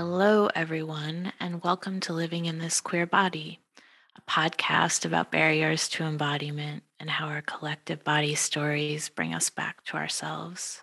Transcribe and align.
Hello, 0.00 0.48
everyone, 0.54 1.32
and 1.40 1.64
welcome 1.64 1.98
to 1.98 2.12
Living 2.12 2.44
in 2.44 2.60
This 2.60 2.80
Queer 2.80 3.04
Body, 3.04 3.58
a 4.16 4.30
podcast 4.30 5.04
about 5.04 5.32
barriers 5.32 5.88
to 5.88 6.04
embodiment 6.04 6.84
and 7.00 7.10
how 7.10 7.26
our 7.26 7.42
collective 7.42 8.04
body 8.04 8.36
stories 8.36 9.08
bring 9.08 9.34
us 9.34 9.50
back 9.50 9.82
to 9.86 9.96
ourselves. 9.96 10.82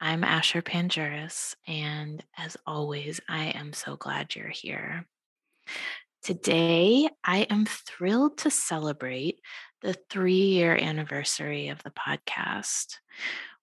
I'm 0.00 0.24
Asher 0.24 0.60
Pandjiris, 0.60 1.54
and 1.68 2.24
as 2.36 2.56
always, 2.66 3.20
I 3.28 3.50
am 3.50 3.72
so 3.72 3.94
glad 3.94 4.34
you're 4.34 4.48
here. 4.48 5.06
Today, 6.24 7.08
I 7.22 7.42
am 7.42 7.64
thrilled 7.64 8.38
to 8.38 8.50
celebrate 8.50 9.38
the 9.82 9.94
three 10.10 10.32
year 10.34 10.74
anniversary 10.74 11.68
of 11.68 11.80
the 11.84 11.92
podcast. 11.92 12.96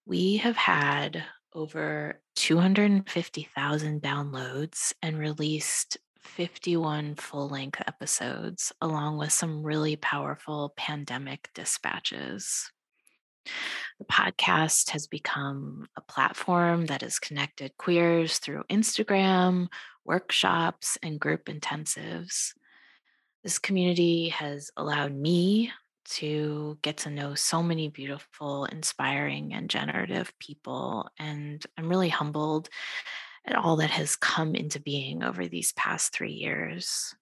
We 0.05 0.37
have 0.37 0.55
had 0.55 1.25
over 1.55 2.21
250,000 2.35 4.01
downloads 4.01 4.93
and 5.01 5.17
released 5.17 5.97
51 6.19 7.15
full 7.15 7.47
length 7.47 7.81
episodes, 7.87 8.73
along 8.81 9.17
with 9.17 9.31
some 9.31 9.63
really 9.63 9.95
powerful 9.95 10.73
pandemic 10.75 11.49
dispatches. 11.55 12.69
The 13.99 14.05
podcast 14.05 14.89
has 14.89 15.07
become 15.07 15.87
a 15.95 16.01
platform 16.01 16.87
that 16.87 17.01
has 17.01 17.19
connected 17.19 17.77
queers 17.77 18.39
through 18.39 18.63
Instagram, 18.69 19.67
workshops, 20.03 20.97
and 21.01 21.19
group 21.19 21.45
intensives. 21.45 22.53
This 23.43 23.59
community 23.59 24.29
has 24.29 24.71
allowed 24.75 25.13
me 25.13 25.71
to 26.05 26.77
get 26.81 26.97
to 26.97 27.09
know 27.09 27.35
so 27.35 27.61
many 27.61 27.89
beautiful, 27.89 28.65
inspiring, 28.65 29.53
and 29.53 29.69
generative 29.69 30.33
people. 30.39 31.09
And 31.19 31.63
I'm 31.77 31.89
really 31.89 32.09
humbled 32.09 32.69
at 33.45 33.55
all 33.55 33.77
that 33.77 33.91
has 33.91 34.15
come 34.15 34.55
into 34.55 34.79
being 34.79 35.23
over 35.23 35.47
these 35.47 35.71
past 35.73 36.13
three 36.13 36.33
years. 36.33 37.15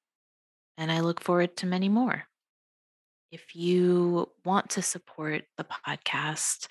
And 0.78 0.92
I 0.92 1.02
look 1.02 1.22
forward 1.22 1.58
to 1.58 1.66
many 1.66 1.90
more. 1.90 2.24
If 3.32 3.56
you 3.56 4.30
want 4.46 4.72
to 4.72 4.82
support 4.82 5.44
the 5.58 5.66
podcast, 5.66 6.68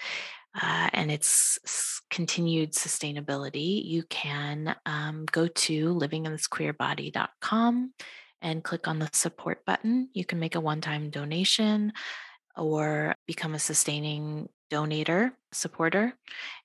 uh, 0.60 0.90
and 0.92 1.10
its 1.10 2.02
continued 2.10 2.72
sustainability, 2.72 3.82
you 3.84 4.02
can 4.04 4.76
um, 4.84 5.24
go 5.30 5.48
to 5.48 5.94
livinginThisQueerBody.com 5.94 7.92
and 8.42 8.64
click 8.64 8.88
on 8.88 8.98
the 8.98 9.08
support 9.12 9.64
button. 9.64 10.08
You 10.12 10.24
can 10.24 10.38
make 10.38 10.54
a 10.54 10.60
one 10.60 10.80
time 10.80 11.10
donation 11.10 11.92
or 12.56 13.14
become 13.26 13.54
a 13.54 13.58
sustaining 13.58 14.48
donator, 14.70 15.32
supporter. 15.52 16.14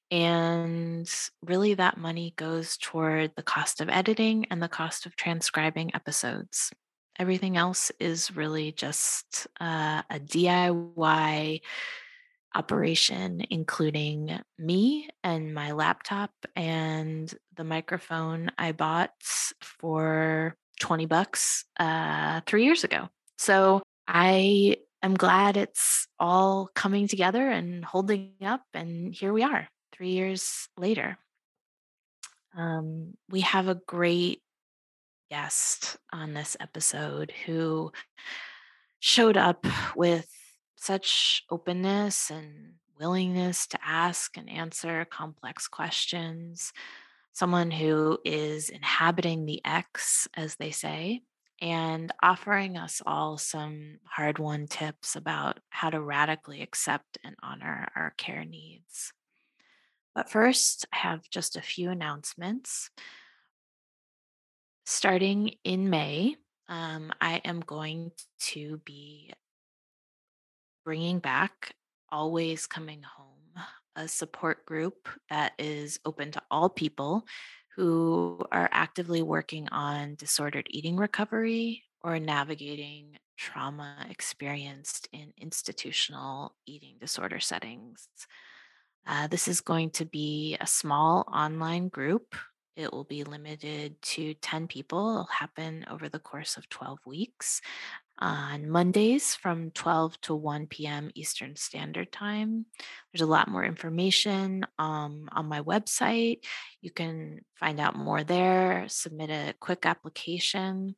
And 0.09 1.09
really, 1.45 1.73
that 1.73 1.98
money 1.98 2.33
goes 2.38 2.78
toward 2.78 3.36
the 3.36 3.44
cost 3.44 3.81
of 3.81 3.89
editing 3.89 4.45
and 4.50 4.64
the 4.64 4.70
cost 4.70 5.05
of 5.05 5.16
transcribing 5.16 5.94
episodes. 5.94 6.72
Everything 7.20 7.58
else 7.58 7.92
is 8.00 8.36
really 8.36 8.72
just 8.72 9.48
uh, 9.59 10.03
a 10.09 10.20
DIY 10.20 11.61
operation, 12.55 13.45
including 13.50 14.39
me 14.58 15.09
and 15.23 15.53
my 15.53 15.72
laptop 15.72 16.31
and 16.55 17.33
the 17.55 17.64
microphone 17.64 18.49
I 18.58 18.71
bought 18.71 19.11
for 19.61 20.55
20 20.80 21.05
bucks 21.05 21.65
uh, 21.80 22.42
three 22.45 22.64
years 22.65 22.83
ago. 22.83 23.10
So 23.38 23.82
I 24.08 24.77
am 25.04 25.15
glad 25.15 25.58
it's 25.58 26.08
all 26.20 26.70
coming 26.73 27.08
together 27.08 27.49
and 27.49 27.83
holding 27.83 28.33
up. 28.43 28.64
And 28.73 29.14
here 29.14 29.33
we 29.33 29.43
are, 29.43 29.67
three 29.92 30.11
years 30.11 30.67
later. 30.77 31.17
Um, 32.58 33.14
we 33.30 33.42
have 33.42 33.67
a 33.67 33.80
great 33.87 34.42
guest 35.30 35.98
on 36.11 36.33
this 36.33 36.58
episode 36.60 37.32
who 37.45 37.92
showed 38.99 39.37
up 39.37 39.66
with 39.95 40.27
such 40.76 41.43
openness 41.52 42.30
and 42.30 42.73
willingness 42.99 43.67
to 43.67 43.80
ask 43.86 44.37
and 44.37 44.49
answer 44.49 45.05
complex 45.05 45.67
questions. 45.67 46.71
Someone 47.37 47.70
who 47.70 48.17
is 48.25 48.70
inhabiting 48.70 49.45
the 49.45 49.61
X, 49.64 50.27
as 50.33 50.55
they 50.55 50.71
say, 50.71 51.21
and 51.61 52.11
offering 52.23 52.77
us 52.77 52.99
all 53.05 53.37
some 53.37 53.99
hard 54.05 54.39
won 54.39 54.65
tips 54.65 55.15
about 55.15 55.59
how 55.70 55.92
to 55.92 56.02
radically 56.02 56.64
accept 56.64 57.20
and 57.23 57.36
honor 57.43 57.89
our 57.95 58.15
care 58.17 58.43
needs. 58.43 59.14
But 60.15 60.31
first, 60.31 60.87
I 60.92 60.98
have 60.98 61.30
just 61.30 61.55
a 61.55 61.61
few 61.61 61.92
announcements. 61.92 62.89
Starting 64.87 65.58
in 65.64 65.92
May, 65.92 66.37
um, 66.67 67.11
I 67.21 67.39
am 67.45 67.59
going 67.59 68.14
to 68.48 68.81
be 68.83 69.31
bringing 70.83 71.19
back 71.19 71.75
Always 72.09 72.65
Coming 72.65 73.04
Home, 73.04 73.27
a 73.97 74.08
support 74.08 74.65
group 74.65 75.09
that 75.30 75.53
is 75.58 75.99
open 76.05 76.31
to 76.31 76.41
all 76.49 76.69
people 76.69 77.25
who 77.75 78.39
are 78.52 78.69
actively 78.71 79.21
working 79.21 79.67
on 79.69 80.15
disordered 80.15 80.67
eating 80.69 80.95
recovery 80.95 81.83
or 82.02 82.19
navigating 82.19 83.17
trauma 83.37 84.05
experienced 84.09 85.09
in 85.11 85.33
institutional 85.37 86.55
eating 86.65 86.95
disorder 86.99 87.39
settings. 87.39 88.07
Uh, 89.05 89.27
this 89.27 89.47
is 89.47 89.61
going 89.61 89.89
to 89.89 90.05
be 90.05 90.57
a 90.59 90.67
small 90.67 91.27
online 91.33 91.87
group. 91.87 92.36
It 92.75 92.93
will 92.93 93.03
be 93.03 93.23
limited 93.23 94.02
to 94.02 94.33
10 94.36 94.67
people. 94.67 95.11
It'll 95.11 95.23
happen 95.25 95.86
over 95.89 96.09
the 96.09 96.19
course 96.19 96.57
of 96.57 96.69
12 96.69 96.99
weeks 97.05 97.61
on 98.20 98.70
Mondays 98.70 99.36
from 99.36 99.72
12 99.72 100.20
to 100.22 100.36
1 100.36 100.67
p.m. 100.67 101.11
Eastern 101.16 101.55
Standard 101.55 102.11
Time. 102.11 102.66
There's 103.11 103.22
a 103.22 103.26
lot 103.26 103.48
more 103.48 103.64
information 103.64 104.66
um, 104.80 105.30
on 105.32 105.45
my 105.48 105.61
website. 105.61 106.44
You 106.82 106.92
can 106.92 107.42
find 107.55 107.80
out 107.80 107.95
more 107.95 108.23
there, 108.23 108.86
submit 108.88 109.30
a 109.30 109.54
quick 109.60 109.86
application 109.86 110.95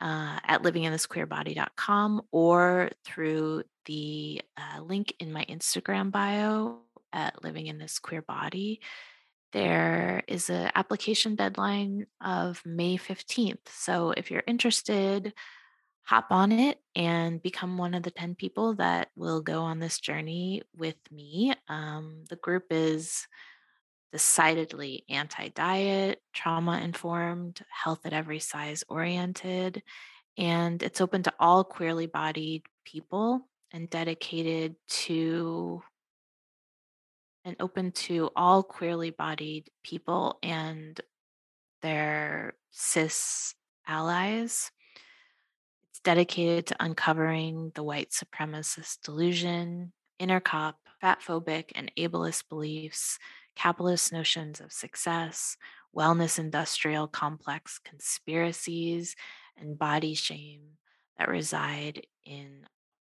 uh, 0.00 0.38
at 0.44 0.62
livinginThisQueerBody.com 0.62 2.22
or 2.30 2.90
through 3.04 3.62
the 3.86 4.42
uh, 4.56 4.82
link 4.82 5.14
in 5.18 5.32
my 5.32 5.44
Instagram 5.46 6.10
bio 6.10 6.78
at 7.12 7.42
Living 7.42 7.66
in 7.66 7.78
This 7.78 7.98
Queer 7.98 8.22
Body. 8.22 8.80
There 9.52 10.22
is 10.28 10.50
an 10.50 10.70
application 10.74 11.34
deadline 11.34 12.06
of 12.20 12.62
May 12.66 12.98
15th. 12.98 13.66
So 13.68 14.10
if 14.10 14.30
you're 14.30 14.42
interested, 14.46 15.32
hop 16.08 16.28
on 16.30 16.52
it 16.52 16.78
and 16.96 17.42
become 17.42 17.76
one 17.76 17.92
of 17.92 18.02
the 18.02 18.10
10 18.10 18.34
people 18.34 18.74
that 18.76 19.10
will 19.14 19.42
go 19.42 19.60
on 19.60 19.78
this 19.78 20.00
journey 20.00 20.62
with 20.74 20.96
me. 21.12 21.52
Um, 21.68 22.24
the 22.30 22.36
group 22.36 22.64
is 22.70 23.26
decidedly 24.10 25.04
anti 25.10 25.48
diet, 25.48 26.22
trauma 26.32 26.80
informed, 26.82 27.60
health 27.68 28.06
at 28.06 28.14
every 28.14 28.38
size 28.38 28.84
oriented, 28.88 29.82
and 30.38 30.82
it's 30.82 31.02
open 31.02 31.24
to 31.24 31.34
all 31.38 31.62
queerly 31.62 32.06
bodied 32.06 32.62
people 32.86 33.46
and 33.70 33.90
dedicated 33.90 34.76
to 34.88 35.82
and 37.44 37.54
open 37.60 37.92
to 37.92 38.30
all 38.34 38.62
queerly 38.62 39.10
bodied 39.10 39.68
people 39.84 40.38
and 40.42 40.98
their 41.82 42.54
cis 42.70 43.54
allies. 43.86 44.70
It's 45.98 46.04
dedicated 46.04 46.66
to 46.66 46.76
uncovering 46.78 47.72
the 47.74 47.82
white 47.82 48.10
supremacist 48.10 48.98
delusion, 49.02 49.92
intercop, 50.20 50.74
fatphobic, 51.02 51.72
and 51.74 51.90
ableist 51.98 52.48
beliefs, 52.48 53.18
capitalist 53.56 54.12
notions 54.12 54.60
of 54.60 54.72
success, 54.72 55.56
wellness 55.96 56.38
industrial 56.38 57.08
complex 57.08 57.80
conspiracies, 57.84 59.16
and 59.56 59.76
body 59.76 60.14
shame 60.14 60.60
that 61.18 61.28
reside 61.28 62.06
in 62.24 62.64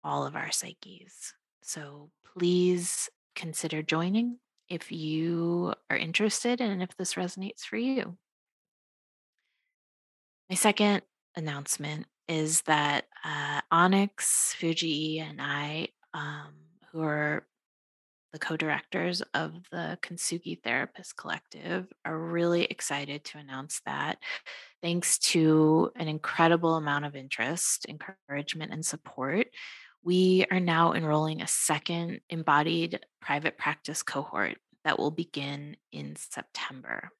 all 0.02 0.24
of 0.24 0.34
our 0.34 0.50
psyches. 0.50 1.34
So 1.62 2.10
please 2.32 3.10
consider 3.36 3.82
joining 3.82 4.38
if 4.70 4.90
you 4.90 5.74
are 5.90 5.98
interested 5.98 6.62
and 6.62 6.82
if 6.82 6.96
this 6.96 7.12
resonates 7.12 7.60
for 7.60 7.76
you. 7.76 8.16
My 10.48 10.56
second 10.56 11.02
announcement 11.36 12.06
is 12.30 12.62
that 12.62 13.06
uh, 13.24 13.60
Onyx, 13.72 14.54
Fujii, 14.56 15.20
and 15.20 15.42
I, 15.42 15.88
um, 16.14 16.54
who 16.92 17.02
are 17.02 17.44
the 18.32 18.38
co 18.38 18.56
directors 18.56 19.20
of 19.34 19.54
the 19.72 19.98
Kintsugi 20.00 20.62
Therapist 20.62 21.16
Collective, 21.16 21.92
are 22.04 22.16
really 22.16 22.64
excited 22.66 23.24
to 23.24 23.38
announce 23.38 23.80
that 23.84 24.18
thanks 24.80 25.18
to 25.18 25.90
an 25.96 26.06
incredible 26.06 26.76
amount 26.76 27.04
of 27.04 27.16
interest, 27.16 27.86
encouragement, 27.88 28.72
and 28.72 28.86
support, 28.86 29.48
we 30.04 30.46
are 30.52 30.60
now 30.60 30.92
enrolling 30.92 31.42
a 31.42 31.48
second 31.48 32.20
embodied 32.30 33.00
private 33.20 33.58
practice 33.58 34.04
cohort 34.04 34.56
that 34.84 35.00
will 35.00 35.10
begin 35.10 35.76
in 35.90 36.14
September. 36.14 37.10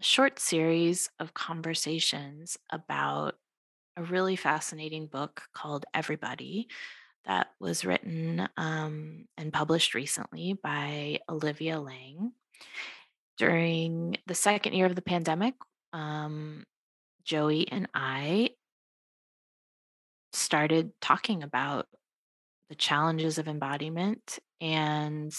a 0.00 0.02
short 0.02 0.38
series 0.38 1.10
of 1.18 1.34
conversations 1.34 2.56
about 2.70 3.34
a 3.96 4.02
really 4.02 4.36
fascinating 4.36 5.06
book 5.06 5.42
called 5.54 5.86
Everybody 5.94 6.68
that 7.26 7.48
was 7.60 7.84
written 7.84 8.48
um, 8.56 9.26
and 9.36 9.52
published 9.52 9.94
recently 9.94 10.54
by 10.62 11.20
Olivia 11.28 11.80
Laing. 11.80 12.32
During 13.38 14.16
the 14.26 14.34
second 14.34 14.74
year 14.74 14.86
of 14.86 14.94
the 14.94 15.02
pandemic, 15.02 15.54
um, 15.92 16.64
Joey 17.24 17.66
and 17.70 17.88
I 17.94 18.50
started 20.34 20.92
talking 21.00 21.42
about 21.42 21.86
the 22.68 22.74
challenges 22.74 23.38
of 23.38 23.48
embodiment 23.48 24.38
and 24.60 25.32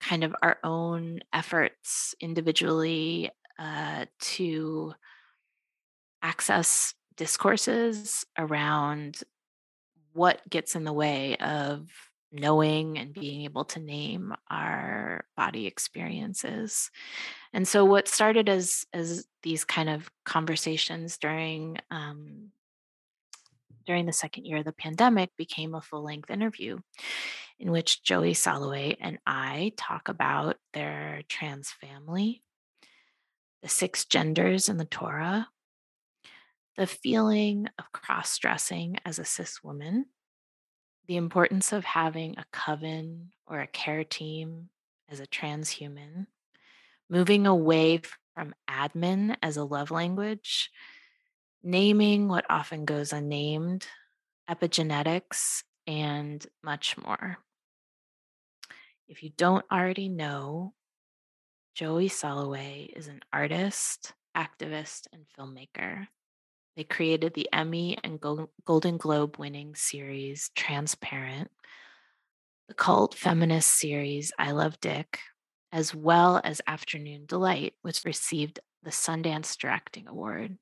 kind 0.00 0.24
of 0.24 0.34
our 0.42 0.58
own 0.64 1.20
efforts 1.32 2.14
individually 2.20 3.30
uh, 3.58 4.06
to 4.20 4.94
access 6.22 6.94
discourses 7.16 8.24
around 8.38 9.20
what 10.12 10.40
gets 10.48 10.74
in 10.74 10.84
the 10.84 10.92
way 10.92 11.36
of 11.36 11.86
knowing 12.32 12.98
and 12.98 13.12
being 13.12 13.42
able 13.42 13.64
to 13.64 13.80
name 13.80 14.32
our 14.50 15.24
body 15.36 15.66
experiences. 15.66 16.90
And 17.52 17.66
so 17.66 17.84
what 17.84 18.08
started 18.08 18.48
as 18.48 18.86
as 18.92 19.26
these 19.42 19.64
kind 19.64 19.88
of 19.90 20.10
conversations 20.24 21.18
during 21.18 21.78
um, 21.90 22.50
during 23.86 24.06
the 24.06 24.12
second 24.12 24.44
year 24.44 24.58
of 24.58 24.64
the 24.64 24.72
pandemic 24.72 25.30
became 25.36 25.74
a 25.74 25.80
full 25.80 26.04
length 26.04 26.30
interview 26.30 26.78
in 27.58 27.70
which 27.70 28.02
Joey 28.02 28.32
Soloway 28.32 28.96
and 29.00 29.18
I 29.26 29.72
talk 29.76 30.08
about 30.08 30.56
their 30.72 31.22
trans 31.28 31.70
family, 31.70 32.42
the 33.62 33.68
six 33.68 34.06
genders 34.06 34.68
in 34.68 34.78
the 34.78 34.86
Torah, 34.86 35.48
the 36.76 36.86
feeling 36.86 37.68
of 37.78 37.92
cross 37.92 38.38
dressing 38.38 38.96
as 39.04 39.18
a 39.18 39.24
cis 39.24 39.62
woman, 39.62 40.06
the 41.06 41.16
importance 41.16 41.72
of 41.72 41.84
having 41.84 42.38
a 42.38 42.46
coven 42.52 43.32
or 43.46 43.60
a 43.60 43.66
care 43.66 44.04
team 44.04 44.70
as 45.10 45.20
a 45.20 45.26
trans 45.26 45.68
human, 45.68 46.26
moving 47.10 47.46
away 47.46 48.00
from 48.34 48.54
admin 48.70 49.36
as 49.42 49.58
a 49.58 49.64
love 49.64 49.90
language, 49.90 50.70
naming 51.62 52.28
what 52.28 52.46
often 52.48 52.84
goes 52.84 53.12
unnamed, 53.12 53.86
epigenetics, 54.48 55.62
and 55.86 56.46
much 56.62 56.96
more. 56.98 57.38
If 59.08 59.22
you 59.22 59.30
don't 59.36 59.64
already 59.70 60.08
know, 60.08 60.74
Joey 61.74 62.08
Soloway 62.08 62.88
is 62.96 63.08
an 63.08 63.20
artist, 63.32 64.12
activist, 64.36 65.06
and 65.12 65.24
filmmaker. 65.38 66.06
They 66.76 66.84
created 66.84 67.34
the 67.34 67.48
Emmy 67.52 67.98
and 68.02 68.20
Golden 68.64 68.96
Globe 68.96 69.36
winning 69.38 69.74
series 69.74 70.50
Transparent, 70.54 71.50
the 72.68 72.74
cult 72.74 73.14
feminist 73.14 73.72
series 73.78 74.32
I 74.38 74.52
Love 74.52 74.80
Dick, 74.80 75.18
as 75.72 75.94
well 75.94 76.40
as 76.44 76.60
Afternoon 76.66 77.26
Delight, 77.26 77.74
which 77.82 78.04
received 78.04 78.60
the 78.82 78.90
Sundance 78.90 79.56
Directing 79.58 80.06
Award. 80.06 80.56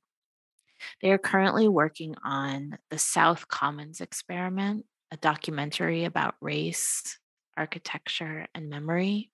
They 1.02 1.10
are 1.12 1.18
currently 1.18 1.68
working 1.68 2.14
on 2.24 2.78
the 2.90 2.98
South 2.98 3.48
Commons 3.48 4.00
Experiment, 4.00 4.84
a 5.10 5.16
documentary 5.16 6.04
about 6.04 6.34
race, 6.40 7.18
architecture, 7.56 8.46
and 8.54 8.68
memory. 8.68 9.30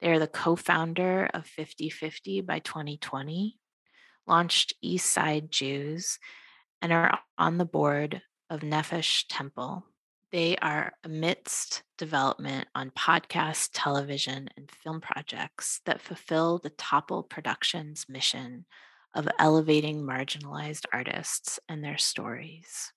They 0.00 0.10
are 0.10 0.18
the 0.18 0.26
co 0.26 0.56
founder 0.56 1.28
of 1.32 1.46
5050 1.46 2.42
by 2.42 2.58
2020, 2.58 3.56
launched 4.26 4.74
East 4.82 5.12
Side 5.12 5.50
Jews, 5.50 6.18
and 6.82 6.92
are 6.92 7.18
on 7.38 7.58
the 7.58 7.64
board 7.64 8.22
of 8.50 8.60
Nefesh 8.60 9.24
Temple. 9.28 9.86
They 10.32 10.56
are 10.56 10.92
amidst 11.04 11.82
development 11.98 12.68
on 12.74 12.90
podcast, 12.90 13.70
television, 13.72 14.48
and 14.56 14.70
film 14.70 15.00
projects 15.00 15.80
that 15.86 16.02
fulfill 16.02 16.58
the 16.58 16.70
Topple 16.70 17.22
Productions 17.22 18.06
mission 18.08 18.66
of 19.16 19.28
elevating 19.38 20.02
marginalized 20.02 20.84
artists 20.92 21.58
and 21.68 21.82
their 21.82 21.98
stories. 21.98 22.92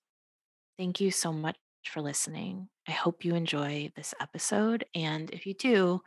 Thank 0.78 1.00
you 1.00 1.10
so 1.10 1.32
much 1.32 1.56
for 1.86 2.00
listening. 2.00 2.68
I 2.86 2.92
hope 2.92 3.24
you 3.24 3.34
enjoy 3.34 3.90
this 3.96 4.14
episode. 4.20 4.84
And 4.94 5.30
if 5.30 5.46
you 5.46 5.54
do, 5.54 6.02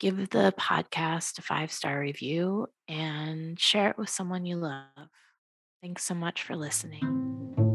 give 0.00 0.30
the 0.30 0.52
podcast 0.58 1.38
a 1.38 1.42
five 1.42 1.72
star 1.72 1.98
review 1.98 2.66
and 2.88 3.58
share 3.58 3.90
it 3.90 3.98
with 3.98 4.10
someone 4.10 4.44
you 4.44 4.56
love. 4.56 5.08
Thanks 5.82 6.04
so 6.04 6.14
much 6.14 6.42
for 6.42 6.56
listening. 6.56 7.67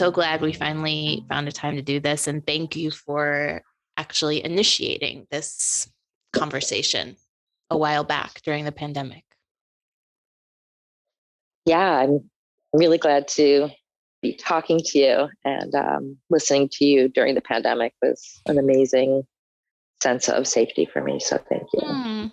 So 0.00 0.10
glad 0.10 0.40
we 0.40 0.54
finally 0.54 1.26
found 1.28 1.46
a 1.46 1.52
time 1.52 1.76
to 1.76 1.82
do 1.82 2.00
this. 2.00 2.26
And 2.26 2.46
thank 2.46 2.74
you 2.74 2.90
for 2.90 3.60
actually 3.98 4.42
initiating 4.42 5.26
this 5.30 5.90
conversation 6.32 7.16
a 7.68 7.76
while 7.76 8.02
back 8.02 8.40
during 8.40 8.64
the 8.64 8.72
pandemic. 8.72 9.24
Yeah, 11.66 11.98
I'm 11.98 12.30
really 12.72 12.96
glad 12.96 13.28
to 13.28 13.68
be 14.22 14.32
talking 14.36 14.80
to 14.86 14.98
you 14.98 15.28
and 15.44 15.74
um, 15.74 16.16
listening 16.30 16.70
to 16.72 16.86
you 16.86 17.10
during 17.10 17.34
the 17.34 17.42
pandemic 17.42 17.92
was 18.00 18.40
an 18.46 18.58
amazing 18.58 19.24
sense 20.02 20.30
of 20.30 20.46
safety 20.46 20.88
for 20.90 21.02
me. 21.02 21.20
So 21.20 21.36
thank 21.50 21.64
you. 21.74 21.80
Mm. 21.82 22.32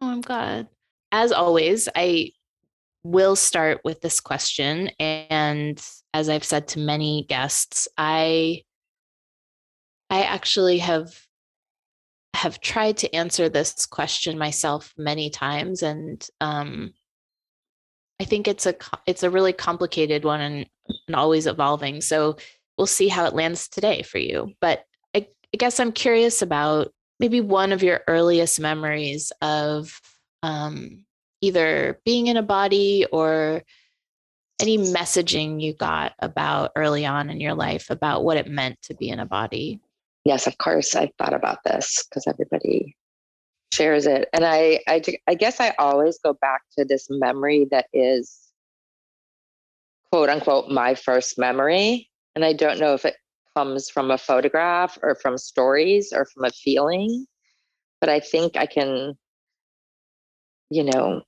Oh, 0.00 0.08
I'm 0.08 0.20
glad. 0.20 0.68
As 1.10 1.32
always, 1.32 1.88
I 1.96 2.30
will 3.02 3.36
start 3.36 3.80
with 3.84 4.00
this 4.00 4.20
question. 4.20 4.90
And 4.98 5.80
as 6.14 6.28
I've 6.28 6.44
said 6.44 6.68
to 6.68 6.78
many 6.78 7.24
guests, 7.28 7.88
I 7.96 8.62
I 10.10 10.22
actually 10.22 10.78
have 10.78 11.14
have 12.34 12.60
tried 12.60 12.96
to 12.98 13.14
answer 13.14 13.48
this 13.48 13.86
question 13.86 14.38
myself 14.38 14.92
many 14.96 15.30
times, 15.30 15.82
and 15.82 16.26
um, 16.40 16.92
I 18.20 18.24
think 18.24 18.48
it's 18.48 18.66
a 18.66 18.74
it's 19.06 19.22
a 19.22 19.30
really 19.30 19.52
complicated 19.52 20.24
one 20.24 20.40
and, 20.40 20.66
and 21.06 21.16
always 21.16 21.46
evolving. 21.46 22.00
So 22.00 22.36
we'll 22.76 22.86
see 22.86 23.08
how 23.08 23.26
it 23.26 23.34
lands 23.34 23.68
today 23.68 24.02
for 24.02 24.18
you. 24.18 24.52
But 24.60 24.84
I, 25.14 25.26
I 25.52 25.56
guess 25.56 25.80
I'm 25.80 25.92
curious 25.92 26.42
about 26.42 26.92
maybe 27.20 27.40
one 27.40 27.72
of 27.72 27.82
your 27.82 28.02
earliest 28.06 28.60
memories 28.60 29.32
of 29.42 30.00
um, 30.42 31.04
either 31.40 32.00
being 32.04 32.26
in 32.26 32.36
a 32.36 32.42
body 32.42 33.06
or 33.12 33.62
any 34.60 34.78
messaging 34.78 35.60
you 35.60 35.72
got 35.72 36.14
about 36.18 36.72
early 36.74 37.06
on 37.06 37.30
in 37.30 37.40
your 37.40 37.54
life 37.54 37.90
about 37.90 38.24
what 38.24 38.36
it 38.36 38.48
meant 38.48 38.80
to 38.82 38.94
be 38.94 39.08
in 39.08 39.20
a 39.20 39.26
body. 39.26 39.80
Yes, 40.24 40.46
of 40.46 40.58
course. 40.58 40.94
I 40.96 41.10
thought 41.18 41.32
about 41.32 41.58
this 41.64 42.04
because 42.08 42.26
everybody 42.26 42.96
shares 43.72 44.06
it. 44.06 44.28
And 44.32 44.44
I, 44.44 44.80
I, 44.88 45.02
I 45.26 45.34
guess 45.34 45.60
I 45.60 45.74
always 45.78 46.18
go 46.18 46.34
back 46.34 46.62
to 46.76 46.84
this 46.84 47.06
memory 47.08 47.68
that 47.70 47.86
is 47.92 48.48
quote 50.10 50.28
unquote 50.28 50.70
my 50.70 50.94
first 50.94 51.38
memory. 51.38 52.10
And 52.34 52.44
I 52.44 52.52
don't 52.52 52.80
know 52.80 52.94
if 52.94 53.04
it 53.04 53.16
comes 53.56 53.90
from 53.90 54.10
a 54.10 54.18
photograph 54.18 54.98
or 55.02 55.14
from 55.14 55.38
stories 55.38 56.12
or 56.12 56.24
from 56.26 56.44
a 56.44 56.50
feeling, 56.50 57.26
but 58.00 58.08
I 58.08 58.20
think 58.20 58.56
I 58.56 58.66
can, 58.66 59.14
you 60.70 60.84
know, 60.84 61.22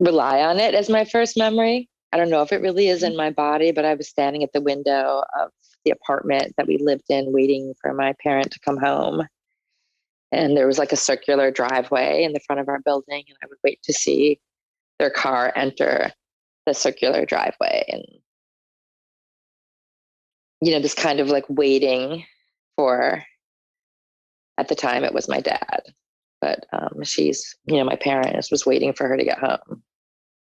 rely 0.00 0.40
on 0.42 0.58
it 0.58 0.74
as 0.74 0.88
my 0.88 1.04
first 1.04 1.36
memory. 1.36 1.88
I 2.12 2.16
don't 2.16 2.30
know 2.30 2.42
if 2.42 2.52
it 2.52 2.62
really 2.62 2.88
is 2.88 3.02
in 3.02 3.16
my 3.16 3.30
body, 3.30 3.70
but 3.70 3.84
I 3.84 3.94
was 3.94 4.08
standing 4.08 4.42
at 4.42 4.52
the 4.52 4.60
window 4.60 5.22
of 5.38 5.50
the 5.84 5.92
apartment 5.92 6.54
that 6.56 6.66
we 6.66 6.78
lived 6.78 7.04
in, 7.08 7.32
waiting 7.32 7.74
for 7.80 7.94
my 7.94 8.14
parent 8.22 8.50
to 8.50 8.60
come 8.60 8.78
home. 8.78 9.22
And 10.32 10.56
there 10.56 10.66
was 10.66 10.78
like 10.78 10.92
a 10.92 10.96
circular 10.96 11.50
driveway 11.50 12.24
in 12.24 12.32
the 12.32 12.40
front 12.40 12.60
of 12.60 12.68
our 12.68 12.80
building, 12.80 13.24
and 13.28 13.36
I 13.42 13.46
would 13.46 13.58
wait 13.62 13.82
to 13.84 13.92
see 13.92 14.40
their 14.98 15.10
car 15.10 15.52
enter 15.54 16.10
the 16.66 16.74
circular 16.74 17.24
driveway. 17.24 17.84
And, 17.88 18.04
you 20.60 20.72
know, 20.72 20.80
just 20.80 20.96
kind 20.96 21.20
of 21.20 21.28
like 21.28 21.46
waiting 21.48 22.24
for, 22.76 23.24
at 24.58 24.68
the 24.68 24.74
time, 24.74 25.04
it 25.04 25.14
was 25.14 25.28
my 25.28 25.40
dad. 25.40 25.82
But 26.40 26.64
um, 26.72 27.02
she's, 27.02 27.56
you 27.66 27.76
know, 27.76 27.84
my 27.84 27.96
parents 27.96 28.50
was 28.50 28.66
waiting 28.66 28.92
for 28.92 29.08
her 29.08 29.16
to 29.16 29.24
get 29.24 29.38
home. 29.38 29.82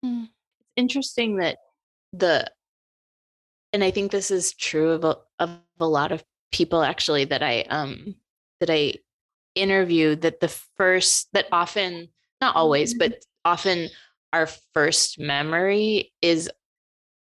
Mm. 0.05 0.29
Interesting 0.77 1.37
that 1.37 1.59
the, 2.13 2.51
and 3.73 3.85
I 3.85 3.91
think 3.91 4.11
this 4.11 4.31
is 4.31 4.55
true 4.55 4.93
of 4.93 5.05
a, 5.05 5.17
of 5.39 5.59
a 5.81 5.89
lot 5.89 6.13
of 6.13 6.25
people 6.51 6.83
actually 6.83 7.27
that 7.27 7.43
I 7.43 7.61
um 7.69 8.15
that 8.61 8.71
I 8.71 8.95
interview 9.55 10.17
that 10.17 10.41
the 10.41 10.49
first 10.49 11.29
that 11.33 11.47
often 11.53 12.09
not 12.41 12.57
always 12.57 12.95
Mm-hmm. 12.95 13.11
but 13.11 13.25
often 13.45 13.89
our 14.33 14.47
first 14.73 15.19
memory 15.19 16.13
is 16.23 16.51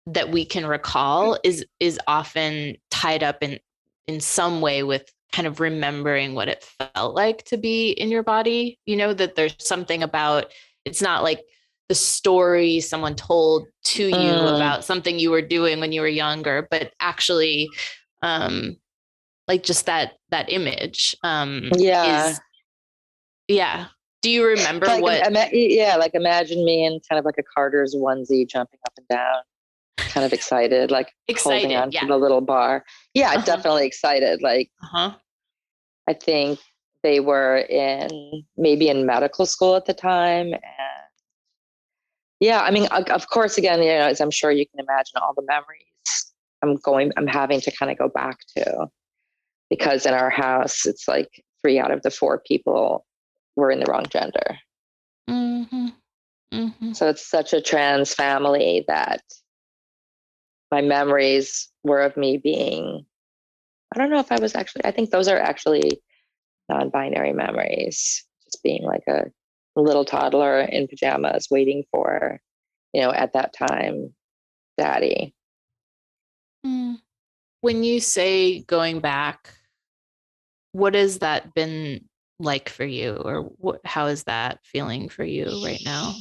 that 0.05 0.31
we 0.31 0.45
can 0.45 0.65
recall 0.65 1.37
is 1.43 1.65
is 1.79 1.99
often 2.07 2.77
tied 2.89 3.23
up 3.23 3.43
in 3.43 3.59
in 4.07 4.21
some 4.21 4.61
way 4.61 4.83
with 4.83 5.11
kind 5.33 5.47
of 5.47 5.59
remembering 5.59 6.33
what 6.33 6.47
it 6.47 6.63
felt 6.95 7.13
like 7.15 7.43
to 7.45 7.57
be 7.57 7.91
in 7.91 8.09
your 8.09 8.23
body 8.23 8.79
you 8.85 8.95
know 8.95 9.13
that 9.13 9.35
there's 9.35 9.55
something 9.59 10.03
about 10.03 10.51
it's 10.85 11.01
not 11.01 11.21
like 11.21 11.43
the 11.89 11.95
story 11.95 12.79
someone 12.79 13.15
told 13.15 13.67
to 13.83 14.07
you 14.07 14.33
Mm. 14.35 14.55
about 14.55 14.83
something 14.83 15.19
you 15.19 15.31
were 15.31 15.41
doing 15.41 15.79
when 15.79 15.91
you 15.91 16.01
were 16.01 16.07
younger 16.07 16.67
but 16.69 16.91
actually 16.99 17.69
um 18.23 18.75
like 19.47 19.63
just 19.63 19.85
that 19.85 20.13
that 20.29 20.51
image 20.51 21.15
um 21.23 21.69
Yeah. 21.77 22.31
is 22.31 22.39
yeah 23.47 23.85
do 24.21 24.29
you 24.29 24.45
remember 24.45 24.87
Like, 24.87 25.01
what 25.01 25.25
ima- 25.27 25.47
yeah, 25.53 25.95
like 25.95 26.15
imagine 26.15 26.65
me 26.65 26.83
in 26.85 26.99
kind 27.07 27.19
of 27.19 27.23
like 27.25 27.37
a 27.37 27.43
Carter's 27.43 27.95
onesie 27.95 28.47
jumping 28.49 28.79
up 28.85 28.93
and 28.97 29.07
down, 29.07 29.43
kind 30.09 30.25
of 30.25 30.33
excited, 30.33 30.89
like 30.89 31.13
excited 31.27 31.61
holding 31.61 31.77
on 31.77 31.91
yeah 31.91 32.01
to 32.01 32.07
the 32.07 32.17
little 32.17 32.41
bar. 32.41 32.83
Yeah, 33.13 33.33
Uh-huh. 33.35 33.45
definitely 33.45 33.85
excited. 33.85 34.41
Like 34.41 34.71
uh-huh 34.83 35.11
I 36.09 36.13
think 36.13 36.59
they 37.03 37.19
were 37.19 37.57
in 37.57 38.43
maybe 38.57 38.89
in 38.89 39.05
medical 39.05 39.45
school 39.45 39.75
at 39.75 39.85
the 39.85 39.93
time. 39.93 40.53
And 40.53 41.06
yeah, 42.39 42.61
I 42.61 42.71
mean, 42.71 42.87
of 42.87 43.29
course, 43.29 43.57
again, 43.57 43.81
you 43.81 43.89
know, 43.89 44.07
as 44.07 44.21
I'm 44.21 44.31
sure 44.31 44.51
you 44.51 44.65
can 44.67 44.79
imagine, 44.79 45.17
all 45.21 45.33
the 45.35 45.45
memories 45.47 46.33
I'm 46.61 46.75
going, 46.75 47.11
I'm 47.17 47.27
having 47.27 47.61
to 47.61 47.71
kind 47.71 47.91
of 47.91 47.97
go 47.97 48.09
back 48.09 48.37
to 48.55 48.87
because 49.69 50.05
in 50.05 50.13
our 50.13 50.29
house, 50.29 50.85
it's 50.85 51.07
like 51.07 51.43
three 51.61 51.79
out 51.79 51.91
of 51.91 52.01
the 52.03 52.11
four 52.11 52.41
people 52.45 53.05
were 53.55 53.71
in 53.71 53.79
the 53.79 53.91
wrong 53.91 54.05
gender. 54.09 54.57
mm-hmm. 55.29 55.87
Mm-hmm. 56.53 56.93
So 56.93 57.09
it's 57.09 57.29
such 57.29 57.51
a 57.53 57.61
trans 57.61 58.13
family 58.13 58.85
that 58.87 59.21
my 60.71 60.81
memories 60.81 61.69
were 61.83 62.01
of 62.01 62.15
me 62.15 62.37
being, 62.37 63.05
I 63.93 63.97
don't 63.97 64.09
know 64.09 64.19
if 64.19 64.31
I 64.31 64.39
was 64.39 64.55
actually, 64.55 64.85
I 64.85 64.91
think 64.91 65.09
those 65.09 65.27
are 65.27 65.39
actually 65.39 66.01
non 66.69 66.89
binary 66.89 67.33
memories, 67.33 68.25
just 68.45 68.63
being 68.63 68.83
like 68.83 69.03
a 69.07 69.25
little 69.81 70.05
toddler 70.05 70.61
in 70.61 70.87
pajamas 70.87 71.47
waiting 71.49 71.83
for, 71.91 72.39
you 72.93 73.01
know, 73.01 73.11
at 73.11 73.33
that 73.33 73.53
time, 73.53 74.13
daddy. 74.77 75.33
Mm. 76.65 76.97
When 77.61 77.83
you 77.83 77.99
say 77.99 78.61
going 78.61 78.99
back, 78.99 79.53
what 80.71 80.95
has 80.95 81.19
that 81.19 81.53
been 81.53 82.05
like 82.39 82.69
for 82.69 82.85
you, 82.85 83.15
or 83.15 83.41
what, 83.41 83.81
how 83.85 84.07
is 84.07 84.23
that 84.25 84.59
feeling 84.63 85.09
for 85.09 85.23
you 85.23 85.45
right 85.63 85.81
now? 85.83 86.13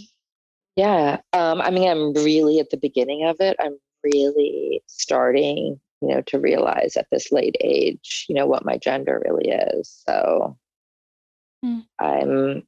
Yeah. 0.77 1.19
Um, 1.33 1.61
I 1.61 1.71
mean, 1.71 1.89
I'm 1.89 2.13
really 2.25 2.59
at 2.59 2.71
the 2.71 2.79
beginning 2.79 3.27
of 3.27 3.37
it. 3.41 3.57
I'm 3.61 3.77
really 4.03 4.83
starting, 4.87 5.81
you 6.01 6.09
know, 6.09 6.23
to 6.23 6.39
realize 6.39 6.97
at 6.97 7.07
this 7.11 7.33
late 7.33 7.57
age, 7.61 8.27
you 8.29 8.35
know, 8.35 8.47
what 8.47 8.65
my 8.65 8.79
gender 8.79 9.23
really 9.25 9.51
is. 9.51 10.03
So 10.07 10.57
Hmm. 11.63 11.81
I'm 11.99 12.67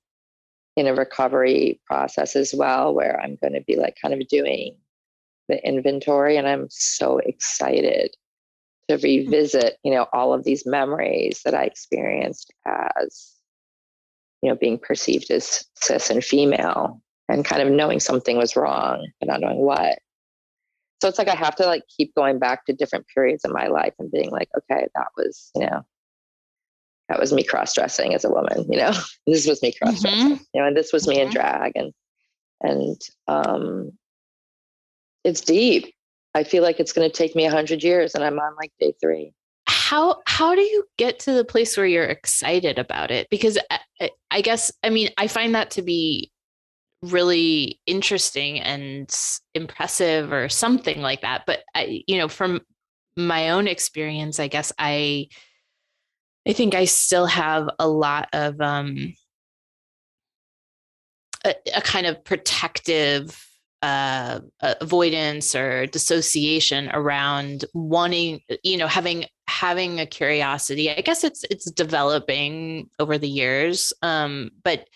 in 0.79 0.87
a 0.87 0.95
recovery 0.95 1.81
process 1.87 2.37
as 2.37 2.55
well, 2.55 2.95
where 2.95 3.21
I'm 3.21 3.37
going 3.41 3.55
to 3.55 3.63
be 3.63 3.77
like 3.77 3.97
kind 4.01 4.15
of 4.15 4.29
doing 4.29 4.77
the 5.49 5.67
inventory. 5.67 6.37
And 6.37 6.47
I'm 6.47 6.69
so 6.71 7.19
excited 7.19 8.15
to 8.89 8.97
hmm. 8.97 9.03
revisit, 9.03 9.79
you 9.83 9.93
know, 9.93 10.07
all 10.13 10.33
of 10.33 10.45
these 10.45 10.65
memories 10.65 11.43
that 11.45 11.55
I 11.55 11.65
experienced 11.65 12.53
as, 12.65 13.33
you 14.43 14.49
know, 14.49 14.57
being 14.57 14.79
perceived 14.79 15.31
as 15.33 15.65
cis 15.75 16.11
and 16.11 16.23
female 16.23 17.03
and 17.29 17.45
kind 17.45 17.61
of 17.61 17.71
knowing 17.71 17.99
something 17.99 18.39
was 18.39 18.57
wrong 18.57 19.07
but 19.21 19.29
not 19.29 19.41
knowing 19.41 19.59
what. 19.59 19.99
So 21.03 21.09
it's 21.09 21.19
like 21.19 21.29
I 21.29 21.35
have 21.35 21.57
to 21.57 21.67
like 21.67 21.83
keep 21.97 22.15
going 22.15 22.39
back 22.39 22.67
to 22.67 22.73
different 22.73 23.07
periods 23.13 23.45
in 23.45 23.53
my 23.53 23.67
life 23.67 23.95
and 23.99 24.11
being 24.11 24.31
like, 24.31 24.49
okay, 24.57 24.87
that 24.95 25.09
was, 25.17 25.51
you 25.55 25.63
know, 25.63 25.85
that 27.09 27.19
was 27.19 27.33
me 27.33 27.43
cross 27.43 27.75
dressing 27.75 28.15
as 28.15 28.25
a 28.25 28.31
woman, 28.31 28.67
you 28.71 28.79
know, 28.79 28.93
this 29.27 29.47
was 29.47 29.63
me 29.63 29.73
cross 29.73 30.01
dressing, 30.03 30.39
you 30.55 30.61
know, 30.61 30.67
and 30.67 30.77
this 30.77 30.93
was 30.93 31.07
me 31.09 31.21
in 31.21 31.29
Mhm. 31.29 31.33
drag 31.33 31.73
and 31.75 31.93
and 32.63 33.01
um 33.29 33.93
it's 35.25 35.41
deep. 35.41 35.95
I 36.35 36.45
feel 36.45 36.63
like 36.63 36.81
it's 36.81 36.93
gonna 36.93 37.11
take 37.11 37.35
me 37.35 37.47
a 37.47 37.51
hundred 37.51 37.83
years 37.83 38.15
and 38.15 38.25
I'm 38.25 38.39
on 38.39 38.55
like 38.57 38.73
day 38.81 38.95
three. 39.01 39.33
how 39.67 40.21
how 40.27 40.55
do 40.55 40.61
you 40.63 40.85
get 40.97 41.19
to 41.21 41.33
the 41.33 41.45
place 41.45 41.77
where 41.77 41.87
you're 41.87 42.05
excited 42.05 42.79
about 42.79 43.11
it 43.11 43.29
because 43.31 43.59
I, 43.71 43.81
I- 44.01 44.11
I 44.31 44.41
guess 44.43 44.71
i 44.83 44.91
mean 44.91 45.09
i 45.19 45.27
find 45.27 45.55
that 45.55 45.71
to 45.73 45.83
be 45.83 46.31
really 47.03 47.81
interesting 47.87 48.61
and 48.61 49.09
impressive 49.55 50.33
or 50.33 50.49
something 50.49 51.01
like 51.01 51.21
that 51.23 51.45
but 51.47 51.61
i 51.75 52.03
you 52.07 52.19
know 52.19 52.29
from 52.29 52.61
my 53.17 53.51
own 53.51 53.67
experience 53.69 54.39
i 54.41 54.49
guess 54.49 54.73
i 54.79 55.27
i 56.49 56.53
think 56.53 56.75
i 56.75 56.85
still 56.85 57.27
have 57.27 57.69
a 57.79 57.89
lot 57.89 58.29
of 58.33 58.61
um 58.61 59.13
a, 61.45 61.55
a 61.77 61.81
kind 61.81 62.07
of 62.07 62.23
protective 62.25 63.45
uh, 63.81 64.41
avoidance 64.61 65.55
or 65.55 65.87
dissociation 65.87 66.91
around 66.93 67.65
wanting 67.75 68.41
you 68.65 68.77
know 68.77 68.89
having 68.89 69.25
having 69.47 70.01
a 70.01 70.07
curiosity. 70.07 70.91
I 70.91 71.01
guess 71.01 71.23
it's 71.25 71.45
it's 71.45 71.71
developing 71.71 72.91
over 72.99 73.19
the 73.19 73.29
years 73.29 73.93
um 74.03 74.51
but 74.65 74.89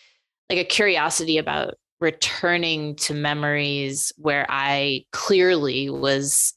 like 0.51 0.59
a 0.59 0.65
curiosity 0.65 1.39
about 1.39 1.75
returning 2.01 2.97
to 2.97 3.15
memories 3.15 4.13
where 4.17 4.45
i 4.49 5.05
clearly 5.13 5.89
was 5.89 6.55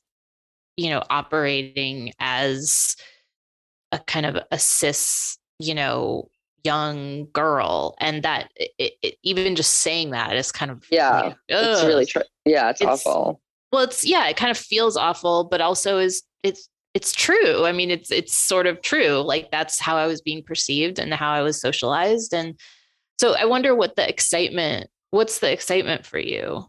you 0.76 0.90
know 0.90 1.04
operating 1.10 2.12
as 2.20 2.96
a 3.96 4.00
kind 4.06 4.26
of 4.26 4.38
a 4.52 4.60
cis 4.60 5.38
you 5.60 5.74
know 5.74 6.28
young 6.64 7.28
girl 7.32 7.96
and 8.00 8.24
that 8.24 8.50
it, 8.56 8.94
it, 9.04 9.16
even 9.24 9.56
just 9.56 9.76
saying 9.76 10.10
that 10.10 10.36
is 10.36 10.52
kind 10.52 10.72
of 10.72 10.84
Yeah, 10.90 11.22
like, 11.22 11.36
it's 11.48 11.84
really 11.84 12.06
true. 12.08 12.24
Yeah, 12.44 12.70
it's, 12.72 12.82
It's- 12.82 13.06
awful. 13.06 13.40
well 13.72 13.84
it's 13.84 14.04
yeah 14.06 14.28
it 14.28 14.36
kind 14.38 14.52
of 14.52 14.58
feels 14.58 14.98
awful 14.98 15.44
but 15.46 15.62
also 15.62 15.98
is 16.00 16.24
it's 16.44 16.68
it's 16.94 17.12
true 17.12 17.66
i 17.66 17.72
mean 17.72 17.92
it's 17.92 18.10
it's 18.12 18.34
sort 18.34 18.68
of 18.68 18.82
true 18.82 19.22
like 19.22 19.52
that's 19.52 19.80
how 19.80 19.96
i 19.98 20.08
was 20.08 20.22
being 20.22 20.42
perceived 20.44 20.98
and 20.98 21.14
how 21.14 21.32
i 21.32 21.42
was 21.42 21.60
socialized 21.62 22.34
and 22.34 22.58
so 23.20 23.34
i 23.36 23.46
wonder 23.46 23.76
what 23.76 23.96
the 23.96 24.08
excitement 24.08 24.88
what's 25.12 25.40
the 25.40 25.52
excitement 25.52 26.06
for 26.06 26.20
you 26.20 26.66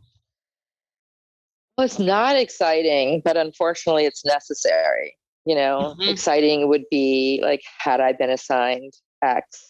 Well, 1.79 1.85
it's 1.85 1.99
not 1.99 2.37
exciting, 2.37 3.21
but 3.25 3.37
unfortunately, 3.37 4.07
it's 4.07 4.25
necessary. 4.25 5.15
You 5.47 5.55
know, 5.55 5.95
Mhm. 5.99 6.09
exciting 6.11 6.69
would 6.69 6.85
be 6.91 7.41
like 7.43 7.63
had 7.79 8.01
I 8.01 8.13
been 8.13 8.31
assigned 8.31 8.93
X 9.23 9.65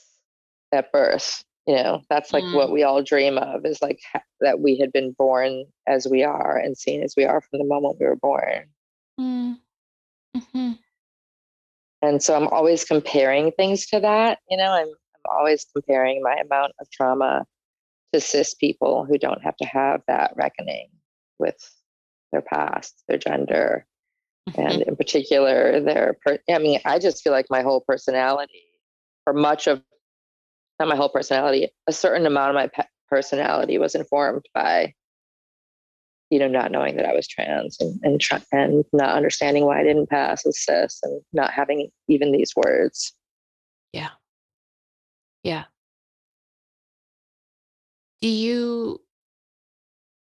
at 0.73 0.90
birth. 0.90 1.45
You 1.66 1.76
know, 1.76 2.02
that's 2.11 2.33
like 2.33 2.45
what 2.54 2.71
we 2.73 2.83
all 2.85 3.02
dream 3.02 3.38
of 3.38 3.64
is 3.66 3.83
like 3.83 4.00
ha- 4.12 4.23
that 4.40 4.61
we 4.61 4.78
had 4.78 4.92
been 4.92 5.12
born 5.12 5.64
as 5.87 6.09
we 6.09 6.23
are 6.25 6.56
and 6.59 6.76
seen 6.78 7.02
as 7.02 7.14
we 7.16 7.25
are 7.25 7.40
from 7.40 7.59
the 7.59 7.64
moment 7.64 7.99
we 8.00 8.06
were 8.06 8.16
born. 8.16 8.68
mm-hmm. 9.21 10.73
And 12.02 12.23
so 12.23 12.37
I'm 12.37 12.49
always 12.49 12.85
comparing 12.85 13.52
things 13.52 13.87
to 13.87 14.00
that. 14.00 14.38
You 14.49 14.56
know, 14.59 14.71
I'm, 14.71 14.88
I'm 14.88 15.38
always 15.38 15.64
comparing 15.64 16.23
my 16.23 16.37
amount 16.37 16.73
of 16.80 16.90
trauma 16.90 17.47
to 18.12 18.21
cis 18.21 18.54
people 18.54 19.04
who 19.04 19.18
don't 19.18 19.42
have 19.42 19.56
to 19.56 19.66
have 19.66 20.02
that 20.06 20.33
reckoning 20.37 20.88
with 21.38 21.56
their 22.33 22.42
past, 22.42 23.02
their 23.09 23.18
gender, 23.18 23.87
and 24.47 24.57
mm-hmm. 24.57 24.88
in 24.88 24.97
particular 24.97 25.81
their 25.81 26.17
per- 26.25 26.38
i 26.50 26.59
mean 26.59 26.81
i 26.85 26.99
just 26.99 27.23
feel 27.23 27.33
like 27.33 27.47
my 27.50 27.62
whole 27.62 27.81
personality 27.81 28.62
or 29.26 29.33
much 29.33 29.67
of 29.67 29.83
not 30.79 30.88
my 30.88 30.97
whole 30.97 31.09
personality 31.09 31.69
a 31.87 31.93
certain 31.93 32.26
amount 32.26 32.50
of 32.50 32.55
my 32.55 32.69
pe- 32.69 32.88
personality 33.09 33.79
was 33.79 33.95
informed 33.95 34.45
by 34.55 34.93
you 36.31 36.38
know 36.38 36.49
not 36.49 36.71
knowing 36.71 36.97
that 36.97 37.07
i 37.07 37.15
was 37.15 37.26
trans 37.26 37.76
and 37.81 37.99
and, 38.03 38.21
try- 38.21 38.43
and 38.53 38.85
not 38.93 39.17
understanding 39.17 39.65
why 39.65 39.81
i 39.81 39.85
didn't 39.85 40.09
pass 40.11 40.47
as 40.47 40.62
cis 40.62 41.00
and 41.03 41.21
not 41.33 41.50
having 41.50 41.88
even 42.09 42.33
these 42.33 42.53
words. 42.57 43.15
Yeah. 43.93 44.11
Yeah. 45.43 45.65
Do 48.21 48.29
you 48.29 49.00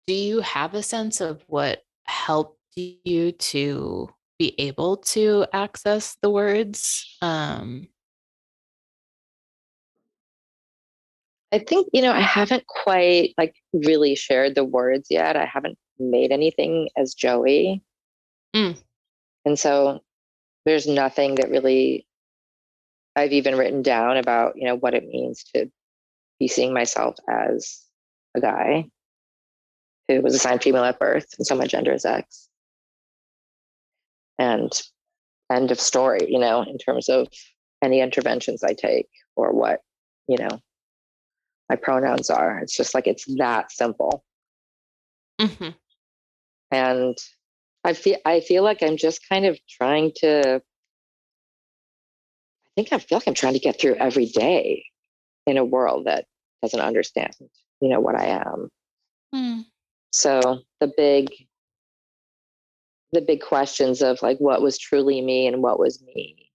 do 0.06 0.14
you 0.14 0.42
have 0.42 0.74
a 0.74 0.84
sense 0.84 1.22
of 1.22 1.44
what 1.48 1.84
helped 2.06 2.57
you 2.78 3.32
to 3.34 4.10
be 4.40 4.54
able 4.60 4.98
to 4.98 5.46
access 5.54 6.18
the 6.22 6.30
words? 6.30 7.18
Um 7.22 7.88
i 11.52 11.60
think 11.60 11.88
you 11.94 12.02
know 12.02 12.12
i 12.12 12.22
haven't 12.22 12.66
quite 12.68 13.34
like 13.38 13.56
really 13.74 14.16
shared 14.16 14.56
the 14.56 14.64
words 14.64 15.08
yet 15.10 15.36
i 15.36 15.46
haven't 15.46 15.78
made 16.00 16.32
anything 16.32 16.90
as 16.98 17.14
joey. 17.14 17.82
Mm. 18.56 18.78
and 19.46 19.60
so 19.60 20.02
there's 20.66 20.88
nothing 20.88 21.36
that 21.36 21.50
really 21.50 22.06
i've 23.16 23.32
even 23.34 23.58
written 23.58 23.82
down 23.82 24.18
about 24.18 24.54
you 24.56 24.66
know 24.66 24.76
what 24.76 24.94
it 24.94 25.08
means 25.08 25.44
to 25.56 25.70
be 26.40 26.48
seeing 26.48 26.74
myself 26.74 27.16
as 27.30 27.84
a 28.36 28.42
guy 28.42 28.86
who 30.08 30.22
was 30.22 30.36
assigned 30.36 30.62
female 30.62 30.84
at 30.84 31.00
birth 31.00 31.28
and 31.38 31.46
so 31.46 31.56
my 31.56 31.66
gender 31.66 31.94
is 31.94 32.06
x 32.06 32.47
and 34.40 34.82
end 35.52 35.72
of 35.72 35.80
story 35.80 36.20
you 36.28 36.40
know 36.40 36.62
in 36.62 36.78
terms 36.78 37.10
of 37.10 37.28
any 37.82 38.02
interventions 38.02 38.64
i 38.64 38.74
take 38.74 39.08
or 39.36 39.52
what 39.52 39.82
you 40.28 40.38
know 40.38 40.60
my 41.70 41.76
pronouns 41.76 42.30
are 42.30 42.60
it's 42.60 42.76
just 42.76 42.94
like 42.94 43.08
it's 43.08 43.26
that 43.38 43.72
simple 43.72 44.24
mhm. 45.40 45.74
and 46.72 47.18
i 47.84 47.94
feel 47.94 48.18
i 48.26 48.40
feel 48.40 48.64
like 48.64 48.82
i'm 48.84 48.98
just 48.98 49.28
kind 49.28 49.46
of 49.46 49.58
trying 49.70 50.12
to 50.16 50.56
i 50.56 50.62
think 52.76 52.92
i 52.92 52.98
feel 53.00 53.18
like 53.18 53.28
i'm 53.28 53.34
trying 53.34 53.54
to 53.54 53.60
get 53.60 53.80
through 53.80 53.96
every 53.96 54.26
day 54.26 54.84
in 55.46 55.58
a 55.58 55.66
world 55.66 56.06
that 56.06 56.26
doesn't 56.62 56.82
understand 56.82 57.34
you 57.82 57.90
know 57.90 58.00
what 58.00 58.16
i 58.16 58.26
am 58.26 58.70
Mm. 59.36 59.66
so 60.14 60.60
the 60.80 60.90
big 60.96 61.28
the 63.14 63.22
big 63.22 63.42
questions 63.42 64.02
of 64.02 64.22
like 64.22 64.38
what 64.40 64.62
was 64.62 64.78
truly 64.78 65.22
me 65.22 65.48
and 65.48 65.62
what 65.64 65.80
was 65.80 66.02
me 66.04 66.52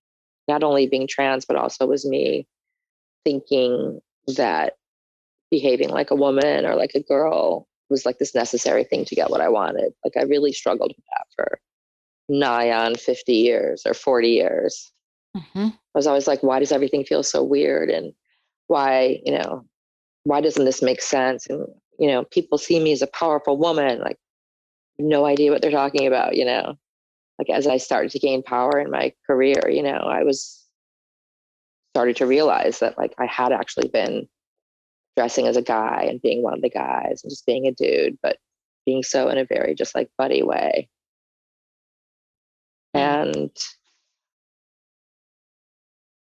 not 0.48 0.62
only 0.62 0.86
being 0.86 1.06
trans 1.06 1.44
but 1.44 1.56
also 1.56 1.86
was 1.86 2.06
me 2.06 2.46
thinking 3.24 4.00
that 4.36 4.74
behaving 5.50 5.88
like 5.88 6.10
a 6.10 6.16
woman 6.16 6.66
or 6.66 6.74
like 6.74 6.92
a 6.94 7.02
girl 7.02 7.66
was 7.90 8.06
like 8.06 8.18
this 8.18 8.34
necessary 8.34 8.84
thing 8.84 9.04
to 9.04 9.14
get 9.14 9.30
what 9.30 9.40
i 9.40 9.48
wanted 9.48 9.92
like 10.04 10.16
i 10.16 10.22
really 10.22 10.52
struggled 10.52 10.92
with 10.96 11.06
that 11.10 11.26
for 11.34 11.60
nigh 12.28 12.70
on 12.70 12.94
50 12.94 13.32
years 13.32 13.82
or 13.86 13.94
40 13.94 14.28
years 14.28 14.92
Mhm. 15.36 15.72
I 15.72 15.98
was 15.98 16.06
always 16.06 16.26
like, 16.26 16.42
why 16.42 16.58
does 16.58 16.72
everything 16.72 17.04
feel 17.04 17.22
so 17.22 17.42
weird? 17.42 17.90
And 17.90 18.12
why, 18.66 19.20
you 19.24 19.32
know, 19.32 19.64
why 20.24 20.40
doesn't 20.40 20.64
this 20.64 20.82
make 20.82 21.00
sense? 21.00 21.46
And, 21.48 21.66
you 21.98 22.08
know, 22.08 22.24
people 22.24 22.58
see 22.58 22.80
me 22.80 22.92
as 22.92 23.02
a 23.02 23.06
powerful 23.06 23.56
woman, 23.56 24.00
like, 24.00 24.18
no 25.02 25.26
idea 25.26 25.50
what 25.50 25.62
they're 25.62 25.70
talking 25.70 26.06
about, 26.06 26.36
you 26.36 26.44
know. 26.44 26.76
Like, 27.38 27.50
as 27.50 27.66
I 27.66 27.78
started 27.78 28.10
to 28.12 28.18
gain 28.18 28.42
power 28.42 28.78
in 28.78 28.90
my 28.90 29.12
career, 29.26 29.68
you 29.68 29.82
know, 29.82 29.96
I 29.96 30.22
was 30.22 30.66
started 31.94 32.16
to 32.16 32.26
realize 32.26 32.78
that, 32.78 32.98
like, 32.98 33.14
I 33.18 33.26
had 33.26 33.52
actually 33.52 33.88
been 33.88 34.28
dressing 35.16 35.46
as 35.46 35.56
a 35.56 35.62
guy 35.62 36.06
and 36.08 36.22
being 36.22 36.42
one 36.42 36.54
of 36.54 36.62
the 36.62 36.70
guys 36.70 37.20
and 37.22 37.30
just 37.30 37.46
being 37.46 37.66
a 37.66 37.72
dude, 37.72 38.18
but 38.22 38.38
being 38.86 39.02
so 39.02 39.28
in 39.28 39.38
a 39.38 39.44
very 39.44 39.74
just 39.74 39.94
like 39.94 40.10
buddy 40.18 40.42
way. 40.42 40.88
Mm. 42.96 43.00
And 43.22 43.50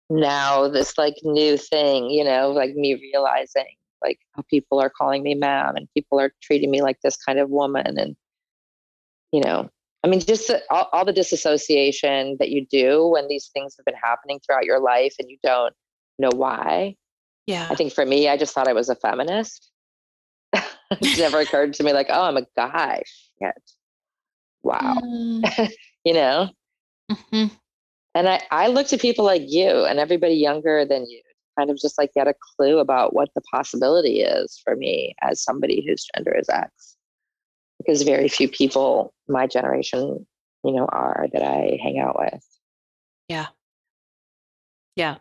now 0.08 0.68
this 0.68 0.96
like 0.96 1.16
new 1.22 1.56
thing, 1.56 2.10
you 2.10 2.24
know, 2.24 2.50
like 2.50 2.74
me 2.74 2.94
realizing 2.94 3.66
like 4.02 4.18
how 4.32 4.42
people 4.48 4.80
are 4.80 4.90
calling 4.90 5.22
me 5.22 5.34
ma'am 5.34 5.74
and 5.76 5.88
people 5.94 6.20
are 6.20 6.32
treating 6.42 6.70
me 6.70 6.82
like 6.82 7.00
this 7.00 7.16
kind 7.16 7.38
of 7.38 7.50
woman 7.50 7.98
and 7.98 8.16
you 9.36 9.42
know 9.42 9.68
i 10.02 10.08
mean 10.08 10.20
just 10.20 10.48
the, 10.48 10.62
all, 10.70 10.88
all 10.92 11.04
the 11.04 11.12
disassociation 11.12 12.36
that 12.38 12.48
you 12.48 12.66
do 12.70 13.06
when 13.06 13.28
these 13.28 13.50
things 13.52 13.74
have 13.76 13.84
been 13.84 14.00
happening 14.02 14.40
throughout 14.40 14.64
your 14.64 14.80
life 14.80 15.14
and 15.18 15.28
you 15.30 15.36
don't 15.42 15.74
know 16.18 16.30
why. 16.34 16.96
Yeah. 17.46 17.68
i 17.70 17.74
think 17.74 17.92
for 17.92 18.06
me 18.06 18.28
i 18.28 18.36
just 18.38 18.54
thought 18.54 18.68
i 18.68 18.72
was 18.72 18.88
a 18.88 18.96
feminist. 18.96 19.70
It 20.90 21.18
never 21.18 21.40
occurred 21.40 21.74
to 21.74 21.82
me 21.82 21.92
like 21.92 22.06
oh 22.08 22.22
i'm 22.22 22.36
a 22.36 22.46
guy. 22.56 23.02
Shit. 23.38 23.62
Wow. 24.62 24.94
Mm. 25.02 25.70
you 26.04 26.14
know? 26.14 26.48
Mhm. 27.10 27.50
And 28.14 28.28
I, 28.28 28.40
I 28.50 28.68
look 28.68 28.86
to 28.88 28.98
people 28.98 29.24
like 29.24 29.42
you 29.44 29.84
and 29.84 29.98
everybody 29.98 30.34
younger 30.34 30.86
than 30.86 31.04
you, 31.10 31.20
kind 31.58 31.70
of 31.70 31.76
just 31.76 31.98
like 31.98 32.14
get 32.14 32.26
a 32.28 32.34
clue 32.56 32.78
about 32.78 33.14
what 33.14 33.28
the 33.34 33.42
possibility 33.52 34.22
is 34.22 34.58
for 34.64 34.74
me 34.74 35.14
as 35.22 35.42
somebody 35.42 35.84
whose 35.86 36.06
gender 36.14 36.34
is 36.34 36.48
X. 36.48 36.95
Because 37.86 38.02
very 38.02 38.28
few 38.28 38.48
people 38.48 39.14
my 39.28 39.46
generation, 39.46 40.26
you 40.64 40.72
know, 40.72 40.86
are 40.86 41.26
that 41.32 41.42
I 41.42 41.78
hang 41.82 41.98
out 41.98 42.18
with. 42.18 42.44
Yeah. 43.28 43.46
Yeah. 44.96 45.16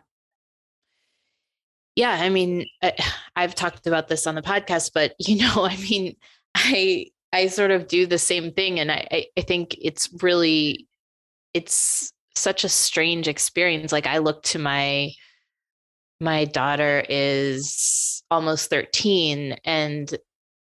Yeah. 1.94 2.10
I 2.10 2.28
mean, 2.28 2.66
I, 2.82 2.92
I've 3.36 3.54
talked 3.54 3.86
about 3.86 4.08
this 4.08 4.26
on 4.26 4.34
the 4.34 4.42
podcast, 4.42 4.92
but 4.94 5.14
you 5.18 5.36
know, 5.38 5.64
I 5.64 5.76
mean, 5.76 6.16
I 6.54 7.06
I 7.32 7.48
sort 7.48 7.70
of 7.70 7.88
do 7.88 8.06
the 8.06 8.18
same 8.18 8.52
thing, 8.52 8.80
and 8.80 8.90
I 8.90 9.06
I, 9.10 9.26
I 9.36 9.40
think 9.42 9.76
it's 9.80 10.08
really 10.22 10.86
it's 11.54 12.12
such 12.34 12.64
a 12.64 12.68
strange 12.68 13.28
experience. 13.28 13.92
Like 13.92 14.06
I 14.06 14.18
look 14.18 14.42
to 14.44 14.58
my 14.58 15.12
my 16.20 16.44
daughter 16.44 17.04
is 17.08 18.22
almost 18.30 18.70
13 18.70 19.56
and 19.64 20.16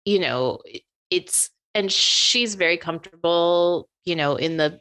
you 0.03 0.19
know 0.19 0.59
it's 1.11 1.49
and 1.75 1.91
she's 1.91 2.55
very 2.55 2.77
comfortable 2.77 3.87
you 4.05 4.15
know 4.15 4.35
in 4.35 4.57
the 4.57 4.79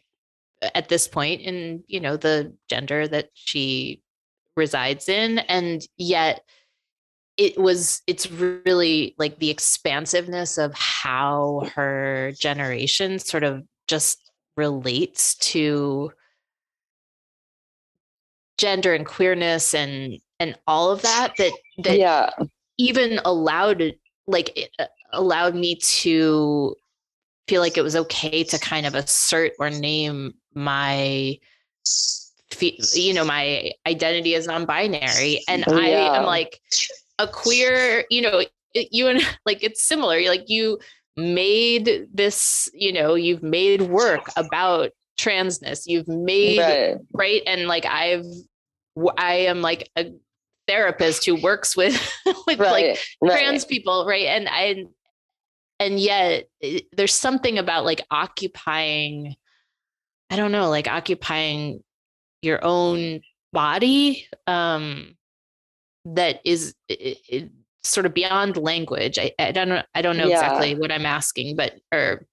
at 0.75 0.89
this 0.89 1.07
point 1.07 1.43
in 1.43 1.85
you 1.87 2.01
know 2.01 2.17
the 2.17 2.55
gender 2.69 3.07
that 3.07 3.29
she 3.35 4.01
resides 4.57 5.09
in. 5.09 5.39
And 5.41 5.87
yet 5.97 6.43
it 7.37 7.59
was 7.59 8.03
it's 8.07 8.31
really 8.31 9.15
like 9.19 9.39
the 9.39 9.51
expansiveness 9.51 10.57
of 10.57 10.73
how 10.75 11.69
her 11.75 12.33
generation 12.39 13.19
sort 13.19 13.43
of 13.43 13.65
just 13.89 14.31
relates 14.57 15.35
to 15.37 16.13
gender 18.57 18.95
and 18.95 19.05
queerness 19.05 19.75
and 19.75 20.19
and 20.39 20.57
all 20.69 20.93
of 20.93 21.03
that 21.03 21.35
that 21.39 21.53
that 21.79 21.99
yeah. 21.99 22.31
even 22.79 23.19
allowed 23.25 23.95
like 24.29 24.71
uh, 24.79 24.87
allowed 25.13 25.57
me 25.57 25.75
to 25.75 26.77
feel 27.47 27.61
like 27.61 27.77
it 27.77 27.83
was 27.83 27.97
okay 27.97 28.45
to 28.45 28.59
kind 28.59 28.87
of 28.87 28.95
assert 28.95 29.53
or 29.59 29.71
name 29.71 30.35
my 30.55 31.39
you 32.61 33.13
know 33.13 33.25
my 33.25 33.73
identity 33.87 34.35
as 34.35 34.47
non-binary. 34.47 35.43
And 35.49 35.65
oh, 35.67 35.77
i 35.77 35.89
Yeah. 35.89 36.19
am 36.19 36.25
like 36.25 36.61
a 37.19 37.29
queer 37.29 38.05
you 38.11 38.23
know 38.23 38.43
you 38.75 39.09
and 39.09 39.21
like 39.47 39.63
it's 39.63 39.83
similar 39.83 40.21
like 40.23 40.49
you 40.49 40.79
made 41.17 42.09
this 42.13 42.69
you 42.75 42.93
know 42.93 43.15
you've 43.15 43.43
made 43.43 43.83
work 43.83 44.29
about 44.37 44.91
transness. 45.19 45.83
You've 45.87 46.09
made 46.09 46.59
right. 46.59 46.97
right 47.13 47.43
and 47.47 47.69
like 47.69 47.87
i've 47.87 48.25
i 49.17 49.35
am 49.35 49.63
like 49.63 49.89
a 49.97 50.13
therapist 50.67 51.25
who 51.25 51.41
works 51.41 51.77
with 51.77 51.95
with 52.47 52.59
like 52.59 52.59
right 52.59 52.99
right. 53.21 53.33
trans 53.33 53.65
people 53.65 54.07
right? 54.07 54.27
And 54.27 54.49
i 54.49 54.85
and 55.81 55.99
yet 55.99 56.47
it- 56.61 56.87
there's 56.93 57.15
something 57.15 57.59
about 57.59 57.85
like 57.85 58.03
occupying 58.11 59.35
i 60.31 60.37
don't 60.37 60.53
know 60.53 60.69
like 60.71 60.89
occupying 60.89 61.83
your 62.43 62.61
own 62.65 63.21
body 63.53 64.27
um 64.47 65.15
that 66.05 66.41
is 66.45 66.75
i 66.91 67.17
i- 67.33 67.51
sort 67.83 68.07
of 68.07 68.15
beyond 68.15 68.57
language. 68.57 69.19
I, 69.19 69.33
I 69.39 69.53
don't 69.53 69.69
know 69.69 69.83
i 69.95 70.01
don't 70.03 70.17
know 70.17 70.29
Yeah. 70.29 70.35
exactly 70.41 70.75
what 70.75 70.91
i'm 70.93 71.05
asking 71.07 71.57
but 71.57 71.75
or 71.93 72.27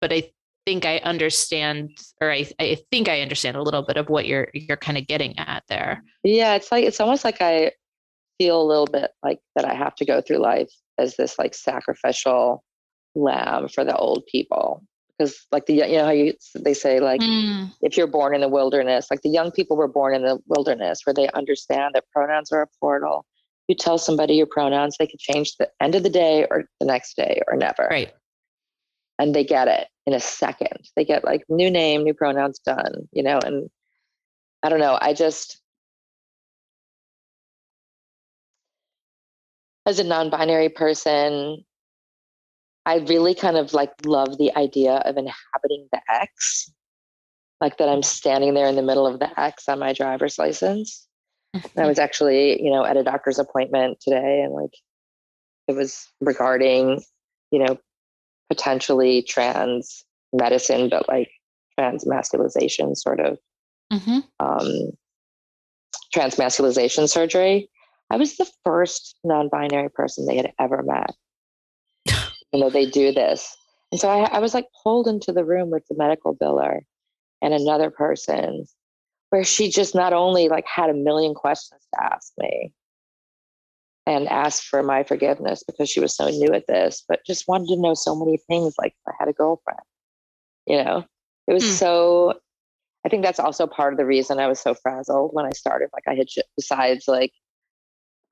but 0.00 0.12
i 0.12 0.30
think 0.66 0.84
i 0.84 0.98
understand 0.98 1.90
or 2.20 2.30
i 2.30 2.46
i 2.58 2.76
think 2.90 3.08
i 3.08 3.22
understand 3.22 3.56
a 3.56 3.62
little 3.62 3.82
bit 3.82 3.96
of 3.96 4.08
what 4.10 4.26
you're 4.26 4.48
you're 4.52 4.76
kind 4.76 4.98
of 4.98 5.06
getting 5.06 5.38
at 5.38 5.62
there. 5.68 6.02
Yeah, 6.22 6.54
it's 6.54 6.70
like 6.70 6.84
it's 6.84 7.00
almost 7.00 7.24
like 7.24 7.40
I 7.40 7.72
feel 8.38 8.60
a 8.60 8.68
little 8.68 8.86
bit 8.86 9.10
like 9.22 9.40
that 9.56 9.64
I 9.64 9.72
have 9.74 9.94
to 9.96 10.04
go 10.04 10.20
through 10.20 10.38
life 10.38 10.70
as 11.00 11.16
this 11.16 11.38
like 11.38 11.54
sacrificial 11.54 12.64
lamb 13.14 13.68
for 13.68 13.84
the 13.84 13.96
old 13.96 14.24
people. 14.26 14.82
Because 15.18 15.46
like 15.52 15.66
the 15.66 15.74
you 15.74 15.98
know 15.98 16.04
how 16.04 16.10
you 16.10 16.34
they 16.54 16.74
say 16.74 17.00
like 17.00 17.20
Mm, 17.20 17.72
if 17.82 17.96
you're 17.96 18.06
born 18.06 18.34
in 18.34 18.40
the 18.42 18.48
wilderness 18.48 19.06
like 19.10 19.22
the 19.22 19.30
young 19.30 19.50
people 19.50 19.76
were 19.76 19.88
born 19.88 20.14
in 20.14 20.22
the 20.22 20.38
wilderness 20.46 21.00
where 21.04 21.14
they 21.14 21.28
understand 21.30 21.94
that 21.94 22.04
pronouns 22.12 22.52
are 22.52 22.62
a 22.62 22.68
portal. 22.80 23.26
You 23.68 23.74
tell 23.74 23.98
somebody 23.98 24.34
your 24.34 24.46
pronouns 24.46 24.96
they 24.98 25.06
could 25.06 25.20
change 25.20 25.56
the 25.56 25.68
end 25.80 25.94
of 25.94 26.02
the 26.02 26.10
day 26.10 26.46
or 26.50 26.64
the 26.80 26.86
next 26.86 27.16
day 27.16 27.40
or 27.48 27.56
never. 27.56 27.88
Right. 27.90 28.12
And 29.18 29.34
they 29.34 29.44
get 29.44 29.68
it 29.68 29.88
in 30.06 30.14
a 30.14 30.20
second. 30.20 30.88
They 30.96 31.04
get 31.04 31.24
like 31.24 31.44
new 31.48 31.70
name 31.70 32.04
new 32.04 32.14
pronouns 32.14 32.58
done 32.60 33.08
you 33.12 33.22
know 33.22 33.38
and 33.44 33.68
i 34.62 34.68
don't 34.68 34.80
know 34.80 34.98
i 35.00 35.12
just 35.12 35.59
as 39.86 39.98
a 39.98 40.04
non-binary 40.04 40.68
person 40.68 41.64
i 42.86 42.96
really 43.08 43.34
kind 43.34 43.56
of 43.56 43.72
like 43.72 43.92
love 44.04 44.38
the 44.38 44.54
idea 44.56 44.94
of 45.04 45.16
inhabiting 45.16 45.88
the 45.92 46.00
x 46.08 46.70
like 47.60 47.76
that 47.78 47.88
i'm 47.88 48.02
standing 48.02 48.54
there 48.54 48.66
in 48.66 48.76
the 48.76 48.82
middle 48.82 49.06
of 49.06 49.18
the 49.18 49.40
x 49.40 49.68
on 49.68 49.78
my 49.78 49.92
driver's 49.92 50.38
license 50.38 51.06
i 51.76 51.86
was 51.86 51.98
actually 51.98 52.62
you 52.62 52.70
know 52.70 52.84
at 52.84 52.96
a 52.96 53.02
doctor's 53.04 53.38
appointment 53.38 53.98
today 54.00 54.42
and 54.42 54.52
like 54.52 54.72
it 55.68 55.72
was 55.74 56.06
regarding 56.20 57.02
you 57.50 57.58
know 57.64 57.76
potentially 58.48 59.22
trans 59.22 60.04
medicine 60.32 60.88
but 60.88 61.08
like 61.08 61.30
trans 61.78 62.04
masculization 62.04 62.94
sort 62.96 63.20
of 63.20 63.38
Mhm. 63.92 64.22
um, 64.38 64.92
transmasculization 66.14 67.08
surgery. 67.08 67.68
I 68.10 68.16
was 68.16 68.36
the 68.36 68.50
first 68.64 69.16
non-binary 69.24 69.90
person 69.90 70.26
they 70.26 70.36
had 70.36 70.52
ever 70.58 70.82
met. 70.82 71.14
you 72.52 72.60
know, 72.60 72.70
they 72.70 72.86
do 72.86 73.12
this, 73.12 73.56
and 73.92 74.00
so 74.00 74.08
I, 74.08 74.24
I 74.24 74.38
was 74.40 74.54
like 74.54 74.66
pulled 74.82 75.06
into 75.08 75.32
the 75.32 75.44
room 75.44 75.70
with 75.70 75.86
the 75.88 75.96
medical 75.96 76.34
biller 76.34 76.80
and 77.42 77.54
another 77.54 77.90
person, 77.90 78.66
where 79.30 79.44
she 79.44 79.70
just 79.70 79.94
not 79.94 80.12
only 80.12 80.48
like 80.48 80.66
had 80.66 80.90
a 80.90 80.94
million 80.94 81.34
questions 81.34 81.82
to 81.94 82.04
ask 82.04 82.32
me, 82.38 82.72
and 84.06 84.28
asked 84.28 84.64
for 84.64 84.82
my 84.82 85.04
forgiveness 85.04 85.62
because 85.62 85.88
she 85.88 86.00
was 86.00 86.16
so 86.16 86.28
new 86.28 86.52
at 86.52 86.66
this, 86.66 87.04
but 87.08 87.24
just 87.24 87.46
wanted 87.46 87.68
to 87.68 87.80
know 87.80 87.94
so 87.94 88.14
many 88.16 88.38
things, 88.48 88.74
like 88.78 88.92
if 88.92 89.12
I 89.12 89.16
had 89.18 89.28
a 89.28 89.32
girlfriend. 89.32 89.80
You 90.66 90.82
know, 90.82 91.04
it 91.46 91.52
was 91.52 91.64
Hmm. 91.64 91.70
so 91.70 92.40
I 93.04 93.08
think 93.08 93.22
that's 93.22 93.40
also 93.40 93.66
part 93.66 93.92
of 93.92 93.98
the 93.98 94.06
reason 94.06 94.38
I 94.38 94.48
was 94.48 94.60
so 94.60 94.74
frazzled 94.74 95.30
when 95.32 95.46
I 95.46 95.52
started. 95.52 95.88
Like 95.92 96.04
I 96.06 96.14
had, 96.14 96.26
besides 96.56 97.06
like 97.08 97.32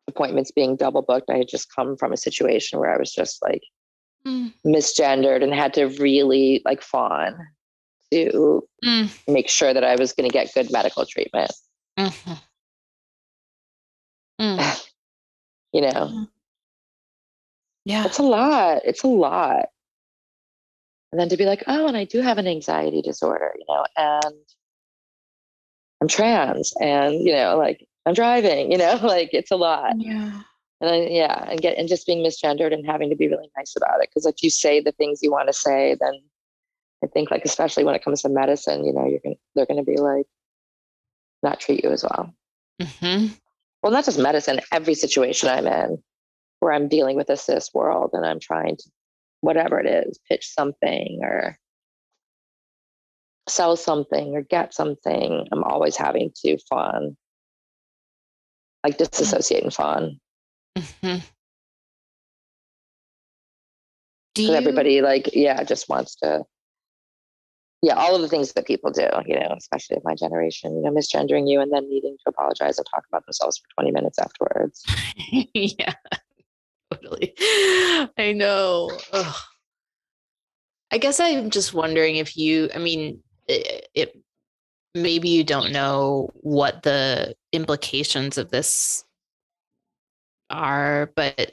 appointments 0.09 0.51
being 0.51 0.77
double 0.77 1.03
booked, 1.03 1.31
I 1.31 1.37
had 1.39 1.49
just 1.49 1.73
come 1.75 1.97
from 1.97 2.13
a 2.13 2.17
situation 2.17 2.79
where 2.81 2.93
I 2.93 2.99
was 2.99 3.13
just 3.13 3.43
like 3.43 3.63
Mm, 4.27 4.53
misgendered 4.67 5.45
and 5.45 5.55
had 5.55 5.75
to 5.75 5.87
really 5.87 6.61
like 6.65 6.83
fawn 6.83 7.39
to 8.11 8.67
mm, 8.85 9.09
make 9.29 9.49
sure 9.49 9.73
that 9.73 9.85
I 9.85 9.95
was 9.95 10.13
going 10.13 10.29
to 10.29 10.33
get 10.33 10.53
good 10.55 10.73
medical 10.73 11.07
treatment. 11.07 11.53
mhm. 11.99 12.39
Mm, 14.41 14.85
You 15.73 15.83
know, 15.83 16.27
yeah 17.85 18.07
it's 18.07 18.19
a 18.19 18.23
lot. 18.23 18.83
It's 18.85 19.03
a 19.05 19.09
lot. 19.09 19.67
And 21.13 21.21
then 21.21 21.29
to 21.31 21.37
be 21.37 21.45
like, 21.47 21.65
oh, 21.67 21.87
and 21.89 21.97
I 21.97 22.05
do 22.05 22.21
have 22.21 22.39
an 22.39 22.47
anxiety 22.47 23.03
disorder, 23.03 23.53
you 23.59 23.65
know, 23.69 23.85
and 23.97 24.35
I'm 26.01 26.09
trans, 26.09 26.73
and 26.81 27.15
you 27.15 27.33
know, 27.33 27.57
like 27.57 27.87
I'm 28.09 28.15
driving, 28.15 28.73
you 28.73 28.79
know, 28.79 28.99
like 29.03 29.31
it's 29.33 29.51
a 29.51 29.57
lot. 29.57 29.93
yeah. 29.99 30.43
And 30.81 30.91
I, 30.91 30.97
yeah 31.11 31.51
and 31.51 31.61
get 31.61 31.77
and 31.77 31.89
just 31.89 32.07
being 32.07 32.25
misgendered 32.25 32.73
and 32.73 32.87
having 32.87 33.11
to 33.11 33.17
be 33.17 33.27
really 33.27 33.51
nice 33.57 33.75
about 33.77 34.01
it 34.01 34.11
because 34.11 34.27
if 34.27 34.45
you 34.45 34.49
say 34.51 34.81
the 34.81 34.93
things 34.93 35.19
you 35.25 35.31
want 35.33 35.49
to 35.49 35.53
say 35.53 35.97
then 36.01 36.15
i 37.03 37.09
think 37.09 37.33
like 37.33 37.45
especially 37.45 37.83
when 37.83 37.97
it 37.97 38.05
comes 38.05 38.23
to 38.23 38.29
medicine 38.29 38.85
you 38.85 38.93
know 38.93 39.05
you're 39.05 39.19
gonna 39.25 39.35
they're 39.57 39.67
gonna 39.67 39.83
be 39.83 39.97
like 39.97 40.27
not 41.43 41.59
treat 41.59 41.83
you 41.83 41.91
as 41.91 42.05
well. 42.05 42.33
Hmm 42.81 43.27
well 43.83 43.93
not 43.93 44.05
just 44.05 44.19
medicine 44.19 44.61
every 44.73 44.95
situation 44.95 45.49
i'm 45.49 45.67
in 45.67 45.99
where 46.61 46.73
i'm 46.73 46.89
dealing 46.89 47.17
with 47.17 47.31
a 47.31 47.37
cis 47.37 47.71
world 47.75 48.11
and 48.13 48.25
i'm 48.25 48.41
trying 48.41 48.77
to 48.77 48.91
whatever 49.41 49.79
it 49.79 49.87
is 49.87 50.19
pitch 50.29 50.49
something 50.49 51.21
or 51.23 51.57
sell 53.49 53.77
something 53.77 54.35
or 54.35 54.43
get 54.43 54.75
something 54.75 55.47
i'm 55.53 55.65
always 55.65 55.97
having 55.97 56.31
to 56.45 56.59
fawn 56.69 57.17
like 58.85 58.99
disassociate 58.99 59.63
and 59.63 59.75
fawn 59.75 60.21
hmm 60.77 61.17
Do 64.35 64.43
because 64.43 64.51
you, 64.51 64.55
everybody 64.55 65.01
like 65.03 65.31
yeah 65.35 65.63
just 65.65 65.89
wants 65.89 66.15
to 66.17 66.45
yeah 67.83 67.95
all 67.95 68.15
of 68.15 68.23
the 68.23 68.29
things 68.29 68.53
that 68.53 68.67
people 68.67 68.91
do 68.91 69.09
you 69.27 69.39
know 69.39 69.55
especially 69.57 69.97
of 69.97 70.05
my 70.05 70.15
generation 70.15 70.77
you 70.77 70.83
know 70.83 70.91
misgendering 70.91 71.49
you 71.49 71.61
and 71.61 71.73
then 71.73 71.89
needing 71.89 72.17
to 72.19 72.29
apologize 72.29 72.79
and 72.79 72.87
talk 72.93 73.05
about 73.09 73.25
themselves 73.27 73.59
for 73.59 73.83
20 73.83 73.91
minutes 73.91 74.19
afterwards 74.19 74.85
yeah, 75.55 75.95
totally. 76.93 77.35
I 78.19 78.33
know. 78.35 78.91
Ugh. 79.13 79.37
I 80.91 80.99
guess 80.99 81.21
I'm 81.21 81.51
just 81.51 81.75
wondering 81.75 82.17
if 82.17 82.37
you, 82.37 82.71
I 82.75 82.79
mean, 82.79 83.23
it, 83.47 83.89
it 83.95 84.23
maybe 85.03 85.29
you 85.29 85.45
don't 85.45 85.73
know 85.73 86.31
what 86.35 86.83
the 86.83 87.35
implications 87.53 88.39
of 88.39 88.51
this 88.51 89.05
are, 90.51 91.13
but 91.15 91.53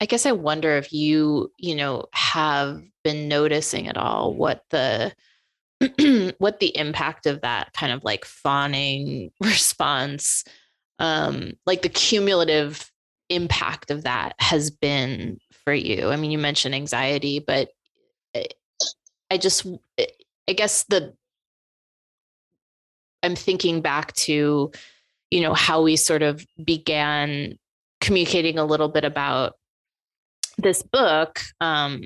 I- 0.00 0.06
guess 0.06 0.26
I 0.26 0.32
wonder 0.32 0.76
if 0.76 0.92
you, 0.92 1.50
you 1.58 1.74
know, 1.74 2.06
have 2.12 2.82
been 3.02 3.28
noticing 3.28 3.88
at 3.88 3.96
all 3.96 4.32
what 4.34 4.62
the 4.70 5.12
what 6.38 6.60
the 6.60 6.76
impact 6.76 7.26
of 7.26 7.42
that 7.42 7.72
kind 7.74 7.92
of 7.92 8.04
like 8.04 8.24
fawning 8.24 9.30
response 9.40 10.44
um 11.00 11.52
like 11.66 11.82
the 11.82 11.88
cumulative 11.88 12.90
impact 13.30 13.90
of 13.90 14.04
that 14.04 14.34
has 14.38 14.70
been 14.70 15.38
for 15.64 15.74
you? 15.74 16.08
I 16.10 16.16
mean 16.16 16.30
you 16.30 16.38
mentioned 16.38 16.74
anxiety 16.74 17.40
but 17.40 17.70
I- 18.36 18.46
i 19.30 19.38
just 19.38 19.66
i 20.48 20.52
guess 20.54 20.84
the 20.84 21.14
i'm 23.24 23.34
thinking 23.36 23.80
back 23.80 24.12
to 24.14 24.70
you 25.30 25.40
know 25.40 25.54
how 25.54 25.82
we 25.82 25.96
sort 25.96 26.22
of 26.22 26.44
began 26.62 27.58
communicating 28.00 28.58
a 28.58 28.64
little 28.64 28.88
bit 28.88 29.04
about 29.04 29.54
this 30.58 30.82
book 30.82 31.40
um 31.60 32.00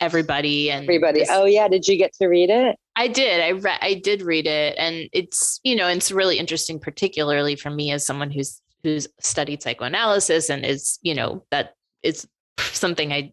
everybody 0.00 0.70
and 0.70 0.84
everybody 0.84 1.20
this- 1.20 1.28
oh 1.30 1.44
yeah 1.44 1.68
did 1.68 1.86
you 1.86 1.96
get 1.96 2.12
to 2.14 2.26
read 2.26 2.50
it 2.50 2.76
I 2.96 3.08
did. 3.08 3.42
I 3.42 3.50
read. 3.52 3.78
I 3.82 3.94
did 3.94 4.22
read 4.22 4.46
it, 4.46 4.74
and 4.78 5.08
it's 5.12 5.60
you 5.62 5.76
know 5.76 5.86
it's 5.86 6.10
really 6.10 6.38
interesting, 6.38 6.80
particularly 6.80 7.54
for 7.54 7.68
me 7.68 7.92
as 7.92 8.06
someone 8.06 8.30
who's 8.30 8.62
who's 8.82 9.06
studied 9.20 9.62
psychoanalysis 9.62 10.48
and 10.48 10.64
is 10.64 10.98
you 11.02 11.14
know 11.14 11.44
that 11.50 11.74
is 12.02 12.26
something 12.58 13.12
I 13.12 13.32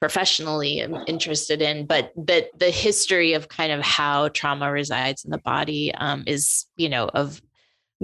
professionally 0.00 0.80
am 0.80 0.96
interested 1.06 1.62
in. 1.62 1.86
But 1.86 2.12
that 2.16 2.48
the 2.58 2.70
history 2.70 3.32
of 3.34 3.48
kind 3.48 3.72
of 3.72 3.80
how 3.82 4.28
trauma 4.28 4.70
resides 4.70 5.24
in 5.24 5.30
the 5.30 5.38
body 5.38 5.94
um, 5.94 6.24
is 6.26 6.66
you 6.76 6.88
know 6.88 7.08
of 7.08 7.40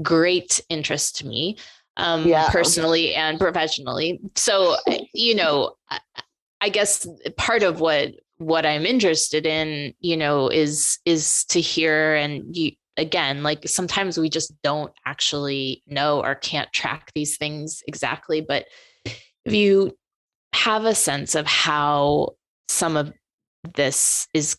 great 0.02 0.60
interest 0.68 1.16
to 1.16 1.26
me 1.26 1.56
um, 1.96 2.26
Yeah. 2.26 2.48
personally 2.50 3.14
and 3.14 3.38
professionally. 3.38 4.20
So 4.36 4.76
you 5.12 5.34
know. 5.34 5.74
I, 5.90 6.00
I 6.64 6.68
guess 6.68 7.08
part 7.36 7.64
of 7.64 7.80
what 7.80 8.14
what 8.38 8.64
I'm 8.64 8.86
interested 8.86 9.46
in, 9.46 9.94
you 9.98 10.16
know, 10.16 10.48
is 10.48 11.00
is 11.04 11.44
to 11.46 11.60
hear 11.60 12.14
and 12.14 12.56
you 12.56 12.72
again, 12.96 13.42
like 13.42 13.68
sometimes 13.68 14.18
we 14.18 14.28
just 14.28 14.52
don't 14.62 14.92
actually 15.04 15.82
know 15.86 16.22
or 16.22 16.34
can't 16.36 16.72
track 16.72 17.10
these 17.14 17.36
things 17.36 17.82
exactly, 17.88 18.40
but 18.40 18.66
if 19.04 19.52
you 19.52 19.96
have 20.54 20.84
a 20.84 20.94
sense 20.94 21.34
of 21.34 21.46
how 21.46 22.28
some 22.68 22.96
of 22.96 23.12
this 23.74 24.26
is 24.34 24.56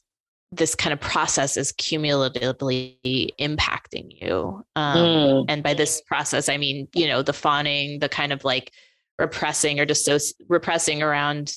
this 0.51 0.75
kind 0.75 0.93
of 0.93 0.99
process 0.99 1.57
is 1.57 1.71
cumulatively 1.73 2.99
impacting 3.39 4.07
you 4.21 4.63
um, 4.75 4.97
Mm. 4.97 5.45
and 5.49 5.63
by 5.63 5.73
this 5.73 6.01
process 6.01 6.47
i 6.49 6.57
mean 6.57 6.87
you 6.93 7.07
know 7.07 7.21
the 7.23 7.33
fawning 7.33 7.99
the 7.99 8.09
kind 8.09 8.31
of 8.31 8.43
like 8.43 8.71
repressing 9.19 9.79
or 9.79 9.85
dissoci- 9.85 10.33
repressing 10.49 11.01
around 11.01 11.55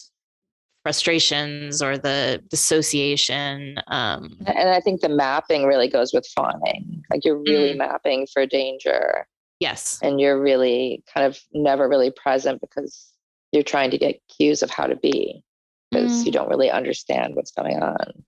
frustrations 0.82 1.82
or 1.82 1.98
the 1.98 2.40
dissociation 2.48 3.76
um 3.88 4.36
And 4.46 4.68
I 4.70 4.80
think 4.80 5.00
the 5.00 5.08
mapping 5.08 5.64
really 5.64 5.88
goes 5.88 6.12
with 6.12 6.26
fawning. 6.28 7.02
Like 7.10 7.24
you're 7.24 7.38
really 7.42 7.74
Mm. 7.74 7.78
mapping 7.78 8.26
for 8.32 8.46
danger 8.46 9.26
yes 9.58 9.98
and 10.02 10.20
you're 10.20 10.40
really 10.40 11.02
kind 11.12 11.26
of 11.26 11.38
never 11.52 11.88
really 11.88 12.10
present 12.12 12.60
because 12.60 13.08
you're 13.52 13.62
trying 13.62 13.90
to 13.90 13.98
get 13.98 14.20
cues 14.28 14.62
of 14.62 14.70
how 14.70 14.86
to 14.86 14.96
be 14.96 15.42
because 15.90 16.26
you 16.26 16.32
don't 16.32 16.48
really 16.48 16.70
understand 16.70 17.34
what's 17.34 17.52
going 17.52 17.82
on 17.82 18.24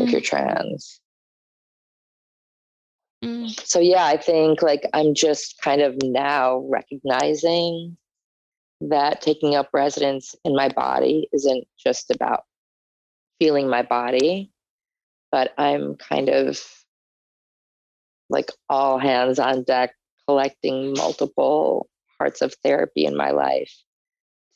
if 0.00 0.10
Mm, 0.10 0.12
you're 0.12 0.20
trans. 0.20 1.00
mm, 3.24 3.48
So 3.66 3.80
yeah, 3.80 4.04
I 4.04 4.16
think 4.16 4.62
like 4.62 4.82
I'm 4.92 5.14
just 5.14 5.60
kind 5.62 5.80
of 5.82 5.96
now 6.02 6.64
recognizing 6.68 7.96
that 8.82 9.20
taking 9.20 9.54
up 9.54 9.68
residence 9.72 10.34
in 10.44 10.54
my 10.54 10.68
body 10.68 11.28
isn't 11.32 11.66
just 11.78 12.10
about 12.10 12.44
feeling 13.38 13.68
my 13.68 13.82
body, 13.82 14.52
but 15.32 15.52
I'm 15.58 15.96
kind 15.96 16.28
of 16.28 16.60
like 18.28 18.50
all 18.68 18.98
hands 18.98 19.38
on 19.38 19.64
deck 19.64 19.94
collecting 20.26 20.92
multiple 20.92 21.88
parts 22.18 22.42
of 22.42 22.54
therapy 22.62 23.04
in 23.06 23.16
my 23.16 23.30
life 23.30 23.72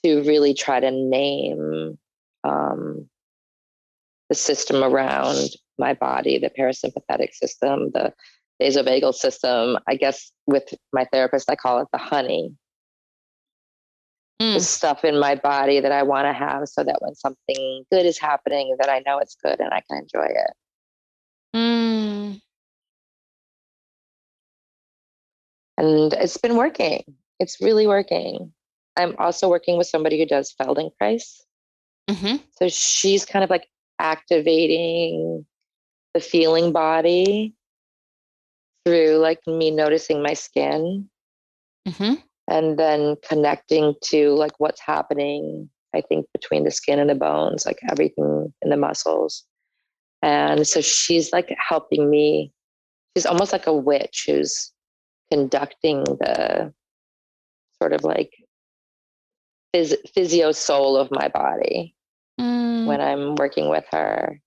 to 0.05 0.23
really 0.23 0.55
try 0.55 0.81
to 0.81 0.91
name 0.91 1.99
um, 2.45 3.09
the 4.29 4.35
system 4.35 4.85
around 4.85 5.51
my 5.79 5.95
body, 5.95 6.39
the 6.39 6.51
parasympathetic 6.51 7.33
system, 7.33 7.91
the 7.93 8.13
vasovagal 8.61 9.15
system. 9.15 9.79
I 9.89 9.97
guess 9.97 10.31
with 10.47 10.75
my 10.93 11.07
therapist, 11.13 11.51
I 11.51 11.57
call 11.57 11.81
it 11.81 11.89
the 11.93 11.99
honey, 11.99 12.55
the 14.39 14.45
mm, 14.45 14.61
stuff 14.61 15.05
in 15.05 15.19
my 15.19 15.35
body 15.37 15.81
that 15.81 15.93
I 15.93 16.03
want 16.03 16.27
to 16.27 16.33
have 16.33 16.69
so 16.69 16.85
that 16.85 17.01
when 17.01 17.15
something 17.15 17.85
good 17.91 18.07
is 18.07 18.19
happening, 18.19 18.77
that 18.79 18.91
I 18.91 19.03
know 19.07 19.19
it's 19.19 19.37
good 19.43 19.59
and 19.61 19.73
I 19.73 19.83
can 19.89 19.99
enjoy 19.99 20.27
it. 20.27 20.51
mm. 21.57 22.41
And 25.77 26.13
it's 26.13 26.37
been 26.37 26.57
working. 26.57 27.03
It's 27.41 27.61
really 27.61 27.87
working. 27.87 28.53
I'm 28.97 29.15
also 29.19 29.49
working 29.49 29.77
with 29.77 29.87
somebody 29.87 30.19
who 30.19 30.27
does 30.27 30.55
Feldenkrais. 30.61 31.41
Mhm. 32.09 32.43
So 32.59 32.69
she's 32.69 33.25
kind 33.25 33.43
of 33.43 33.51
like 33.51 33.69
activating 33.99 35.47
the 36.15 36.21
feeling 36.21 36.73
body 36.73 37.55
through 38.85 39.17
like 39.17 39.41
me 39.47 39.71
noticing 39.71 40.23
my 40.23 40.35
skin 40.35 41.09
Mhm. 41.89 42.23
and 42.49 42.79
then 42.79 43.17
connecting 43.23 43.95
to 44.03 44.31
like 44.35 44.53
what's 44.59 44.81
happening 44.81 45.71
i 45.95 46.01
think 46.03 46.27
between 46.33 46.65
the 46.65 46.71
skin 46.71 46.99
and 46.99 47.09
the 47.09 47.15
bones 47.15 47.65
like 47.65 47.79
everything 47.91 48.53
in 48.63 48.71
the 48.71 48.77
muscles 48.77 49.45
and 50.23 50.67
so 50.67 50.81
she's 50.81 51.33
like 51.33 51.55
helping 51.59 52.11
me 52.11 52.53
she's 53.17 53.27
almost 53.27 53.53
like 53.53 53.67
a 53.67 53.73
witch 53.73 54.25
who's 54.27 54.73
conducting 55.31 56.05
the 56.05 56.73
sort 57.81 57.93
of 57.93 58.05
like 58.05 58.33
phys- 59.75 60.09
physio 60.15 60.53
soul 60.53 60.97
of 60.97 61.11
my 61.11 61.29
body 61.29 61.95
Mm. 62.41 62.87
when 62.87 63.01
i'm 63.01 63.35
working 63.37 63.69
with 63.69 63.85
her 63.93 64.41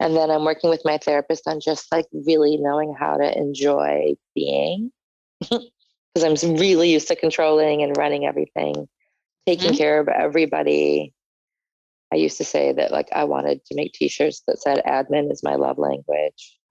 and 0.00 0.14
then 0.16 0.30
i'm 0.30 0.44
working 0.44 0.68
with 0.68 0.82
my 0.84 0.98
therapist 0.98 1.46
on 1.46 1.60
just 1.60 1.90
like 1.92 2.06
really 2.12 2.56
knowing 2.58 2.94
how 2.98 3.16
to 3.16 3.38
enjoy 3.38 4.14
being 4.34 4.90
because 6.16 6.40
I'm 6.42 6.56
really 6.56 6.90
used 6.90 7.08
to 7.08 7.16
controlling 7.16 7.82
and 7.82 7.94
running 7.96 8.24
everything, 8.26 8.88
taking 9.46 9.72
Mhm. 9.72 9.76
care 9.76 10.00
of 10.00 10.08
everybody. 10.08 11.12
I 12.10 12.16
used 12.16 12.38
to 12.38 12.44
say 12.44 12.72
that 12.72 12.90
like 12.90 13.08
I 13.12 13.24
wanted 13.24 13.62
to 13.66 13.74
make 13.74 13.92
t-shirts 13.92 14.42
that 14.46 14.58
said 14.58 14.82
admin 14.86 15.30
is 15.30 15.42
my 15.42 15.56
love 15.56 15.76
language. 15.76 16.58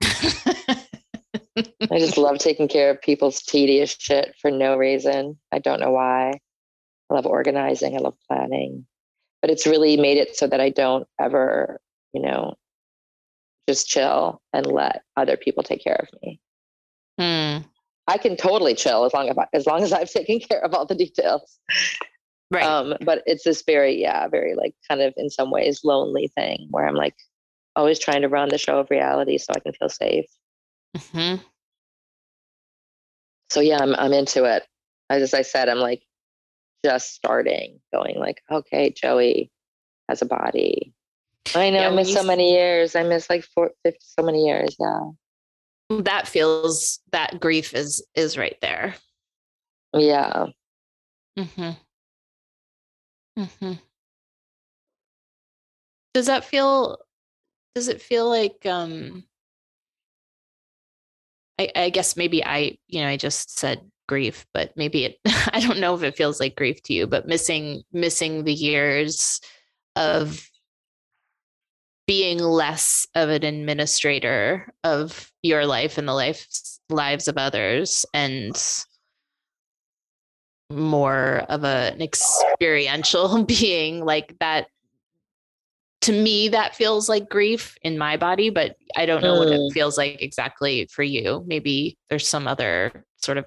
I 1.92 1.98
just 2.00 2.18
love 2.18 2.38
taking 2.38 2.66
care 2.66 2.90
of 2.90 3.00
people's 3.00 3.40
tedious 3.42 3.94
shit 3.96 4.34
for 4.40 4.50
no 4.50 4.76
reason. 4.76 5.38
I 5.52 5.60
don't 5.60 5.78
know 5.78 5.92
why. 5.92 6.40
I 7.10 7.14
love 7.14 7.26
organizing, 7.26 7.96
I 7.96 8.00
love 8.00 8.16
planning. 8.28 8.86
But 9.42 9.50
it's 9.50 9.66
really 9.66 9.96
made 9.96 10.16
it 10.16 10.36
so 10.36 10.46
that 10.46 10.60
I 10.60 10.70
don't 10.70 11.06
ever, 11.20 11.80
you 12.12 12.20
know, 12.20 12.54
just 13.68 13.88
chill 13.88 14.40
and 14.52 14.66
let 14.66 15.02
other 15.16 15.36
people 15.36 15.62
take 15.62 15.82
care 15.82 16.00
of 16.00 16.08
me. 16.22 16.40
Mm. 17.20 17.64
I 18.08 18.18
can 18.18 18.36
totally 18.36 18.74
chill 18.74 19.04
as 19.04 19.12
long 19.12 19.28
as 19.28 19.36
I, 19.36 19.46
as 19.52 19.66
long 19.66 19.82
as 19.82 19.92
I've 19.92 20.10
taken 20.12 20.40
care 20.40 20.64
of 20.64 20.74
all 20.74 20.86
the 20.86 20.94
details. 20.94 21.58
Right. 22.50 22.64
Um, 22.64 22.94
but 23.04 23.22
it's 23.26 23.44
this 23.44 23.62
very, 23.62 24.00
yeah, 24.00 24.28
very 24.28 24.54
like 24.54 24.74
kind 24.88 25.00
of 25.00 25.12
in 25.16 25.30
some 25.30 25.50
ways 25.50 25.80
lonely 25.84 26.28
thing 26.36 26.68
where 26.70 26.86
I'm 26.86 26.94
like 26.94 27.16
always 27.74 27.98
trying 27.98 28.22
to 28.22 28.28
run 28.28 28.48
the 28.48 28.58
show 28.58 28.78
of 28.78 28.90
reality 28.90 29.38
so 29.38 29.52
I 29.54 29.60
can 29.60 29.72
feel 29.72 29.88
safe. 29.88 30.26
Mhm. 30.96 31.42
So 33.50 33.60
yeah, 33.60 33.78
I'm 33.80 33.94
I'm 33.96 34.12
into 34.12 34.44
it. 34.44 34.64
As 35.10 35.34
I 35.34 35.42
said, 35.42 35.68
I'm 35.68 35.78
like 35.78 36.02
just 36.86 37.14
starting, 37.14 37.80
going 37.92 38.16
like, 38.16 38.40
okay, 38.48 38.90
Joey 38.90 39.50
has 40.08 40.22
a 40.22 40.26
body. 40.26 40.94
I 41.52 41.70
know 41.70 41.80
Yeah, 41.80 41.88
I 41.88 41.94
miss 41.94 42.12
so 42.12 42.22
many 42.22 42.52
years. 42.52 42.94
I 42.94 43.02
miss 43.02 43.28
like 43.28 43.42
four, 43.42 43.72
50, 43.84 43.98
so 44.00 44.22
many 44.22 44.46
years. 44.46 44.76
Yeah. 44.78 45.00
That 46.02 46.28
feels 46.28 47.00
that 47.10 47.40
grief 47.40 47.74
is 47.74 48.06
is 48.14 48.38
right 48.38 48.56
there. 48.62 48.94
Yeah. 49.92 50.46
Mm-hmm. 51.36 51.70
Mm-hmm. 53.40 53.72
Does 56.14 56.26
that 56.26 56.44
feel 56.44 56.98
does 57.74 57.88
it 57.88 58.00
feel 58.00 58.28
like 58.28 58.64
um 58.64 59.24
I, 61.58 61.70
I 61.74 61.90
guess 61.90 62.16
maybe 62.16 62.44
I, 62.44 62.78
you 62.86 63.00
know, 63.00 63.08
I 63.08 63.16
just 63.16 63.58
said 63.58 63.80
grief, 64.08 64.46
but 64.52 64.72
maybe 64.76 65.04
it 65.04 65.18
I 65.52 65.60
don't 65.60 65.80
know 65.80 65.94
if 65.94 66.02
it 66.02 66.16
feels 66.16 66.40
like 66.40 66.56
grief 66.56 66.82
to 66.84 66.92
you, 66.92 67.06
but 67.06 67.26
missing 67.26 67.82
missing 67.92 68.44
the 68.44 68.54
years 68.54 69.40
of 69.94 70.48
being 72.06 72.38
less 72.38 73.06
of 73.14 73.30
an 73.30 73.42
administrator 73.42 74.72
of 74.84 75.32
your 75.42 75.66
life 75.66 75.98
and 75.98 76.06
the 76.06 76.14
lives 76.14 76.80
lives 76.88 77.26
of 77.26 77.36
others 77.36 78.06
and 78.14 78.56
more 80.70 81.44
of 81.48 81.64
a, 81.64 81.92
an 81.92 82.02
experiential 82.02 83.42
being 83.44 84.04
like 84.04 84.36
that 84.40 84.68
to 86.06 86.12
me 86.12 86.48
that 86.48 86.74
feels 86.74 87.08
like 87.08 87.28
grief 87.28 87.76
in 87.82 87.98
my 87.98 88.16
body 88.16 88.48
but 88.50 88.76
i 88.96 89.04
don't 89.06 89.22
know 89.22 89.38
what 89.38 89.48
it 89.48 89.58
Mm. 89.60 89.72
feels 89.72 89.96
like 89.98 90.20
exactly 90.22 90.86
for 90.90 91.02
you 91.02 91.44
maybe 91.46 91.96
there's 92.10 92.26
some 92.28 92.46
other 92.48 93.04
sort 93.16 93.38
of 93.38 93.46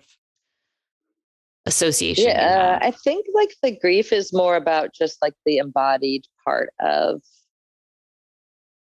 association 1.65 2.25
Yeah. 2.25 2.79
I 2.81 2.91
think 2.91 3.25
like 3.33 3.53
the 3.61 3.77
grief 3.77 4.11
is 4.11 4.33
more 4.33 4.55
about 4.55 4.93
just 4.93 5.21
like 5.21 5.33
the 5.45 5.57
embodied 5.57 6.23
part 6.43 6.73
of 6.79 7.21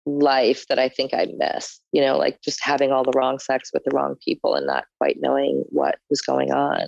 life 0.05 0.65
that 0.67 0.79
I 0.79 0.89
think 0.89 1.13
I 1.13 1.27
missed, 1.37 1.81
you 1.93 2.01
know, 2.01 2.17
like 2.17 2.41
just 2.41 2.61
having 2.61 2.91
all 2.91 3.03
the 3.05 3.13
wrong 3.15 3.39
sex 3.39 3.69
with 3.73 3.83
the 3.85 3.91
wrong 3.95 4.15
people 4.25 4.55
and 4.55 4.67
not 4.67 4.83
quite 4.99 5.17
knowing 5.21 5.63
what 5.69 5.95
was 6.09 6.19
going 6.21 6.51
on. 6.51 6.87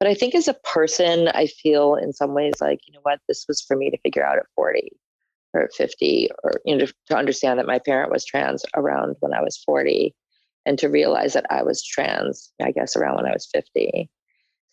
But 0.00 0.08
I 0.08 0.14
think 0.14 0.34
as 0.34 0.48
a 0.48 0.54
person, 0.64 1.28
I 1.28 1.46
feel 1.46 1.94
in 1.94 2.12
some 2.12 2.34
ways 2.34 2.54
like, 2.60 2.80
you 2.86 2.92
know 2.94 3.00
what, 3.02 3.20
this 3.28 3.44
was 3.46 3.60
for 3.60 3.76
me 3.76 3.90
to 3.90 3.98
figure 3.98 4.24
out 4.26 4.38
at 4.38 4.46
40. 4.56 4.90
Or 5.54 5.68
50 5.76 6.30
or 6.42 6.52
you 6.64 6.76
know 6.76 6.86
to 7.08 7.16
understand 7.16 7.58
that 7.58 7.66
my 7.66 7.78
parent 7.78 8.10
was 8.10 8.24
trans 8.24 8.64
around 8.76 9.16
when 9.20 9.34
I 9.34 9.42
was 9.42 9.62
40 9.64 10.14
and 10.64 10.78
to 10.78 10.88
realize 10.88 11.32
that 11.34 11.46
I 11.50 11.62
was 11.62 11.84
trans 11.84 12.52
I 12.62 12.70
guess 12.70 12.96
around 12.96 13.16
when 13.16 13.26
I 13.26 13.32
was 13.32 13.48
50. 13.52 14.08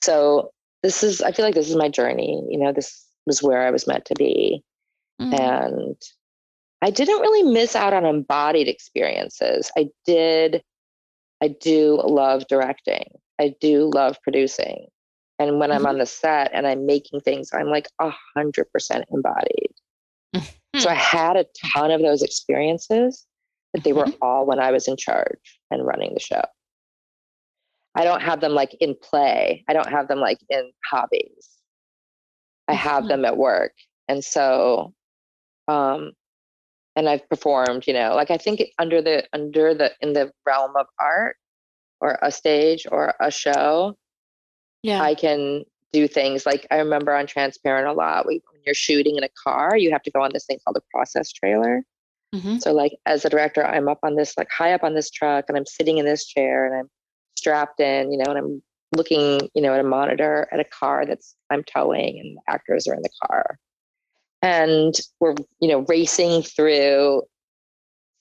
So 0.01 0.51
this 0.83 1.03
is 1.03 1.21
I 1.21 1.31
feel 1.31 1.45
like 1.45 1.55
this 1.55 1.69
is 1.69 1.75
my 1.75 1.89
journey, 1.89 2.43
you 2.49 2.57
know, 2.57 2.71
this 2.71 3.05
was 3.25 3.43
where 3.43 3.61
I 3.65 3.71
was 3.71 3.87
meant 3.87 4.05
to 4.05 4.15
be. 4.15 4.63
Mm. 5.21 5.37
And 5.37 6.01
I 6.81 6.89
didn't 6.89 7.19
really 7.19 7.51
miss 7.51 7.75
out 7.75 7.93
on 7.93 8.05
embodied 8.05 8.67
experiences. 8.69 9.71
I 9.77 9.89
did 10.05 10.63
I 11.41 11.49
do 11.49 12.01
love 12.03 12.47
directing. 12.47 13.05
I 13.39 13.55
do 13.61 13.89
love 13.93 14.17
producing. 14.23 14.87
And 15.39 15.59
when 15.59 15.71
I'm 15.71 15.83
Mhm. 15.83 15.89
on 15.89 15.97
the 15.99 16.05
set 16.05 16.51
and 16.53 16.67
I'm 16.67 16.85
making 16.85 17.21
things, 17.21 17.51
I'm 17.53 17.67
like 17.67 17.87
a 17.99 18.11
hundred 18.35 18.67
So 20.77 20.89
I 20.89 20.93
had 20.93 21.35
a 21.35 21.45
ton 21.73 21.91
of 21.91 22.01
those 22.01 22.21
experiences, 22.21 23.25
but 23.73 23.83
they 23.83 23.93
were 23.93 24.07
all 24.21 24.45
when 24.45 24.59
I 24.59 24.71
was 24.71 24.87
in 24.87 24.97
charge 24.97 25.59
and 25.71 25.85
running 25.85 26.13
the 26.13 26.19
show. 26.19 26.43
I 27.95 28.03
don't 28.03 28.21
have 28.21 28.39
them 28.39 28.53
like 28.53 28.75
in 28.79 28.95
play. 29.01 29.65
I 29.67 29.73
don't 29.73 29.89
have 29.89 30.07
them 30.07 30.19
like 30.19 30.37
in 30.49 30.71
hobbies. 30.85 31.49
I 32.67 32.73
have 32.73 33.05
Mhm. 33.05 33.07
them 33.07 33.25
at 33.25 33.37
work. 33.37 33.73
And 34.07 34.23
so 34.23 34.93
um 35.67 36.13
and 36.95 37.07
I've 37.09 37.27
performed, 37.29 37.87
you 37.87 37.93
know, 37.93 38.13
like 38.15 38.29
I 38.31 38.37
think 38.37 38.61
under 38.77 39.01
the 39.01 39.27
under 39.33 39.73
the 39.73 39.91
in 40.01 40.13
the 40.13 40.31
realm 40.45 40.75
of 40.75 40.87
art 40.99 41.37
or 41.99 42.17
a 42.21 42.31
stage 42.31 42.85
or 42.91 43.15
a 43.19 43.31
show, 43.31 43.97
yeah. 44.83 45.01
I 45.01 45.15
can 45.15 45.65
do 45.91 46.07
things 46.07 46.45
like 46.45 46.67
I 46.71 46.77
remember 46.77 47.13
on 47.15 47.25
Transparent 47.25 47.87
a 47.87 47.93
lot. 47.93 48.27
We, 48.27 48.41
when 48.59 48.65
you're 48.65 48.75
shooting 48.75 49.15
in 49.15 49.23
a 49.23 49.29
car, 49.43 49.77
you 49.77 49.91
have 49.91 50.03
to 50.03 50.11
go 50.11 50.21
on 50.21 50.31
this 50.33 50.45
thing 50.45 50.59
called 50.63 50.77
a 50.77 50.81
process 50.91 51.31
trailer. 51.31 51.83
Mhm. 52.35 52.61
So, 52.61 52.73
like 52.73 52.97
as 53.05 53.25
a 53.25 53.29
director, 53.29 53.65
I'm 53.65 53.87
up 53.87 53.99
on 54.03 54.15
this 54.15 54.37
like 54.37 54.49
high 54.51 54.73
up 54.73 54.83
on 54.83 54.93
this 54.93 55.09
truck, 55.09 55.45
and 55.47 55.57
I'm 55.57 55.65
sitting 55.65 55.97
in 55.97 56.05
this 56.05 56.25
chair, 56.25 56.65
and 56.65 56.75
I'm 56.75 56.89
strapped 57.35 57.79
in, 57.79 58.11
you 58.11 58.17
know, 58.17 58.29
and 58.29 58.37
I'm 58.37 58.63
looking, 58.95 59.49
you 59.53 59.61
know, 59.61 59.73
at 59.73 59.79
a 59.79 59.83
monitor 59.83 60.47
at 60.51 60.59
a 60.59 60.65
car 60.65 61.05
that's 61.05 61.35
I'm 61.49 61.63
towing, 61.63 62.19
and 62.19 62.37
the 62.37 62.41
actors 62.47 62.87
are 62.87 62.93
in 62.93 63.01
the 63.01 63.09
car, 63.25 63.57
and 64.41 64.93
we're 65.19 65.35
you 65.59 65.69
know 65.69 65.85
racing 65.87 66.43
through 66.43 67.23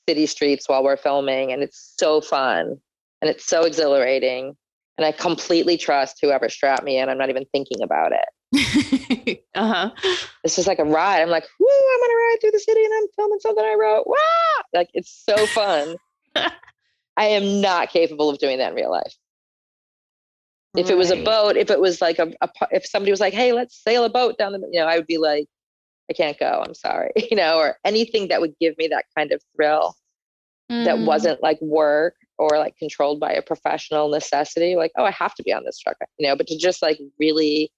city 0.08 0.26
streets 0.26 0.68
while 0.68 0.84
we're 0.84 0.96
filming, 0.96 1.52
and 1.52 1.62
it's 1.62 1.94
so 1.98 2.20
fun, 2.20 2.80
and 3.20 3.30
it's 3.30 3.44
so 3.44 3.64
exhilarating 3.64 4.56
and 4.96 5.04
I 5.04 5.12
completely 5.12 5.76
trust 5.76 6.18
whoever 6.20 6.48
strapped 6.48 6.82
me 6.82 6.98
in. 6.98 7.08
I'm 7.08 7.18
not 7.18 7.30
even 7.30 7.44
thinking 7.52 7.82
about 7.82 8.10
it. 8.10 8.24
uh-huh. 9.54 9.90
It's 10.44 10.56
just 10.56 10.68
like 10.68 10.78
a 10.78 10.84
ride. 10.84 11.22
I'm 11.22 11.28
like, 11.28 11.46
whoo, 11.60 11.66
I'm 11.68 12.00
gonna 12.00 12.14
ride 12.14 12.36
through 12.40 12.50
the 12.52 12.60
city 12.60 12.84
and 12.84 12.94
I'm 12.94 13.08
filming 13.16 13.40
something 13.40 13.64
I 13.64 13.76
wrote. 13.78 14.06
Wow! 14.06 14.62
Like 14.72 14.90
it's 14.94 15.10
so 15.10 15.46
fun. 15.46 15.96
I 16.36 17.24
am 17.24 17.60
not 17.60 17.90
capable 17.90 18.30
of 18.30 18.38
doing 18.38 18.58
that 18.58 18.70
in 18.70 18.76
real 18.76 18.90
life. 18.90 19.14
If 20.76 20.90
it 20.90 20.96
was 20.96 21.10
a 21.10 21.24
boat, 21.24 21.56
if 21.56 21.70
it 21.70 21.80
was 21.80 22.00
like 22.00 22.18
a, 22.20 22.32
a 22.40 22.48
if 22.70 22.86
somebody 22.86 23.10
was 23.10 23.20
like, 23.20 23.34
hey, 23.34 23.52
let's 23.52 23.82
sail 23.82 24.04
a 24.04 24.10
boat 24.10 24.38
down 24.38 24.52
the, 24.52 24.60
you 24.70 24.78
know, 24.78 24.86
I 24.86 24.96
would 24.96 25.08
be 25.08 25.18
like, 25.18 25.46
I 26.08 26.12
can't 26.12 26.38
go. 26.38 26.62
I'm 26.64 26.74
sorry, 26.74 27.10
you 27.30 27.36
know, 27.36 27.58
or 27.58 27.76
anything 27.84 28.28
that 28.28 28.40
would 28.40 28.54
give 28.60 28.78
me 28.78 28.88
that 28.88 29.06
kind 29.16 29.32
of 29.32 29.42
thrill 29.56 29.94
that 30.68 30.96
Mm. 30.96 31.06
wasn't 31.06 31.42
like 31.42 31.60
work 31.62 32.14
or 32.36 32.58
like 32.58 32.76
controlled 32.76 33.18
by 33.18 33.32
a 33.32 33.40
professional 33.40 34.10
necessity 34.10 34.76
like 34.76 34.92
oh 34.98 35.04
i 35.04 35.10
have 35.10 35.34
to 35.34 35.42
be 35.42 35.52
on 35.52 35.64
this 35.64 35.78
truck 35.78 35.96
you 36.18 36.28
know 36.28 36.36
but 36.36 36.46
to 36.46 36.58
just 36.58 36.82
like 36.82 36.98
really 37.18 37.72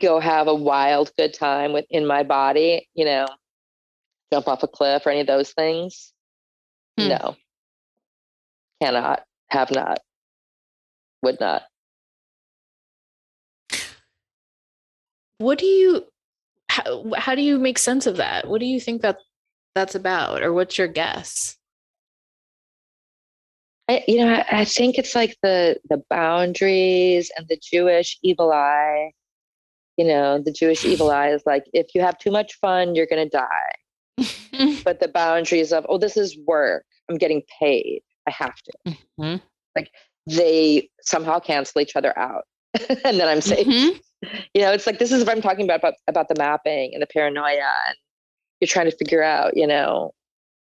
go 0.00 0.18
have 0.18 0.48
a 0.48 0.54
wild 0.54 1.12
good 1.16 1.32
time 1.32 1.72
within 1.72 2.06
my 2.06 2.22
body 2.22 2.88
you 2.94 3.04
know? 3.04 3.26
Jump 4.32 4.48
off 4.48 4.64
a 4.64 4.68
cliff 4.68 5.06
or 5.06 5.10
any 5.10 5.20
of 5.20 5.26
those 5.26 5.52
things? 5.52 6.12
Hmm. 6.98 7.08
no. 7.08 7.36
Cannot 8.82 9.24
have 9.48 9.70
not 9.70 10.00
would 11.22 11.40
not. 11.40 11.62
What 15.38 15.58
do 15.58 15.66
you 15.66 16.04
how, 16.68 17.12
how 17.16 17.34
do 17.34 17.42
you 17.42 17.58
make 17.58 17.78
sense 17.78 18.06
of 18.06 18.16
that? 18.16 18.48
What 18.48 18.60
do 18.60 18.66
you 18.66 18.80
think 18.80 19.02
that 19.02 19.18
that's 19.74 19.94
about 19.94 20.42
or 20.42 20.52
what's 20.52 20.78
your 20.78 20.88
guess? 20.88 21.56
I, 23.88 24.02
you 24.08 24.18
know 24.18 24.32
I, 24.32 24.60
I 24.60 24.64
think 24.64 24.98
it's 24.98 25.14
like 25.14 25.36
the 25.42 25.78
the 25.88 26.02
boundaries 26.10 27.30
and 27.36 27.46
the 27.48 27.56
jewish 27.62 28.18
evil 28.22 28.52
eye 28.52 29.12
you 29.96 30.04
know 30.04 30.38
the 30.38 30.52
jewish 30.52 30.84
evil 30.84 31.10
eye 31.10 31.30
is 31.30 31.42
like 31.46 31.64
if 31.72 31.94
you 31.94 32.00
have 32.00 32.18
too 32.18 32.30
much 32.30 32.54
fun 32.60 32.94
you're 32.94 33.06
going 33.06 33.28
to 33.28 33.36
die. 33.36 33.72
But 34.84 35.00
the 35.00 35.08
boundaries 35.08 35.72
of 35.72 35.84
oh 35.88 35.98
this 35.98 36.16
is 36.16 36.36
work. 36.46 36.84
I'm 37.10 37.18
getting 37.18 37.42
paid. 37.60 38.02
I 38.26 38.30
have 38.30 38.56
to. 38.62 38.96
Mhm. 39.18 39.40
they 40.26 40.88
somehow 41.02 41.38
cancel 41.40 41.80
each 41.80 41.94
other 41.96 42.18
out. 42.18 42.44
And 43.04 43.18
then 43.20 43.28
i'm 43.28 43.40
safe. 43.40 43.66
Mhm. 43.66 44.00
you 44.54 44.62
know 44.62 44.72
it's 44.72 44.86
like 44.86 44.98
this 44.98 45.12
is 45.12 45.24
what 45.24 45.36
i'm 45.36 45.42
talking 45.42 45.64
about, 45.66 45.80
about 45.80 45.94
about 46.08 46.28
the 46.28 46.34
mapping 46.38 46.90
and 46.94 47.02
the 47.02 47.06
paranoia 47.06 47.70
and 47.88 47.96
you're 48.60 48.68
trying 48.68 48.90
to 48.90 48.96
figure 48.96 49.22
out 49.22 49.56
you 49.56 49.66
know 49.66 50.12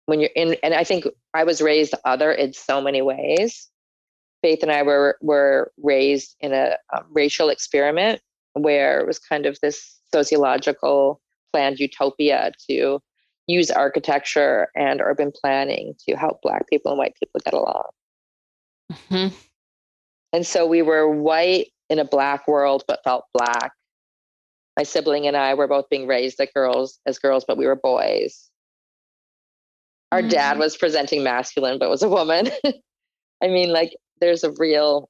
when 0.07 0.19
you're 0.19 0.35
in 0.35 0.55
and 0.63 0.73
i 0.73 0.83
think 0.83 1.05
i 1.33 1.43
was 1.43 1.61
raised 1.61 1.93
other 2.05 2.31
in 2.31 2.53
so 2.53 2.81
many 2.81 3.01
ways. 3.01 3.69
Faith 4.41 4.61
and 4.63 4.71
i 4.71 4.81
were 4.81 5.17
were 5.21 5.71
raised 5.77 6.35
in 6.39 6.51
a 6.53 6.75
um, 6.95 7.03
racial 7.11 7.49
experiment 7.49 8.21
where 8.55 8.99
it 8.99 9.07
was 9.07 9.19
kind 9.19 9.45
of 9.45 9.57
this 9.61 9.99
sociological 10.13 11.19
planned 11.51 11.79
utopia 11.79 12.51
to 12.69 12.99
use 13.47 13.69
architecture 13.69 14.67
and 14.75 15.01
urban 15.01 15.31
planning 15.31 15.93
to 16.07 16.15
help 16.15 16.41
black 16.41 16.67
people 16.69 16.91
and 16.91 16.97
white 16.99 17.15
people 17.19 17.39
get 17.43 17.53
along 17.53 17.85
Mhm. 18.91 19.33
and 20.33 20.45
so 20.45 20.65
we 20.65 20.81
were 20.81 21.09
white 21.09 21.67
in 21.89 21.99
a 21.99 22.05
black 22.05 22.47
world, 22.47 22.83
but 22.87 23.03
felt 23.03 23.25
black. 23.33 23.71
My 24.77 24.83
sibling 24.83 25.27
and 25.27 25.37
I 25.37 25.53
were 25.53 25.67
both 25.67 25.87
being 25.89 26.07
raised 26.07 26.39
as 26.39 26.49
girls, 26.53 26.99
as 27.05 27.19
girls, 27.19 27.45
but 27.47 27.57
we 27.57 27.65
were 27.67 27.75
boys. 27.75 28.49
Our 30.11 30.21
dad 30.21 30.57
Mm. 30.57 30.59
was 30.61 30.77
presenting 30.77 31.23
masculine, 31.23 31.77
but 31.79 31.89
was 31.89 32.03
a 32.03 32.09
woman. 32.09 32.49
I 33.43 33.47
mean, 33.47 33.71
like, 33.71 33.95
there's 34.19 34.43
a 34.43 34.51
real, 34.51 35.09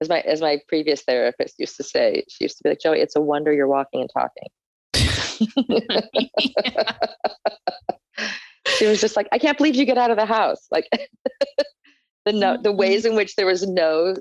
as 0.00 0.08
my 0.08 0.20
as 0.20 0.40
my 0.40 0.58
previous 0.68 1.02
therapist 1.02 1.56
used 1.58 1.76
to 1.76 1.84
say, 1.84 2.24
she 2.28 2.44
used 2.44 2.56
to 2.58 2.64
be 2.64 2.70
like, 2.70 2.80
Joey, 2.80 3.00
it's 3.00 3.16
a 3.16 3.20
wonder 3.20 3.52
you're 3.52 3.68
walking 3.68 4.00
and 4.00 4.10
talking. 4.12 4.48
She 8.76 8.86
was 8.86 9.00
just 9.00 9.16
like, 9.16 9.28
I 9.32 9.38
can't 9.38 9.56
believe 9.56 9.74
you 9.74 9.84
get 9.84 9.98
out 9.98 10.10
of 10.10 10.16
the 10.16 10.26
house. 10.26 10.66
Like 10.70 10.88
the 12.24 12.32
no, 12.32 12.56
the 12.60 12.72
ways 12.72 13.04
in 13.04 13.16
which 13.16 13.36
there 13.36 13.46
was 13.46 13.66
no 13.66 14.14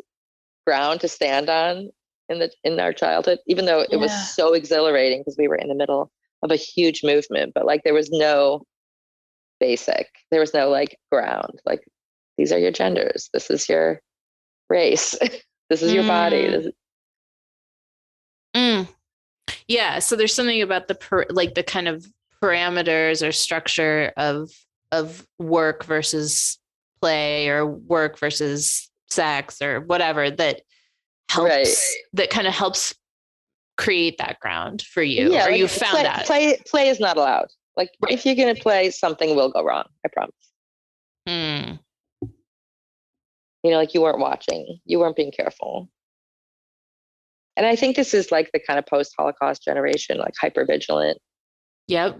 ground 0.65 1.01
to 1.01 1.07
stand 1.07 1.49
on 1.49 1.89
in 2.29 2.39
the 2.39 2.51
in 2.63 2.79
our 2.79 2.93
childhood, 2.93 3.39
even 3.47 3.65
though 3.65 3.85
it 3.89 3.97
was 3.97 4.11
so 4.35 4.53
exhilarating 4.53 5.21
because 5.21 5.37
we 5.37 5.47
were 5.47 5.55
in 5.55 5.67
the 5.67 5.75
middle 5.75 6.11
of 6.43 6.51
a 6.51 6.55
huge 6.55 7.03
movement, 7.03 7.53
but 7.53 7.65
like 7.65 7.81
there 7.83 7.93
was 7.93 8.09
no 8.11 8.63
basic, 9.59 10.07
there 10.31 10.39
was 10.39 10.53
no 10.53 10.69
like 10.69 10.97
ground. 11.11 11.59
Like 11.65 11.81
these 12.37 12.51
are 12.51 12.59
your 12.59 12.71
genders. 12.71 13.29
This 13.33 13.49
is 13.49 13.69
your 13.69 14.01
race. 14.69 15.15
this 15.69 15.81
is 15.81 15.93
your 15.93 16.03
body. 16.07 16.43
Mm. 16.47 16.53
Is, 16.53 16.71
Mm. 18.55 18.87
Yeah, 19.67 19.99
so 19.99 20.15
there's 20.15 20.33
something 20.33 20.61
about 20.61 20.87
the 20.87 20.95
per, 20.95 21.25
like 21.29 21.53
the 21.53 21.63
kind 21.63 21.87
of 21.87 22.05
parameters 22.41 23.27
or 23.27 23.31
structure 23.31 24.11
of 24.17 24.49
of 24.91 25.27
work 25.37 25.83
versus 25.83 26.57
play 27.01 27.49
or 27.49 27.65
work 27.65 28.17
versus 28.17 28.89
sex 29.09 29.61
or 29.61 29.81
whatever 29.81 30.31
that 30.31 30.61
helps 31.29 31.49
Right. 31.49 31.67
that 32.13 32.29
kind 32.29 32.47
of 32.47 32.53
helps 32.53 32.95
create 33.77 34.17
that 34.17 34.39
ground 34.39 34.81
for 34.81 35.03
you 35.03 35.31
yeah, 35.33 35.45
or 35.45 35.51
like, 35.51 35.59
you 35.59 35.67
found 35.67 35.91
play, 35.91 36.03
that. 36.03 36.25
play 36.25 36.57
play 36.67 36.89
is 36.89 36.99
not 36.99 37.17
allowed. 37.17 37.47
Like 37.75 37.91
Right. 38.01 38.13
if 38.13 38.25
you're 38.25 38.35
gonna 38.35 38.55
play, 38.55 38.89
something 38.89 39.35
will 39.35 39.49
go 39.51 39.63
wrong. 39.63 39.85
I 40.05 40.09
promise. 40.11 40.33
Mm. 41.27 41.79
You 43.63 43.71
know 43.71 43.77
like 43.77 43.93
you 43.93 44.01
weren't 44.01 44.19
watching 44.19 44.79
you 44.85 44.99
weren't 44.99 45.15
being 45.15 45.31
careful 45.31 45.89
and 47.55 47.65
i 47.65 47.75
think 47.75 47.95
this 47.95 48.13
is 48.13 48.31
like 48.31 48.49
the 48.53 48.59
kind 48.59 48.79
of 48.79 48.85
post 48.85 49.13
holocaust 49.17 49.63
generation 49.63 50.17
like 50.17 50.33
hyper 50.39 50.65
vigilant 50.65 51.17
Yep. 51.87 52.19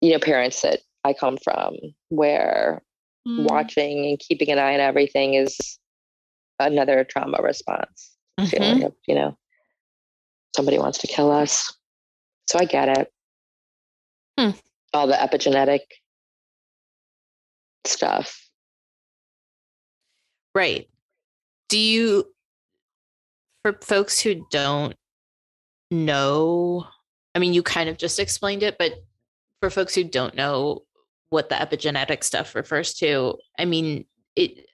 you 0.00 0.12
know 0.12 0.18
parents 0.18 0.60
that 0.62 0.80
i 1.04 1.12
come 1.12 1.36
from 1.42 1.74
where 2.08 2.82
Mm. 3.28 3.44
watching 3.48 4.06
and 4.06 4.20
keeping 4.20 4.52
an 4.52 4.58
eye 4.60 4.74
on 4.74 4.78
everything 4.80 5.34
is 5.34 5.80
another 6.60 7.02
trauma 7.02 7.38
response 7.42 8.16
Mhm. 8.38 8.48
feeling 8.50 8.84
of 8.84 8.94
you 9.08 9.16
know 9.16 9.36
somebody 10.54 10.78
wants 10.78 10.98
to 10.98 11.08
kill 11.08 11.32
us 11.32 11.76
so 12.48 12.58
i 12.60 12.64
get 12.64 12.88
it 12.88 13.12
Hmm. 14.38 14.50
all 14.94 15.08
the 15.08 15.14
epigenetic 15.14 15.80
stuff 17.84 18.45
Right. 20.56 20.88
Do 21.68 21.78
you, 21.78 22.24
for 23.62 23.74
folks 23.82 24.18
who 24.18 24.46
don't 24.50 24.94
know, 25.90 26.86
I 27.34 27.40
mean, 27.40 27.52
you 27.52 27.62
kind 27.62 27.90
of 27.90 27.98
just 27.98 28.18
explained 28.18 28.62
it, 28.62 28.78
but 28.78 28.94
for 29.60 29.68
folks 29.68 29.94
who 29.94 30.02
don't 30.02 30.34
know 30.34 30.84
what 31.28 31.50
the 31.50 31.56
epigenetic 31.56 32.24
stuff 32.24 32.54
refers 32.54 32.94
to, 32.94 33.36
I 33.58 33.66
mean, 33.66 34.06
it 34.34 34.66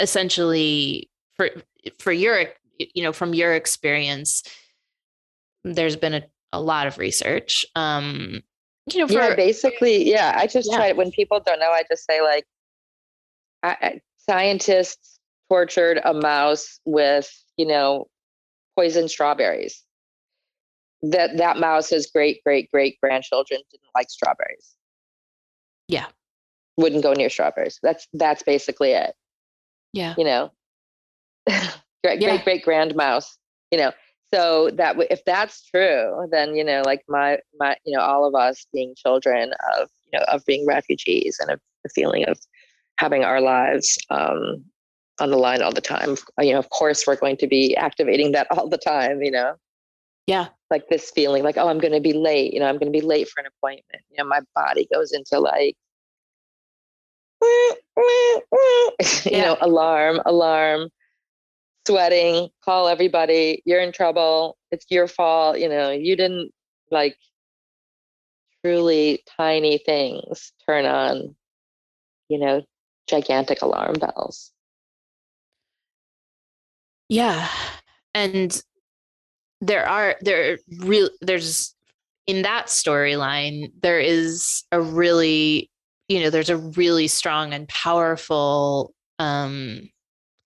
essentially 0.00 1.08
for 1.36 1.50
for 2.00 2.10
your 2.10 2.46
you 2.78 3.04
know 3.04 3.12
from 3.12 3.32
your 3.32 3.54
experience, 3.54 4.42
there's 5.62 5.94
been 5.94 6.14
a, 6.14 6.22
a 6.52 6.60
lot 6.60 6.88
of 6.88 6.98
research. 6.98 7.64
Um, 7.76 8.42
you 8.92 8.98
know, 8.98 9.06
for, 9.06 9.14
yeah, 9.14 9.36
basically, 9.36 10.10
yeah. 10.10 10.34
I 10.36 10.48
just 10.48 10.68
Yeah. 10.68 10.78
try 10.78 10.92
when 10.92 11.12
people 11.12 11.38
don't 11.38 11.60
know, 11.60 11.70
I 11.70 11.84
just 11.88 12.04
say 12.06 12.20
like, 12.22 12.44
I, 13.62 13.76
I, 13.80 14.00
scientists 14.28 15.18
tortured 15.50 16.00
a 16.04 16.14
mouse 16.14 16.80
with 16.84 17.30
you 17.56 17.66
know 17.66 18.06
poisoned 18.76 19.10
strawberries. 19.10 19.82
That 21.02 21.36
that 21.38 21.58
mouse's 21.58 22.06
great 22.06 22.42
great 22.44 22.70
great 22.70 22.98
grandchildren 23.02 23.60
didn't 23.70 23.90
like 23.94 24.08
strawberries. 24.10 24.74
Yeah. 25.88 26.06
wouldn't 26.76 27.02
go 27.02 27.12
near 27.12 27.28
strawberries. 27.28 27.78
That's 27.82 28.06
that's 28.14 28.42
basically 28.42 28.92
it. 28.92 29.14
yeah, 29.92 30.14
You 30.16 30.24
know, 30.24 30.52
great 32.04 32.20
Yeah. 32.20 32.28
great 32.28 32.44
great 32.44 32.62
grand 32.64 32.94
mouse. 32.94 33.36
You 33.72 33.78
know, 33.78 33.92
so 34.32 34.70
that 34.74 34.92
w- 34.92 35.08
if 35.10 35.24
that's 35.24 35.64
true, 35.64 36.28
then 36.30 36.54
you 36.54 36.64
know, 36.64 36.82
like 36.84 37.02
my 37.08 37.38
my 37.58 37.76
you 37.84 37.96
know, 37.96 38.02
all 38.02 38.24
of 38.26 38.34
us 38.34 38.66
being 38.72 38.94
children 38.96 39.52
of 39.76 39.88
you 40.10 40.18
know 40.18 40.24
of 40.26 40.44
being 40.46 40.66
refugees 40.66 41.38
and 41.40 41.50
of 41.50 41.60
the 41.82 41.90
feeling 41.90 42.24
of 42.28 42.38
having 42.98 43.24
our 43.24 43.40
lives 43.40 43.98
um, 44.10 44.64
on 45.20 45.30
the 45.30 45.36
line 45.36 45.62
all 45.62 45.72
the 45.72 45.80
time. 45.80 46.16
You 46.40 46.52
know, 46.52 46.58
of 46.58 46.70
course, 46.70 47.06
we're 47.06 47.16
going 47.16 47.36
to 47.38 47.46
be 47.46 47.76
activating 47.76 48.32
that 48.32 48.46
all 48.50 48.68
the 48.68 48.78
time. 48.78 49.22
You 49.22 49.30
know, 49.30 49.54
yeah, 50.26 50.48
like 50.70 50.88
this 50.88 51.10
feeling 51.10 51.42
like, 51.42 51.56
oh, 51.56 51.68
I'm 51.68 51.78
going 51.78 51.92
to 51.94 52.00
be 52.00 52.12
late. 52.12 52.52
You 52.52 52.60
know, 52.60 52.66
I'm 52.66 52.78
going 52.78 52.92
to 52.92 52.98
be 52.98 53.04
late 53.04 53.28
for 53.28 53.40
an 53.40 53.46
appointment. 53.46 54.02
You 54.10 54.18
know, 54.18 54.28
my 54.28 54.40
body 54.54 54.88
goes 54.92 55.12
into 55.12 55.38
like, 55.40 55.76
you 57.42 58.42
Yeah. 59.24 59.42
know, 59.42 59.56
alarm, 59.60 60.20
alarm, 60.26 60.90
sweating, 61.86 62.48
call 62.64 62.88
everybody. 62.88 63.62
You're 63.64 63.80
in 63.80 63.92
trouble. 63.92 64.56
It's 64.70 64.86
your 64.90 65.08
fault. 65.08 65.58
You 65.58 65.68
know, 65.68 65.90
you 65.90 66.16
didn't 66.16 66.52
like 66.90 67.16
truly 68.64 69.22
tiny 69.36 69.78
things 69.78 70.52
turn 70.66 70.86
on, 70.86 71.34
you 72.28 72.38
know, 72.38 72.62
gigantic 73.12 73.62
alarm 73.62 73.94
bells. 74.00 74.52
yeah, 77.12 77.46
and 78.14 78.62
there 79.60 79.86
are 79.86 80.16
there 80.22 80.58
real 80.78 81.10
there's 81.20 81.74
in 82.26 82.42
that 82.42 82.66
storyline 82.66 83.70
there 83.82 84.00
is 84.00 84.64
a 84.72 84.80
really 84.80 85.70
you 86.08 86.20
know 86.20 86.30
there's 86.30 86.50
a 86.50 86.56
really 86.56 87.06
strong 87.06 87.52
and 87.52 87.68
powerful 87.68 88.94
um 89.18 89.88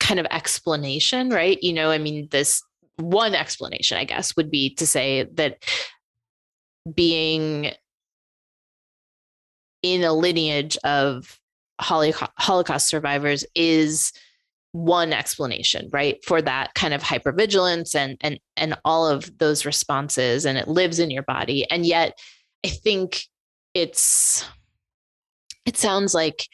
kind 0.00 0.20
of 0.20 0.26
explanation 0.30 1.30
right 1.30 1.62
you 1.62 1.72
know 1.72 1.90
i 1.90 1.98
mean 1.98 2.28
this 2.30 2.62
one 2.96 3.34
explanation 3.34 3.96
i 3.96 4.04
guess 4.04 4.36
would 4.36 4.50
be 4.50 4.74
to 4.74 4.86
say 4.86 5.24
that 5.34 5.64
being 6.94 7.70
in 9.82 10.02
a 10.02 10.12
lineage 10.12 10.76
of 10.84 11.38
Holocaust, 11.80 12.88
survivors 12.88 13.44
is 13.54 14.12
one 14.72 15.12
explanation 15.12 15.88
right 15.90 16.22
for 16.22 16.42
that 16.42 16.74
kind 16.74 16.92
of 16.92 17.02
hypervigilance 17.02 17.94
and 17.94 18.18
and 18.20 18.38
and 18.58 18.76
all 18.84 19.06
of 19.08 19.38
those 19.38 19.64
responses 19.64 20.44
and 20.44 20.58
it 20.58 20.68
lives 20.68 20.98
in 20.98 21.10
your 21.10 21.22
body. 21.22 21.68
And 21.70 21.86
yet 21.86 22.18
i 22.64 22.68
think 22.68 23.22
it's 23.74 24.44
it 25.64 25.76
sounds 25.76 26.14
like 26.14 26.48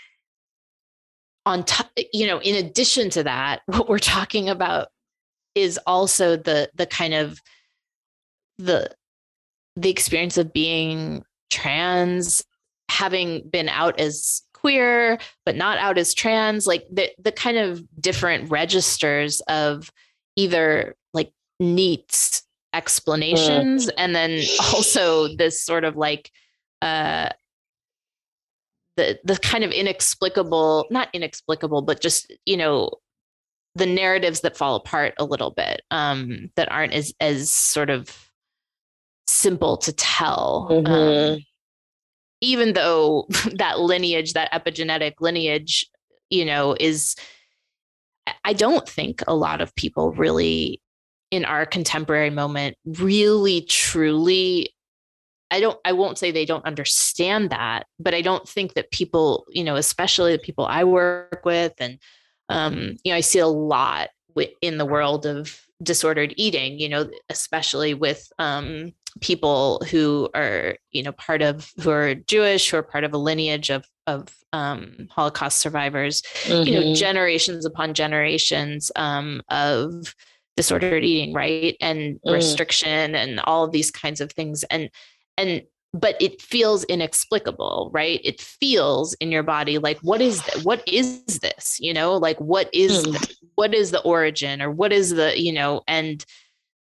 on 1.47 1.65
top 1.65 1.91
you 2.13 2.27
know 2.27 2.41
in 2.41 2.65
addition 2.65 3.11
to 3.11 3.23
that 3.23 3.61
what 3.67 3.89
we're 3.89 3.99
talking 3.99 4.49
about 4.49 4.89
is 5.55 5.79
also 5.87 6.37
the 6.37 6.71
the 6.75 6.87
kind 6.87 7.15
of 7.15 7.41
the 8.59 8.91
the 9.77 9.91
experience 9.91 10.39
of 10.39 10.53
being 10.53 11.25
trans 11.51 12.45
having 12.89 13.49
been 13.49 13.69
out 13.69 13.99
as 13.99 14.43
queer 14.63 15.19
but 15.45 15.57
not 15.57 15.77
out 15.79 15.99
as 15.99 16.15
trans 16.15 16.67
like 16.67 16.85
the 16.91 17.11
the 17.19 17.33
kind 17.33 17.57
of 17.59 17.83
different 18.01 18.49
registers 18.51 19.41
of 19.49 19.91
either 20.37 20.95
like 21.13 21.33
neat 21.61 22.43
explanations 22.73 23.89
and 23.99 24.15
then 24.15 24.41
also 24.73 25.29
this 25.37 25.61
sort 25.63 25.85
of 25.85 25.97
like 25.97 26.31
uh 26.81 27.29
the 28.97 29.19
the 29.25 29.37
kind 29.39 29.65
of 29.65 29.71
inexplicable 29.73 30.87
not 30.91 31.09
inexplicable 31.13 31.83
but 31.83 32.01
just 32.01 32.33
you 32.47 32.57
know 32.57 32.91
the 33.75 33.87
narratives 33.87 34.41
that 34.43 34.57
fall 34.57 34.77
apart 34.77 35.13
a 35.19 35.25
little 35.25 35.51
bit 35.51 35.83
um 35.91 36.51
that 36.57 36.71
aren't 36.71 36.93
as 36.93 37.13
as 37.21 37.51
sort 37.53 37.91
of 37.91 38.31
simple 39.27 39.77
to 39.79 39.93
tell 39.93 40.69
um, 40.71 40.85
Mhm. 40.85 41.45
Even 42.43 42.75
though 42.75 43.27
that 43.55 43.81
lineage 43.81 44.35
that 44.35 44.53
epigenetic 44.53 45.15
lineage 45.21 45.87
you 46.29 46.45
know 46.45 46.77
is 46.79 47.17
I- 48.45 48.53
don't 48.53 48.87
think 48.87 49.23
a 49.27 49.35
lot 49.35 49.63
of 49.63 49.75
people 49.75 50.13
really 50.13 50.83
in 51.31 51.47
our 51.47 51.65
contemporary 51.65 52.29
moment 52.29 52.77
really 52.85 53.63
truly 53.63 54.75
i 55.51 55.61
don't 55.61 55.79
i 55.85 55.93
won't 55.93 56.19
say 56.19 56.31
they 56.31 56.45
don't 56.45 56.67
understand 56.67 57.51
that 57.51 57.87
but 57.99 58.15
i 58.15 58.21
don't 58.21 58.47
think 58.47 58.75
that 58.75 58.91
people 58.91 59.47
you 59.51 59.65
know 59.65 59.77
especially 59.77 60.33
the 60.33 60.39
people 60.39 60.67
i 60.67 60.85
work 60.85 61.43
with 61.45 61.73
and 61.79 61.99
um 62.51 62.97
you 63.05 63.13
know 63.13 63.17
i 63.17 63.21
see 63.21 63.39
a 63.39 63.47
lot 63.47 64.11
in 64.63 64.79
the 64.79 64.87
world 64.87 65.27
of 65.27 65.61
disordered 65.83 66.33
eating 66.37 66.79
you 66.79 66.89
know 66.89 67.09
especially 67.29 67.95
with 67.95 68.31
um 68.39 68.93
people 69.21 69.83
who 69.91 70.29
are 70.35 70.77
you 70.91 71.03
know 71.03 71.13
part 71.13 71.43
of 71.43 71.71
who 71.83 71.91
are 71.91 72.15
jewish 72.15 72.71
who 72.71 72.77
are 72.79 72.83
part 72.83 73.05
of 73.05 73.13
a 73.13 73.19
lineage 73.19 73.71
of 73.71 73.85
of 74.07 74.29
um, 74.53 75.07
holocaust 75.11 75.61
survivors 75.61 76.23
you 76.47 76.73
know 76.73 76.83
Mhm. 76.83 76.97
generations 76.97 77.65
upon 77.65 77.95
generations 77.95 78.91
um, 78.97 79.43
of 79.49 80.15
disordered 80.57 81.05
eating 81.05 81.33
right 81.35 81.77
and 81.81 82.19
Mm. 82.27 82.33
restriction 82.33 83.15
and 83.15 83.41
all 83.41 83.65
of 83.65 83.73
these 83.73 83.91
kinds 83.91 84.21
of 84.21 84.33
things 84.33 84.65
and 84.65 84.91
and 85.37 85.63
but 85.95 86.17
it 86.21 86.41
feels 86.41 86.85
inexplicable 86.85 87.91
right 87.93 88.21
it 88.25 88.41
feels 88.41 89.13
in 89.15 89.31
your 89.31 89.43
body 89.43 89.79
like 89.79 89.99
what 90.01 90.21
is 90.23 90.41
th- 90.43 90.65
what 90.65 90.83
is 90.89 91.23
this 91.41 91.77
you 91.81 91.93
know 91.95 92.17
like 92.17 92.39
what 92.41 92.69
is 92.75 93.07
Mm. 93.07 93.13
th- 93.19 93.39
what 93.57 93.75
is 93.75 93.91
the 93.91 94.01
origin 94.03 94.61
or 94.63 94.71
what 94.71 94.93
is 94.93 95.11
the 95.11 95.39
you 95.41 95.53
know 95.53 95.83
and 95.87 96.25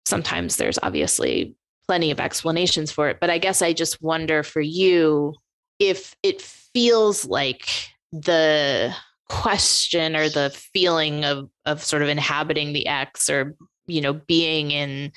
sometimes 0.06 0.56
there's 0.58 0.80
obviously 0.84 1.56
plenty 1.90 2.12
of 2.12 2.20
explanations 2.20 2.92
for 2.92 3.10
it 3.10 3.18
but 3.20 3.32
i 3.32 3.40
guess 3.40 3.64
i 3.64 3.74
just 3.74 4.00
wonder 4.00 4.44
for 4.44 4.62
you 4.62 5.34
if 5.80 6.16
it 6.22 6.40
feels 6.40 7.26
like 7.26 7.68
the 8.12 8.94
question 9.28 10.16
or 10.16 10.30
the 10.30 10.52
feeling 10.72 11.26
of 11.26 11.50
of 11.66 11.84
sort 11.84 12.04
of 12.04 12.08
inhabiting 12.08 12.74
the 12.74 12.86
x 12.86 13.28
or 13.28 13.56
you 13.88 14.02
know 14.02 14.14
being 14.14 14.70
in 14.70 15.12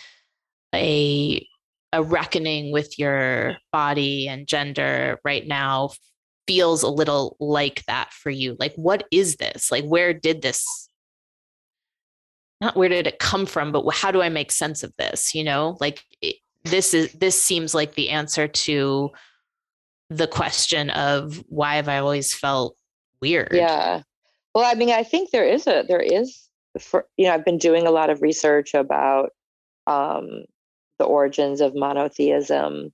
a 0.74 1.46
a 1.92 2.02
reckoning 2.02 2.72
with 2.72 2.98
your 2.98 3.56
body 3.70 4.26
and 4.26 4.46
gender 4.46 5.20
right 5.26 5.46
now 5.46 5.90
feels 6.46 6.82
a 6.82 6.88
little 6.88 7.36
like 7.38 7.84
that 7.84 8.10
for 8.12 8.30
you. 8.30 8.56
Like 8.58 8.74
what 8.76 9.04
is 9.12 9.36
this? 9.36 9.70
Like 9.70 9.84
where 9.84 10.14
did 10.14 10.40
this 10.40 10.88
not 12.62 12.76
where 12.76 12.88
did 12.88 13.06
it 13.06 13.18
come 13.18 13.44
from 13.44 13.72
but 13.72 13.86
how 13.90 14.12
do 14.12 14.22
i 14.22 14.28
make 14.28 14.52
sense 14.52 14.82
of 14.82 14.92
this 14.96 15.34
you 15.34 15.44
know? 15.44 15.76
Like 15.80 16.02
this 16.64 16.94
is 16.94 17.12
this 17.12 17.40
seems 17.40 17.74
like 17.74 17.94
the 17.94 18.10
answer 18.10 18.46
to 18.46 19.10
the 20.10 20.26
question 20.26 20.90
of 20.90 21.42
why 21.48 21.76
have 21.76 21.88
i 21.88 21.98
always 21.98 22.34
felt 22.34 22.76
weird 23.20 23.50
Yeah. 23.52 24.02
Well, 24.54 24.64
I 24.70 24.74
mean, 24.74 24.90
I 24.90 25.02
think 25.02 25.30
there 25.30 25.48
is 25.48 25.66
a 25.66 25.84
there 25.88 26.00
is 26.00 26.48
for 26.78 27.06
you 27.16 27.26
know 27.26 27.32
I've 27.34 27.44
been 27.44 27.56
doing 27.58 27.86
a 27.86 27.90
lot 27.90 28.10
of 28.10 28.20
research 28.20 28.74
about 28.74 29.30
um, 29.86 30.44
the 30.98 31.04
origins 31.06 31.60
of 31.62 31.74
monotheism, 31.74 32.92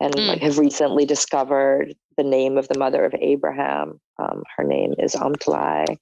and 0.00 0.14
Mm. 0.14 0.28
like 0.28 0.40
have 0.42 0.58
recently 0.58 1.06
discovered 1.06 1.94
the 2.18 2.22
name 2.22 2.58
of 2.58 2.68
the 2.68 2.78
mother 2.78 3.02
of 3.04 3.14
Abraham. 3.18 3.98
Um, 4.18 4.42
her 4.56 4.64
name 4.64 4.94
is 4.98 5.14
Amtlai. 5.14 5.96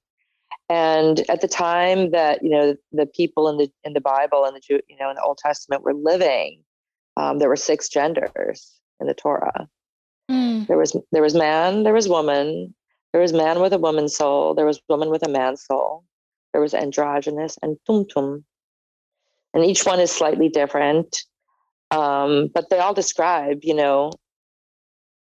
And 0.69 1.23
at 1.29 1.39
the 1.41 1.47
time 1.47 2.11
that 2.11 2.43
you 2.43 2.49
know 2.49 2.75
the 2.91 3.05
people 3.05 3.47
in 3.47 3.57
the 3.57 3.71
in 3.85 3.93
the 3.93 4.01
Bible 4.01 4.43
and 4.43 4.53
the 4.55 4.59
Jew, 4.59 4.81
you 4.89 4.97
know 4.97 5.09
in 5.09 5.15
the 5.15 5.23
Old 5.23 5.37
Testament 5.37 5.83
were 5.83 5.93
living, 5.93 6.61
um, 7.19 7.39
there 7.39 7.49
were 7.49 7.55
six 7.55 7.89
genders 7.89 8.79
in 8.99 9.07
the 9.07 9.13
Torah. 9.13 9.67
Mm. 10.31 10.67
There 10.67 10.77
was 10.77 10.95
there 11.11 11.21
was 11.21 11.35
man, 11.35 11.83
there 11.83 11.93
was 11.93 12.07
woman, 12.07 12.73
there 13.11 13.21
was 13.21 13.33
man 13.33 13.59
with 13.59 13.73
a 13.73 13.77
woman's 13.77 14.15
soul, 14.15 14.53
there 14.53 14.65
was 14.65 14.79
woman 14.87 15.09
with 15.09 15.25
a 15.25 15.29
man's 15.29 15.65
soul, 15.65 16.05
there 16.53 16.61
was 16.61 16.73
androgynous 16.73 17.57
and 17.61 17.77
tumtum. 17.87 18.43
And 19.53 19.65
each 19.65 19.85
one 19.85 19.99
is 19.99 20.11
slightly 20.11 20.47
different. 20.47 21.23
Um, 21.91 22.49
but 22.53 22.69
they 22.69 22.77
all 22.79 22.93
describe, 22.93 23.59
you 23.63 23.73
know, 23.73 24.11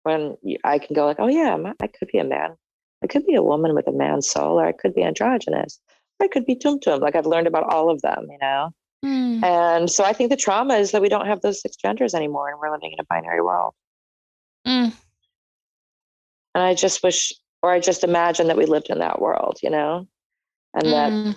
when 0.02 0.36
I 0.64 0.78
can 0.78 0.94
go 0.94 1.06
like, 1.06 1.20
oh 1.20 1.28
yeah, 1.28 1.50
I'm- 1.50 1.74
could 1.98 2.08
be 2.08 2.18
a 2.18 2.24
man. 2.24 2.56
I 3.02 3.06
could 3.06 3.24
be 3.24 3.34
a 3.34 3.42
woman 3.42 3.74
with 3.74 3.86
a 3.86 3.92
man's 3.92 4.28
soul, 4.28 4.58
or 4.60 4.66
I 4.66 4.72
could 4.72 4.94
be 4.94 5.02
androgynous. 5.02 5.80
Or 6.18 6.24
I 6.24 6.28
could 6.28 6.44
be 6.44 6.56
tum 6.56 6.80
tum. 6.80 7.00
Like 7.00 7.14
I've 7.14 7.26
learned 7.26 7.46
about 7.46 7.72
all 7.72 7.88
of 7.90 8.02
them, 8.02 8.26
you 8.30 8.38
know. 8.38 8.70
Mm. 9.04 9.44
And 9.44 9.90
so 9.90 10.04
I 10.04 10.12
think 10.12 10.30
the 10.30 10.36
trauma 10.36 10.74
is 10.74 10.90
that 10.92 11.02
we 11.02 11.08
don't 11.08 11.26
have 11.26 11.40
those 11.40 11.60
six 11.60 11.76
genders 11.76 12.14
anymore, 12.14 12.50
and 12.50 12.58
we're 12.58 12.72
living 12.72 12.92
in 12.92 13.00
a 13.00 13.04
binary 13.04 13.42
world. 13.42 13.74
Mm. 14.66 14.92
And 16.54 16.64
I 16.64 16.74
just 16.74 17.02
wish, 17.02 17.32
or 17.62 17.70
I 17.70 17.80
just 17.80 18.02
imagine 18.02 18.46
that 18.48 18.56
we 18.56 18.66
lived 18.66 18.88
in 18.90 18.98
that 19.00 19.20
world, 19.20 19.58
you 19.62 19.70
know, 19.70 20.06
and 20.74 20.86
that 20.92 21.12
Mm. 21.12 21.36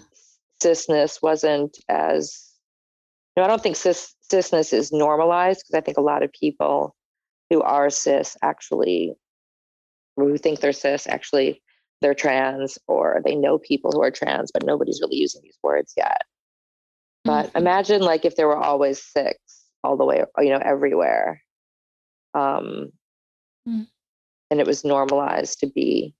cisness 0.62 1.22
wasn't 1.22 1.78
as 1.90 2.46
no, 3.38 3.44
I 3.44 3.48
don't 3.48 3.62
think 3.62 3.76
cis 3.78 4.16
cisness 4.30 4.74
is 4.74 4.92
normalized 4.92 5.62
because 5.62 5.78
I 5.78 5.82
think 5.82 5.98
a 5.98 6.02
lot 6.02 6.24
of 6.24 6.32
people 6.34 6.96
who 7.50 7.62
are 7.62 7.90
cis 7.90 8.36
actually 8.42 9.14
who 10.18 10.38
think 10.38 10.60
they're 10.60 10.74
cis 10.74 11.08
actually 11.08 11.62
they're 12.02 12.14
trans 12.14 12.78
or 12.88 13.22
they 13.26 13.36
know 13.36 13.58
people 13.58 13.92
who 13.92 14.02
are 14.02 14.12
trans, 14.12 14.52
but 14.52 14.66
nobody's 14.66 15.02
really 15.02 15.18
using 15.18 15.42
these 15.44 15.58
words 15.64 15.94
yet. 15.98 16.22
But 17.26 17.52
Mhm. 17.54 17.58
imagine 17.58 18.02
like 18.02 18.26
if 18.26 18.36
there 18.36 18.48
were 18.48 18.58
always 18.58 19.02
six 19.04 19.38
all 19.84 19.98
the 19.98 20.06
way, 20.06 20.24
you 20.40 20.50
know, 20.50 20.62
everywhere. 20.64 21.42
Um 22.34 22.92
Mm. 23.68 23.88
and 24.50 24.60
it 24.60 24.66
was 24.68 24.84
normalized 24.86 25.60
to 25.60 25.68
be, 25.68 26.16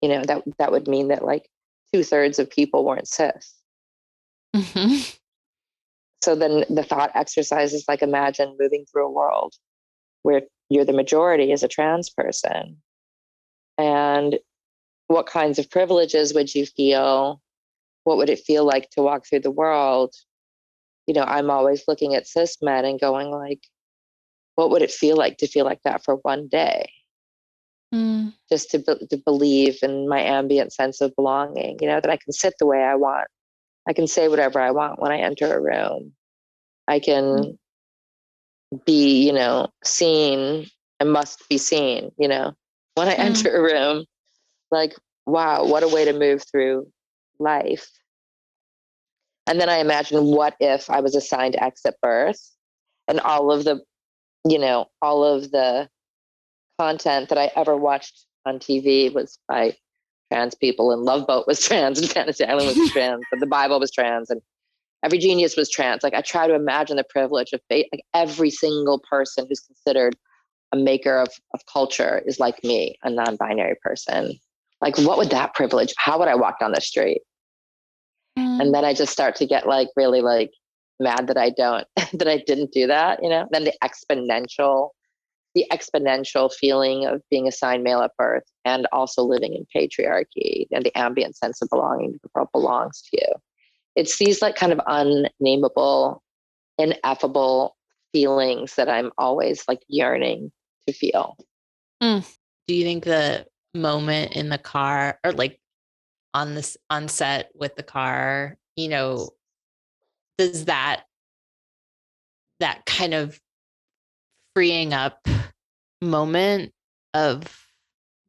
you 0.00 0.08
know, 0.08 0.22
that 0.24 0.42
that 0.58 0.70
would 0.72 0.86
mean 0.86 1.08
that 1.08 1.24
like 1.24 1.50
two 1.92 2.04
thirds 2.04 2.38
of 2.38 2.50
people 2.50 2.84
weren't 2.84 3.08
cis. 3.08 3.54
Mhm. 4.54 5.18
so 6.22 6.34
then 6.34 6.64
the 6.70 6.82
thought 6.84 7.10
exercise 7.14 7.72
is 7.72 7.84
like 7.88 8.02
imagine 8.02 8.56
moving 8.58 8.84
through 8.86 9.06
a 9.06 9.10
world 9.10 9.54
where 10.22 10.42
you're 10.68 10.84
the 10.84 10.92
majority 10.92 11.52
as 11.52 11.62
a 11.62 11.68
trans 11.68 12.08
person 12.10 12.80
and 13.76 14.38
what 15.08 15.26
kinds 15.26 15.58
of 15.58 15.68
privileges 15.70 16.32
would 16.32 16.54
you 16.54 16.64
feel 16.64 17.40
what 18.04 18.16
would 18.16 18.30
it 18.30 18.38
feel 18.38 18.64
like 18.64 18.88
to 18.90 19.02
walk 19.02 19.26
through 19.26 19.40
the 19.40 19.50
world 19.50 20.14
you 21.06 21.14
know 21.14 21.24
i'm 21.24 21.50
always 21.50 21.84
looking 21.88 22.14
at 22.14 22.26
cis 22.26 22.56
men 22.62 22.84
and 22.84 23.00
going 23.00 23.30
like 23.30 23.60
what 24.56 24.70
would 24.70 24.82
it 24.82 24.90
feel 24.90 25.16
like 25.16 25.36
to 25.38 25.46
feel 25.48 25.64
like 25.64 25.80
that 25.84 26.04
for 26.04 26.16
one 26.16 26.46
day? 26.48 26.88
Mm. 27.94 28.32
just 28.50 28.70
to, 28.70 28.78
be- 28.78 29.06
to 29.10 29.16
believe 29.18 29.78
in 29.82 30.08
my 30.08 30.20
ambient 30.20 30.72
sense 30.72 31.00
of 31.00 31.14
belonging 31.14 31.76
you 31.80 31.86
know 31.86 32.00
that 32.00 32.10
i 32.10 32.16
can 32.16 32.32
sit 32.32 32.54
the 32.58 32.66
way 32.66 32.82
i 32.82 32.94
want. 32.96 33.28
I 33.88 33.92
can 33.92 34.06
say 34.06 34.28
whatever 34.28 34.60
i 34.60 34.70
want 34.72 35.00
when 35.00 35.12
i 35.12 35.18
enter 35.18 35.52
a 35.54 35.60
room. 35.60 36.12
I 36.88 36.98
can 36.98 37.58
be 38.84 39.24
you 39.26 39.32
know 39.32 39.68
seen 39.84 40.66
and 40.98 41.12
must 41.12 41.48
be 41.48 41.58
seen 41.58 42.10
you 42.18 42.26
know 42.28 42.54
when 42.94 43.08
i 43.08 43.14
Mm. 43.14 43.18
enter 43.18 43.54
a 43.56 43.62
room. 43.62 44.04
Like 44.70 44.96
wow 45.26 45.64
what 45.66 45.82
a 45.84 45.88
way 45.88 46.04
to 46.06 46.12
move 46.12 46.42
through 46.50 46.88
life 47.38 47.88
and 49.46 49.60
then 49.60 49.68
i 49.68 49.78
imagine 49.78 50.24
what 50.24 50.54
if 50.60 50.90
i 50.90 51.00
was 51.00 51.14
assigned 51.14 51.56
x 51.56 51.82
at 51.86 52.00
birth 52.00 52.50
and 53.08 53.20
all 53.20 53.50
of 53.50 53.64
the 53.64 53.80
you 54.48 54.58
know 54.58 54.86
all 55.02 55.24
of 55.24 55.50
the 55.50 55.88
content 56.78 57.28
that 57.28 57.38
i 57.38 57.50
ever 57.56 57.76
watched 57.76 58.26
on 58.46 58.58
tv 58.58 59.12
was 59.12 59.38
by 59.48 59.74
trans 60.32 60.54
people 60.54 60.90
and 60.90 61.02
love 61.02 61.26
boat 61.26 61.46
was 61.46 61.60
trans 61.66 61.98
and 61.98 62.10
fantasy 62.10 62.44
island 62.44 62.66
was 62.66 62.90
trans 62.92 63.22
and 63.32 63.40
the 63.40 63.46
bible 63.46 63.78
was 63.78 63.90
trans 63.90 64.30
and 64.30 64.40
every 65.04 65.18
genius 65.18 65.56
was 65.56 65.70
trans. 65.70 66.02
Like 66.02 66.14
i 66.14 66.20
try 66.20 66.48
to 66.48 66.54
imagine 66.54 66.96
the 66.96 67.04
privilege 67.04 67.52
of 67.52 67.60
like 67.70 68.02
every 68.14 68.50
single 68.50 68.98
person 68.98 69.46
who's 69.48 69.60
considered 69.60 70.16
a 70.72 70.76
maker 70.76 71.18
of, 71.18 71.28
of 71.52 71.60
culture 71.72 72.22
is 72.26 72.40
like 72.40 72.64
me 72.64 72.96
a 73.04 73.10
non-binary 73.10 73.76
person. 73.82 74.36
Like 74.80 74.98
what 74.98 75.18
would 75.18 75.30
that 75.30 75.54
privilege 75.54 75.94
how 75.98 76.18
would 76.18 76.28
i 76.28 76.34
walk 76.34 76.58
down 76.58 76.72
the 76.72 76.80
street 76.80 77.22
Mm. 78.38 78.60
and 78.60 78.74
then 78.74 78.84
i 78.84 78.92
just 78.92 79.12
start 79.12 79.36
to 79.36 79.46
get 79.46 79.66
like 79.66 79.88
really 79.94 80.20
like 80.20 80.50
mad 80.98 81.28
that 81.28 81.38
i 81.38 81.50
don't 81.50 81.86
that 82.12 82.28
i 82.28 82.42
didn't 82.46 82.72
do 82.72 82.86
that 82.86 83.22
you 83.22 83.28
know? 83.28 83.46
Then 83.50 83.64
the 83.64 83.74
exponential 83.82 84.90
the 85.54 85.66
exponential 85.70 86.52
feeling 86.52 87.06
of 87.06 87.22
being 87.30 87.46
assigned 87.46 87.84
male 87.84 88.00
at 88.00 88.10
birth 88.18 88.42
and 88.64 88.88
also 88.90 89.22
living 89.22 89.54
in 89.54 89.66
patriarchy 89.74 90.66
and 90.72 90.84
the 90.84 90.96
ambient 90.98 91.36
sense 91.36 91.62
of 91.62 91.68
belonging 91.70 92.12
to 92.12 92.18
the 92.22 92.28
world 92.34 92.48
belongs 92.52 93.02
to 93.02 93.18
you. 93.20 93.34
It's 93.94 94.18
these 94.18 94.42
like 94.42 94.56
kind 94.56 94.72
of 94.72 94.80
unnameable 94.88 96.22
ineffable 96.78 97.76
feelings 98.12 98.74
that 98.74 98.88
i'm 98.88 99.12
always 99.16 99.64
like 99.68 99.80
yearning 99.88 100.50
to 100.86 100.92
feel. 100.92 101.36
Do 102.66 102.74
you 102.74 102.84
think 102.84 103.04
the 103.04 103.46
moment 103.74 104.32
in 104.32 104.48
the 104.48 104.58
car 104.58 105.18
or 105.24 105.32
like 105.32 105.60
on 106.34 106.54
this 106.54 106.76
on 106.90 107.08
set 107.08 107.50
with 107.54 107.74
the 107.76 107.82
car 107.82 108.56
you 108.76 108.88
know 108.88 109.30
does 110.36 110.66
that 110.66 111.04
that 112.60 112.84
kind 112.84 113.14
of 113.14 113.40
freeing 114.54 114.92
up 114.92 115.26
moment 116.02 116.72
of 117.14 117.66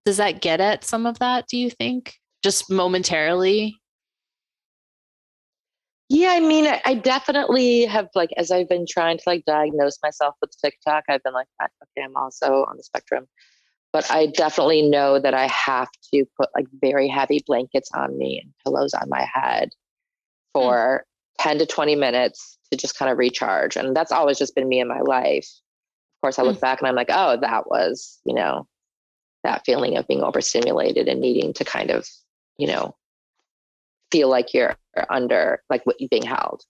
does 0.06 0.18
that 0.18 0.40
get 0.40 0.62
at 0.62 0.84
some 0.84 1.06
of 1.06 1.20
that 1.20 1.46
do 1.48 1.58
you 1.58 1.70
think 1.70 2.14
just 2.44 2.72
momentarily 2.72 3.76
Yeah, 6.08 6.34
I 6.34 6.40
mean, 6.40 6.68
I, 6.68 6.94
definitely 6.94 7.86
have 7.86 8.10
like 8.14 8.30
as 8.38 8.52
I've 8.52 8.70
been 8.70 8.86
trying 8.88 9.18
to 9.18 9.24
like 9.26 9.44
diagnose 9.46 9.98
myself 10.04 10.36
with 10.40 10.52
TikTok, 10.64 11.04
I've 11.10 11.24
been 11.24 11.34
like, 11.34 11.48
"Ah, 11.60 11.68
okay, 11.84 12.06
I'm 12.06 12.16
also 12.16 12.64
on 12.70 12.78
the 12.78 12.84
spectrum. 12.84 13.26
But 13.96 14.12
I 14.12 14.26
definitely 14.26 14.82
know 14.82 15.20
that 15.20 15.34
I 15.34 15.48
have 15.48 15.88
to 16.14 16.26
put 16.38 16.50
like 16.54 16.66
very 16.82 17.08
heavy 17.08 17.42
blankets 17.48 17.90
on 17.94 18.18
me 18.18 18.42
and 18.44 18.54
pillows 18.62 18.94
on 18.94 19.08
my 19.08 19.26
head 19.34 19.70
hmm. 20.54 20.60
for 20.60 21.06
10 21.40 21.60
to 21.60 21.66
20 21.66 21.96
minutes 21.96 22.58
to 22.70 22.78
just 22.78 23.00
kind 23.00 23.10
of 23.10 23.18
recharge. 23.18 23.78
And 23.78 23.96
that's 23.96 24.12
always 24.12 24.38
just 24.38 24.54
been 24.54 24.68
me 24.68 24.82
in 24.82 24.90
my 24.90 25.00
life. 25.00 25.48
Of 25.48 26.22
course, 26.26 26.38
I 26.38 26.42
hmm. 26.42 26.50
look 26.50 26.60
back 26.60 26.82
and 26.82 26.90
I'm 26.90 26.96
like, 26.96 27.10
oh, 27.10 27.38
that 27.40 27.70
was, 27.70 28.20
you 28.26 28.36
know, 28.36 28.68
that 29.46 29.64
feeling 29.66 29.96
of 29.96 30.06
being 30.10 30.24
overstimulated 30.24 31.08
and 31.08 31.22
needing 31.22 31.54
to 31.54 31.64
kind 31.64 31.90
of, 31.90 32.06
you 32.58 32.68
know, 32.68 32.98
feel 34.12 34.28
like 34.28 34.54
you're 34.54 34.76
under 35.10 35.64
like 35.70 35.86
what 35.86 36.02
you're 36.02 36.10
being 36.10 36.24
held. 36.24 36.64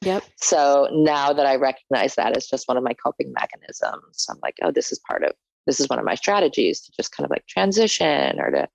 yep 0.00 0.24
So 0.38 0.88
now 0.90 1.32
that 1.32 1.46
I 1.46 1.54
recognize 1.54 2.16
that 2.16 2.36
as 2.36 2.48
just 2.48 2.66
one 2.66 2.76
of 2.76 2.82
my 2.82 2.94
coping 2.94 3.32
mechanisms, 3.38 4.26
I'm 4.28 4.40
like, 4.42 4.56
oh, 4.64 4.72
this 4.72 4.90
is 4.90 4.98
part 5.08 5.22
of 5.22 5.30
this 5.66 5.80
is 5.80 5.88
one 5.88 5.98
of 5.98 6.04
my 6.04 6.14
strategies 6.14 6.80
to 6.80 6.92
just 6.92 7.14
kind 7.14 7.24
of 7.24 7.30
like 7.30 7.46
transition 7.46 8.40
or 8.40 8.50
to 8.50 8.68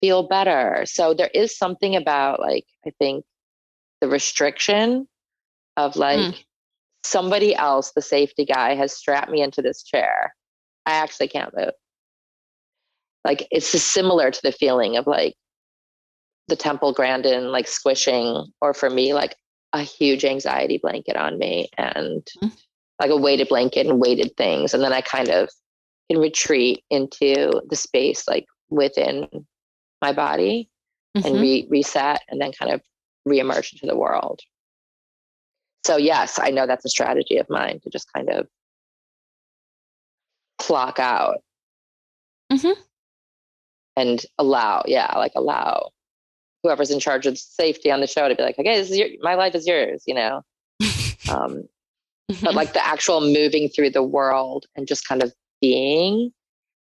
feel 0.00 0.28
better. 0.28 0.84
So 0.86 1.14
there 1.14 1.30
is 1.32 1.56
something 1.56 1.96
about 1.96 2.40
like 2.40 2.66
I 2.86 2.90
think 2.98 3.24
the 4.00 4.08
restriction 4.08 5.08
of 5.76 5.96
like 5.96 6.46
somebody 7.04 7.54
else, 7.54 7.92
the 7.92 8.02
safety 8.02 8.44
guy, 8.44 8.74
has 8.74 8.92
strapped 8.92 9.30
me 9.30 9.42
into 9.42 9.62
this 9.62 9.82
chair. 9.82 10.34
I 10.84 10.92
actually 10.92 11.28
can't 11.28 11.56
move. 11.56 11.72
Like 13.24 13.48
it's 13.50 13.72
just 13.72 13.92
similar 13.92 14.30
to 14.30 14.40
the 14.42 14.52
feeling 14.52 14.96
of 14.96 15.06
like 15.06 15.34
the 16.48 16.56
Temple 16.56 16.92
Grandin 16.92 17.50
like 17.50 17.66
squishing, 17.66 18.46
or 18.60 18.72
for 18.72 18.88
me, 18.88 19.14
like 19.14 19.34
a 19.72 19.82
huge 19.82 20.24
anxiety 20.24 20.78
blanket 20.78 21.16
on 21.16 21.38
me 21.38 21.68
and 21.76 22.26
Mm. 22.42 22.52
like 23.00 23.10
a 23.10 23.16
weighted 23.16 23.48
blanket 23.48 23.86
and 23.86 24.00
weighted 24.00 24.36
things. 24.36 24.72
And 24.72 24.82
then 24.82 24.92
I 24.92 25.00
kind 25.00 25.28
of 25.28 25.50
can 26.10 26.20
retreat 26.20 26.84
into 26.90 27.62
the 27.68 27.76
space 27.76 28.26
like 28.28 28.46
within 28.70 29.28
my 30.02 30.12
body 30.12 30.68
and 31.14 31.24
Mhm. 31.24 31.40
re- 31.40 31.66
reset 31.70 32.20
and 32.28 32.40
then 32.40 32.52
kind 32.52 32.72
of 32.72 32.82
reemerge 33.28 33.72
into 33.72 33.86
the 33.86 33.96
world. 33.96 34.40
So 35.86 35.96
yes, 35.96 36.38
I 36.38 36.50
know 36.50 36.66
that's 36.66 36.84
a 36.84 36.88
strategy 36.88 37.36
of 37.38 37.48
mine 37.48 37.80
to 37.80 37.90
just 37.90 38.12
kind 38.12 38.28
of 38.30 38.48
clock 40.58 40.98
out 40.98 41.42
Mhm. 42.52 42.76
and 43.96 44.24
allow, 44.38 44.82
yeah, 44.86 45.12
like 45.16 45.32
allow 45.34 45.90
whoever's 46.62 46.90
in 46.90 46.98
charge 47.00 47.26
of 47.26 47.38
safety 47.38 47.90
on 47.90 48.00
the 48.00 48.06
show 48.06 48.28
to 48.28 48.34
be 48.34 48.42
like, 48.42 48.58
okay, 48.58 48.78
this 48.78 48.90
is 48.90 48.98
your, 48.98 49.08
my 49.20 49.34
life 49.34 49.54
is 49.54 49.66
yours, 49.66 50.02
you 50.06 50.14
know. 50.14 50.42
Um, 51.28 51.68
but 52.42 52.54
like 52.54 52.72
the 52.72 52.86
actual 52.86 53.20
moving 53.20 53.68
through 53.68 53.90
the 53.90 54.02
world 54.02 54.66
and 54.76 54.86
just 54.86 55.08
kind 55.08 55.24
of 55.24 55.34
being 55.60 56.32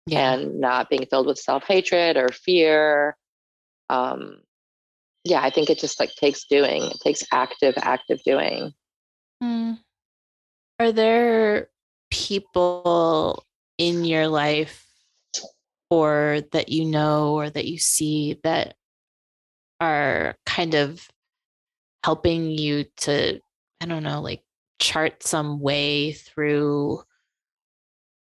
yeah 0.06 0.34
and 0.34 0.60
not 0.60 0.90
being 0.90 1.06
filled 1.06 1.26
with 1.26 1.38
self 1.38 1.64
hatred 1.64 2.16
or 2.16 2.28
fear. 2.28 3.16
Um, 3.90 4.38
yeah, 5.24 5.42
I 5.42 5.50
think 5.50 5.70
it 5.70 5.78
just 5.78 5.98
like 5.98 6.14
takes 6.14 6.44
doing. 6.44 6.82
It 6.82 7.00
takes 7.02 7.22
active, 7.32 7.74
active 7.78 8.20
doing. 8.24 8.72
Mm. 9.42 9.78
Are 10.78 10.92
there 10.92 11.68
people 12.10 13.44
in 13.78 14.04
your 14.04 14.28
life 14.28 14.86
or 15.90 16.40
that 16.52 16.68
you 16.68 16.84
know 16.84 17.34
or 17.34 17.48
that 17.48 17.66
you 17.66 17.78
see 17.78 18.38
that 18.44 18.74
are 19.80 20.36
kind 20.46 20.74
of 20.74 21.08
helping 22.04 22.50
you 22.50 22.84
to, 22.98 23.40
I 23.80 23.86
don't 23.86 24.02
know, 24.02 24.20
like 24.20 24.42
chart 24.78 25.22
some 25.22 25.60
way 25.60 26.12
through 26.12 27.02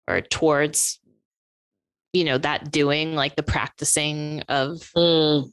or 0.07 0.21
towards 0.21 0.99
you 2.13 2.23
know, 2.23 2.37
that 2.37 2.71
doing, 2.71 3.15
like 3.15 3.35
the 3.35 3.43
practicing 3.43 4.41
of 4.47 4.91
Mm, 4.95 5.51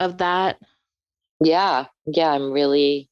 of 0.00 0.18
that? 0.18 0.58
yeah, 1.40 1.86
yeah. 2.06 2.32
I'm 2.32 2.50
really, 2.50 3.08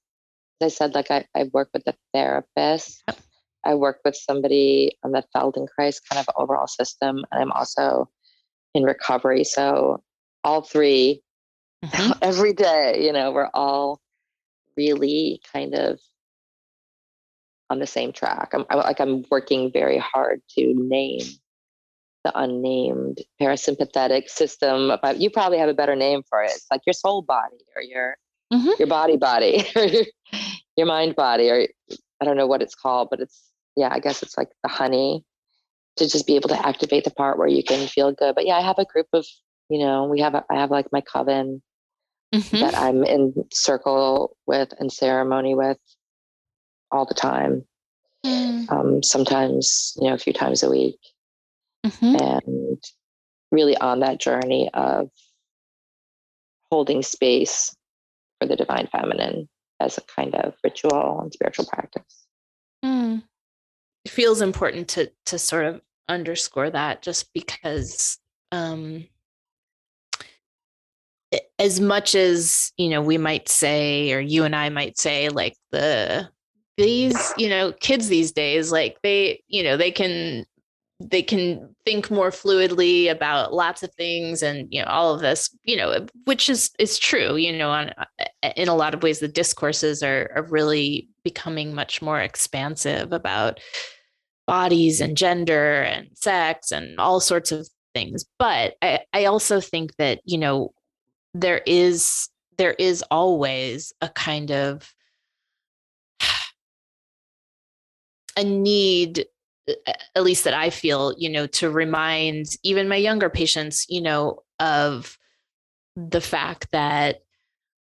as 0.61 0.73
I 0.73 0.75
said, 0.77 0.95
like 0.95 1.11
I, 1.11 1.25
I 1.37 1.45
work 1.53 1.71
with 1.73 1.87
a 1.87 1.95
therapist. 2.13 3.03
Yep. 3.09 3.19
I 3.65 3.75
work 3.77 4.01
with 4.05 4.17
somebody 4.17 4.99
on 5.05 5.13
the 5.13 5.25
Feldenkrais 5.35 6.01
kind 6.11 6.19
of 6.19 6.29
overall 6.37 6.67
system, 6.67 7.25
and 7.31 7.43
I'm 7.43 7.53
also 7.53 8.11
in 8.75 8.83
recovery. 8.83 9.45
So 9.45 10.03
all 10.43 10.63
three 10.63 11.23
Mhm. 11.85 12.19
every 12.23 12.55
day, 12.55 13.05
you 13.05 13.13
know, 13.13 13.31
we're 13.31 13.51
all 13.55 14.01
really 14.77 15.41
kind 15.53 15.75
of 15.75 16.01
on 17.71 17.79
the 17.79 17.87
same 17.87 18.13
track. 18.13 18.51
I'm, 18.53 18.65
I'm 18.71 18.79
like 18.79 19.01
I'm 19.01 19.25
working 19.31 19.71
very 19.73 19.99
hard 19.99 20.41
to 20.59 20.75
name 20.77 21.27
the 22.25 22.39
unnamed 22.39 23.19
parasympathetic 23.41 24.29
system. 24.29 24.93
But 25.03 25.21
you 25.21 25.31
probably 25.31 25.59
have 25.59 25.69
a 25.69 25.75
better 25.75 25.97
name 25.97 26.23
for 26.29 26.43
it. 26.43 26.51
It's 26.51 26.67
like 26.71 26.81
your 26.87 26.95
soul 26.95 27.23
body 27.23 27.65
or 27.77 27.83
your 27.83 28.17
Mhm. 28.53 28.79
your 28.79 28.89
body 28.89 29.17
body 29.17 29.65
or 29.77 29.85
your, 29.85 30.05
your 30.77 30.87
mind 30.87 31.17
body 31.17 31.51
or 31.51 31.67
I 32.21 32.25
don't 32.25 32.37
know 32.37 32.47
what 32.47 32.63
it's 32.63 32.75
called, 32.75 33.09
but 33.11 33.21
it's 33.21 33.51
yeah, 33.77 33.89
I 33.93 33.99
guess 33.99 34.23
it's 34.23 34.39
like 34.39 34.51
the 34.63 34.69
honey 34.69 35.25
to 35.97 36.09
just 36.09 36.27
be 36.27 36.37
able 36.37 36.49
to 36.49 36.67
activate 36.67 37.05
the 37.05 37.11
part 37.11 37.39
where 37.39 37.49
you 37.49 37.63
can 37.63 37.87
feel 37.89 38.13
good. 38.13 38.35
But 38.35 38.47
yeah, 38.47 38.57
I 38.57 38.61
have 38.61 38.79
a 38.79 38.85
group 38.85 39.07
of, 39.13 39.27
you 39.69 39.79
know, 39.79 40.05
we 40.05 40.21
have 40.21 40.35
a, 40.35 40.45
I 40.51 40.55
have 40.57 40.71
like 40.71 40.87
my 40.93 41.01
coven 41.01 41.63
Mhm. 42.35 42.61
that 42.61 42.77
I'm 42.77 43.05
in 43.05 43.33
circle 43.53 44.37
with 44.47 44.73
and 44.79 44.93
ceremony 44.93 45.55
with 45.55 45.79
all 46.95 47.05
the 47.05 47.15
time. 47.15 47.67
Mm. 48.25 48.71
Um, 48.71 49.03
sometimes, 49.03 49.93
you 50.01 50.09
know, 50.09 50.15
a 50.15 50.19
few 50.19 50.33
times 50.33 50.63
a 50.63 50.71
week, 50.71 50.99
Mhm. 51.85 52.21
and 52.21 52.85
really 53.51 53.77
on 53.77 54.01
that 54.01 54.19
journey 54.21 54.71
of 54.73 55.11
holding 56.71 57.03
space 57.03 57.75
for 58.41 58.47
the 58.47 58.57
divine 58.57 58.87
feminine 58.87 59.49
as 59.81 59.99
a 59.99 60.03
kind 60.03 60.35
of 60.37 60.55
ritual 60.65 61.21
and 61.21 61.33
spiritual 61.33 61.67
practice. 61.67 62.27
Mm. 62.85 63.23
It 64.05 64.11
feels 64.11 64.41
important 64.41 64.89
to 64.91 65.11
to 65.27 65.39
sort 65.39 65.67
of 65.67 65.83
underscore 66.09 66.71
that 66.71 67.03
just 67.03 67.33
because 67.33 68.19
um 68.53 69.07
as 71.59 71.81
much 71.81 72.15
as 72.15 72.73
you 72.77 72.89
know 72.89 73.01
we 73.03 73.19
might 73.19 73.49
say 73.49 74.13
or 74.13 74.21
you 74.21 74.45
and 74.45 74.55
I 74.55 74.69
might 74.69 74.99
say 74.99 75.29
like 75.31 75.57
the 75.71 76.29
these 76.77 77.33
you 77.37 77.49
know 77.49 77.73
kids 77.81 78.09
these 78.09 78.33
days 78.33 78.73
like 78.73 78.97
they 79.03 79.43
you 79.49 79.63
know 79.63 79.77
they 79.77 79.91
can 79.91 80.45
they 81.01 81.23
can 81.23 81.75
think 81.85 82.11
more 82.11 82.31
fluidly 82.31 83.11
about 83.11 83.53
lots 83.53 83.83
of 83.83 83.93
things 83.95 84.43
and 84.43 84.69
you 84.71 84.81
know 84.81 84.89
all 84.89 85.15
of 85.15 85.21
this 85.21 85.57
you 85.65 85.77
know 85.77 86.07
which 86.25 86.49
is 86.49 86.71
is 86.79 86.99
true 86.99 87.37
you 87.37 87.57
know 87.57 87.71
on 87.71 87.91
uh, 87.99 88.51
in 88.57 88.69
a 88.69 88.75
lot 88.75 88.95
of 88.95 89.03
ways 89.03 89.19
the 89.21 89.29
discourses 89.29 90.03
are 90.03 90.31
are 90.35 90.45
really 90.45 91.09
becoming 91.25 91.75
much 91.75 92.01
more 92.01 92.21
expansive 92.21 93.13
about 93.13 93.61
bodies 94.47 95.01
and 95.01 95.17
gender 95.17 95.83
and 95.83 96.09
sex 96.15 96.71
and 96.71 96.99
all 96.99 97.21
sorts 97.21 97.53
of 97.53 97.69
things. 97.95 98.25
But 98.39 98.75
i 98.83 99.01
i 99.13 99.25
also 99.25 99.61
think 99.61 99.97
that 99.97 100.21
you 100.25 100.39
know 100.39 100.73
there 101.33 101.63
is 101.67 102.29
there 102.59 102.75
is 102.79 103.03
always 103.11 103.93
a 104.01 104.09
kind 104.09 104.51
of 104.51 104.93
a 108.37 108.45
need 108.45 109.27
uh, 109.69 109.93
at 110.15 110.23
least 110.23 110.45
that 110.45 110.55
I 110.55 110.71
feel, 110.71 111.15
you 111.17 111.31
know, 111.31 111.47
to 111.49 111.71
remind 111.71 112.47
even 112.63 112.89
my 112.89 112.97
younger 112.97 113.31
patients, 113.31 113.87
you 113.89 114.01
know, 114.01 114.43
of 114.61 115.17
the 115.97 116.21
fact 116.21 116.69
that 116.73 117.21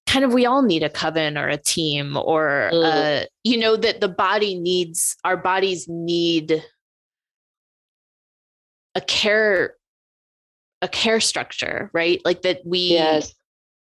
kind 0.06 0.24
of 0.24 0.32
we 0.32 0.46
all 0.46 0.62
need 0.62 0.82
a 0.84 0.90
coven 0.90 1.36
or 1.36 1.48
a 1.48 1.56
team 1.56 2.16
or 2.16 2.70
Mm. 2.72 3.22
uh, 3.22 3.26
you 3.42 3.56
know 3.58 3.76
that 3.76 4.00
the 4.00 4.08
body 4.08 4.54
needs 4.58 5.16
our 5.24 5.36
bodies 5.36 5.86
need 5.88 6.62
a 8.94 9.00
care 9.00 9.74
a 10.82 10.88
care 10.88 11.20
structure 11.20 11.90
right 11.92 12.20
like 12.24 12.42
that 12.42 12.60
we 12.64 12.92
Yes. 12.92 13.34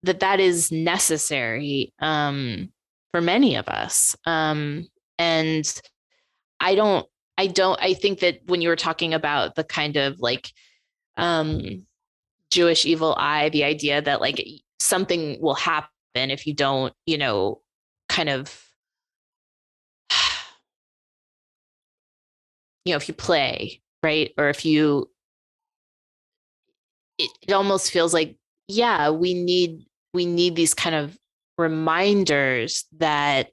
that 0.03 0.21
that 0.21 0.41
is 0.41 0.71
necessary 0.71 1.93
um 2.01 2.71
for 3.13 3.21
many 3.21 3.57
of 3.57 3.69
us 3.69 4.15
um 4.27 4.87
and 5.19 5.81
i 6.61 6.75
don't 6.75 7.07
i 7.39 7.47
don't 7.47 7.81
i 7.83 7.95
think 7.95 8.21
that 8.21 8.41
when 8.47 8.61
you 8.61 8.69
were 8.69 8.77
talking 8.77 9.15
about 9.15 9.55
the 9.55 9.65
kind 9.65 9.97
of 9.97 10.21
like 10.21 10.53
um 11.17 11.87
jewish 12.51 12.85
evil 12.85 13.15
eye 13.19 13.49
the 13.49 13.65
idea 13.65 14.03
that 14.03 14.21
like 14.21 14.45
something 14.79 15.41
will 15.41 15.55
happen 15.55 15.91
if 16.15 16.47
you 16.47 16.55
don't 16.55 16.93
you 17.07 17.19
know 17.19 17.61
kind 18.09 18.29
of 18.29 18.65
you 22.85 22.93
know 22.93 22.97
if 22.97 23.09
you 23.09 23.15
play 23.15 23.81
right? 24.03 24.33
Or 24.37 24.49
if 24.49 24.65
you 24.65 25.11
it, 27.19 27.31
it 27.49 27.53
almost 27.53 27.91
feels 27.91 28.15
like 28.15 28.37
yeah 28.69 29.11
we 29.11 29.35
need 29.35 29.87
we 30.15 30.27
need 30.27 30.57
these 30.57 30.75
kind 30.75 30.95
of 30.95 31.17
reminders 31.59 32.87
that 32.99 33.51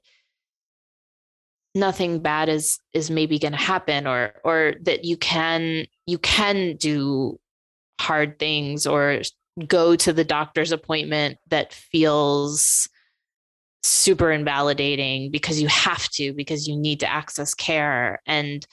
nothing 1.74 2.20
bad 2.20 2.48
is 2.48 2.78
is 2.92 3.10
maybe 3.10 3.38
going 3.38 3.52
to 3.52 3.58
happen 3.58 4.06
or 4.06 4.34
or 4.44 4.74
that 4.82 5.04
you 5.04 5.16
can 5.16 5.86
you 6.06 6.18
can 6.18 6.76
do 6.76 7.38
hard 8.00 8.38
things 8.38 8.86
or 8.86 9.20
go 9.66 9.96
to 9.96 10.12
the 10.12 10.24
doctor's 10.24 10.72
appointment 10.72 11.38
that 11.48 11.72
feels 11.72 12.88
super 13.82 14.30
invalidating 14.30 15.30
because 15.30 15.60
you 15.60 15.68
have 15.68 16.08
to 16.10 16.32
because 16.32 16.68
you 16.68 16.76
need 16.76 17.00
to 17.00 17.10
access 17.10 17.54
care. 17.54 18.20
And 18.26 18.66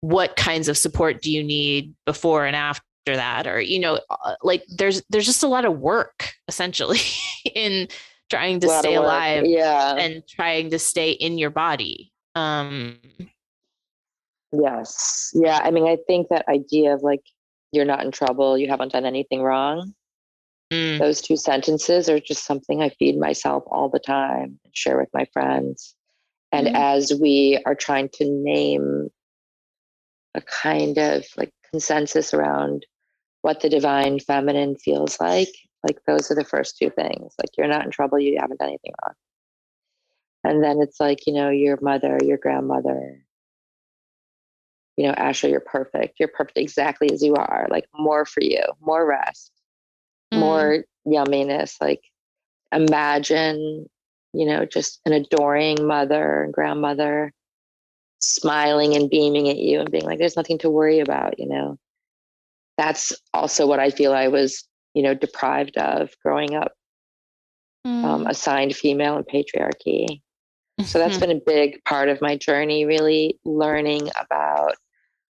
what 0.00 0.36
kinds 0.36 0.68
of 0.68 0.76
support 0.76 1.22
do 1.22 1.30
you 1.30 1.42
need 1.42 1.94
before 2.04 2.44
and 2.44 2.56
after 2.56 2.82
that? 3.06 3.46
Or 3.46 3.60
you 3.60 3.78
know 3.78 4.00
uh, 4.10 4.34
like 4.42 4.64
there's 4.68 5.02
there's 5.10 5.26
just 5.26 5.42
a 5.42 5.48
lot 5.48 5.64
of 5.64 5.78
work 5.78 6.32
essentially 6.48 7.00
in 7.54 7.88
trying 8.30 8.60
to 8.60 8.68
stay 8.68 8.94
alive 8.94 9.44
Yeah. 9.46 9.96
and 9.96 10.26
trying 10.28 10.70
to 10.70 10.78
stay 10.78 11.10
in 11.12 11.38
your 11.38 11.50
body 11.50 12.12
um 12.34 12.98
Yes. 14.52 15.30
Yeah. 15.34 15.60
I 15.62 15.70
mean, 15.70 15.84
I 15.86 15.98
think 16.06 16.28
that 16.28 16.48
idea 16.48 16.94
of 16.94 17.02
like, 17.02 17.22
you're 17.72 17.84
not 17.84 18.04
in 18.04 18.12
trouble, 18.12 18.56
you 18.56 18.68
haven't 18.68 18.92
done 18.92 19.04
anything 19.04 19.42
wrong. 19.42 19.94
mm, 20.72 20.98
Those 20.98 21.20
two 21.20 21.36
sentences 21.36 22.08
are 22.08 22.20
just 22.20 22.44
something 22.44 22.80
I 22.80 22.90
feed 22.90 23.18
myself 23.18 23.64
all 23.66 23.88
the 23.88 23.98
time 23.98 24.60
and 24.64 24.76
share 24.76 24.96
with 24.96 25.08
my 25.12 25.26
friends. 25.32 25.96
And 26.52 26.68
Mhm. 26.68 26.74
as 26.76 27.12
we 27.20 27.60
are 27.66 27.74
trying 27.74 28.10
to 28.10 28.24
name 28.24 29.10
a 30.34 30.40
kind 30.40 30.98
of 30.98 31.24
like 31.36 31.52
consensus 31.72 32.32
around 32.32 32.86
what 33.42 33.60
the 33.60 33.68
divine 33.68 34.20
feminine 34.20 34.76
feels 34.76 35.18
like, 35.20 35.52
like 35.84 35.98
those 36.06 36.30
are 36.30 36.34
the 36.34 36.44
first 36.44 36.78
two 36.78 36.90
things. 36.90 37.34
Like, 37.38 37.50
you're 37.56 37.68
not 37.68 37.84
in 37.84 37.90
trouble, 37.90 38.18
you 38.18 38.38
haven't 38.40 38.58
done 38.58 38.68
anything 38.70 38.92
wrong. 39.04 39.14
And 40.44 40.62
then 40.62 40.80
it's 40.80 41.00
like, 41.00 41.26
you 41.26 41.32
know, 41.32 41.50
your 41.50 41.78
mother, 41.80 42.18
your 42.22 42.38
grandmother, 42.38 43.24
you 44.96 45.06
know, 45.06 45.14
Ashley, 45.14 45.50
you're 45.50 45.60
perfect. 45.60 46.20
You're 46.20 46.28
perfect 46.28 46.58
exactly 46.58 47.10
as 47.12 47.22
you 47.22 47.34
are. 47.34 47.66
Like 47.70 47.86
more 47.94 48.24
for 48.24 48.42
you, 48.42 48.62
more 48.80 49.06
rest, 49.06 49.50
mm, 50.32 50.38
more 50.38 50.84
yumminess. 51.06 51.80
Like 51.80 52.02
imagine, 52.72 53.86
you 54.32 54.46
know, 54.46 54.64
just 54.64 55.00
an 55.06 55.12
adoring 55.12 55.86
mother 55.86 56.44
and 56.44 56.52
grandmother 56.52 57.32
smiling 58.20 58.94
and 58.94 59.10
beaming 59.10 59.48
at 59.48 59.58
you 59.58 59.80
and 59.80 59.90
being 59.90 60.04
like, 60.04 60.18
there's 60.18 60.36
nothing 60.36 60.58
to 60.58 60.70
worry 60.70 61.00
about, 61.00 61.38
you 61.38 61.48
know. 61.48 61.78
That's 62.76 63.12
also 63.32 63.66
what 63.66 63.80
I 63.80 63.90
feel 63.90 64.12
I 64.12 64.28
was, 64.28 64.66
you 64.94 65.02
know, 65.02 65.14
deprived 65.14 65.76
of 65.76 66.10
growing 66.22 66.54
up, 66.54 66.72
um, 67.84 68.24
mm, 68.24 68.30
assigned 68.30 68.74
female 68.74 69.16
and 69.16 69.26
patriarchy. 69.26 70.20
So 70.84 70.98
that's 70.98 71.18
been 71.18 71.30
a 71.30 71.40
big 71.46 71.84
part 71.84 72.08
of 72.08 72.20
my 72.20 72.36
journey, 72.36 72.84
really 72.84 73.38
learning 73.44 74.10
about 74.20 74.74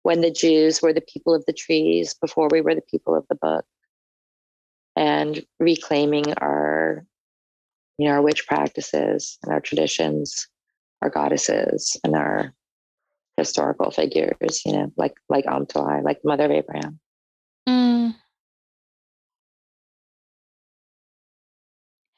when 0.03 0.21
the 0.21 0.31
Jews 0.31 0.83
were 0.83 0.93
the 0.93 1.01
people 1.01 1.35
of 1.35 1.45
the 1.47 1.53
trees 1.53 2.15
before 2.15 2.49
we 2.51 2.61
were 2.61 2.75
the 2.75 2.83
people 2.91 3.15
of 3.15 3.27
the 3.29 3.37
book, 3.37 3.65
and 4.97 5.45
reclaiming 5.61 6.33
our, 6.35 7.05
you 7.99 8.09
know, 8.09 8.15
our 8.15 8.23
witch 8.23 8.47
practices 8.47 9.39
and 9.43 9.53
our 9.53 9.61
traditions, 9.61 10.49
our 11.03 11.11
goddesses 11.11 11.97
and 12.03 12.17
our 12.17 12.53
historical 13.37 13.91
figures, 13.91 14.63
you 14.65 14.73
know, 14.73 14.93
like 14.97 15.15
like 15.29 15.45
Amtalai, 15.45 16.03
like 16.03 16.21
the 16.23 16.29
Mother 16.29 16.47
of 16.47 16.51
Abraham. 16.51 16.99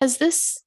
Has 0.00 0.18
this 0.18 0.62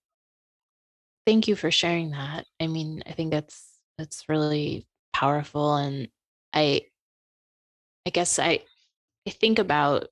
thank 1.26 1.48
you 1.48 1.56
for 1.56 1.72
sharing 1.72 2.12
that. 2.12 2.46
I 2.60 2.68
mean 2.68 3.04
i 3.06 3.12
think 3.12 3.32
that's 3.32 3.80
that's 3.98 4.28
really 4.30 4.88
powerful 5.14 5.76
and 5.76 6.08
i 6.54 6.82
i 8.06 8.10
guess 8.10 8.40
i 8.40 8.60
I 9.26 9.30
think 9.30 9.58
about 9.60 10.08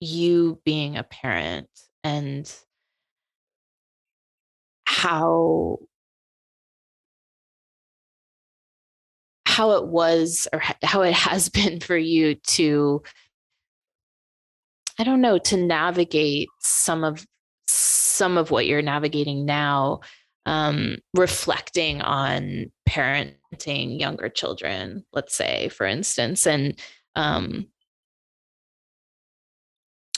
you 0.00 0.60
being 0.64 0.96
a 0.96 1.02
parent 1.02 1.68
and 2.04 2.52
how 4.86 5.78
how 9.46 9.72
it 9.72 9.86
was 9.86 10.46
or 10.52 10.62
how 10.82 11.02
it 11.02 11.12
has 11.12 11.48
been 11.50 11.80
for 11.80 11.96
you 11.96 12.36
to 12.46 13.02
i 14.98 15.04
don't 15.04 15.20
know 15.20 15.38
to 15.38 15.56
navigate 15.56 16.48
some 16.60 17.04
of 17.04 17.26
some 18.20 18.36
of 18.36 18.50
what 18.50 18.66
you're 18.66 18.82
navigating 18.82 19.46
now 19.46 20.00
um, 20.44 20.98
reflecting 21.14 22.02
on 22.02 22.70
parenting 22.86 23.98
younger 23.98 24.28
children 24.28 25.02
let's 25.14 25.34
say 25.34 25.70
for 25.70 25.86
instance 25.86 26.46
and 26.46 26.78
um, 27.16 27.66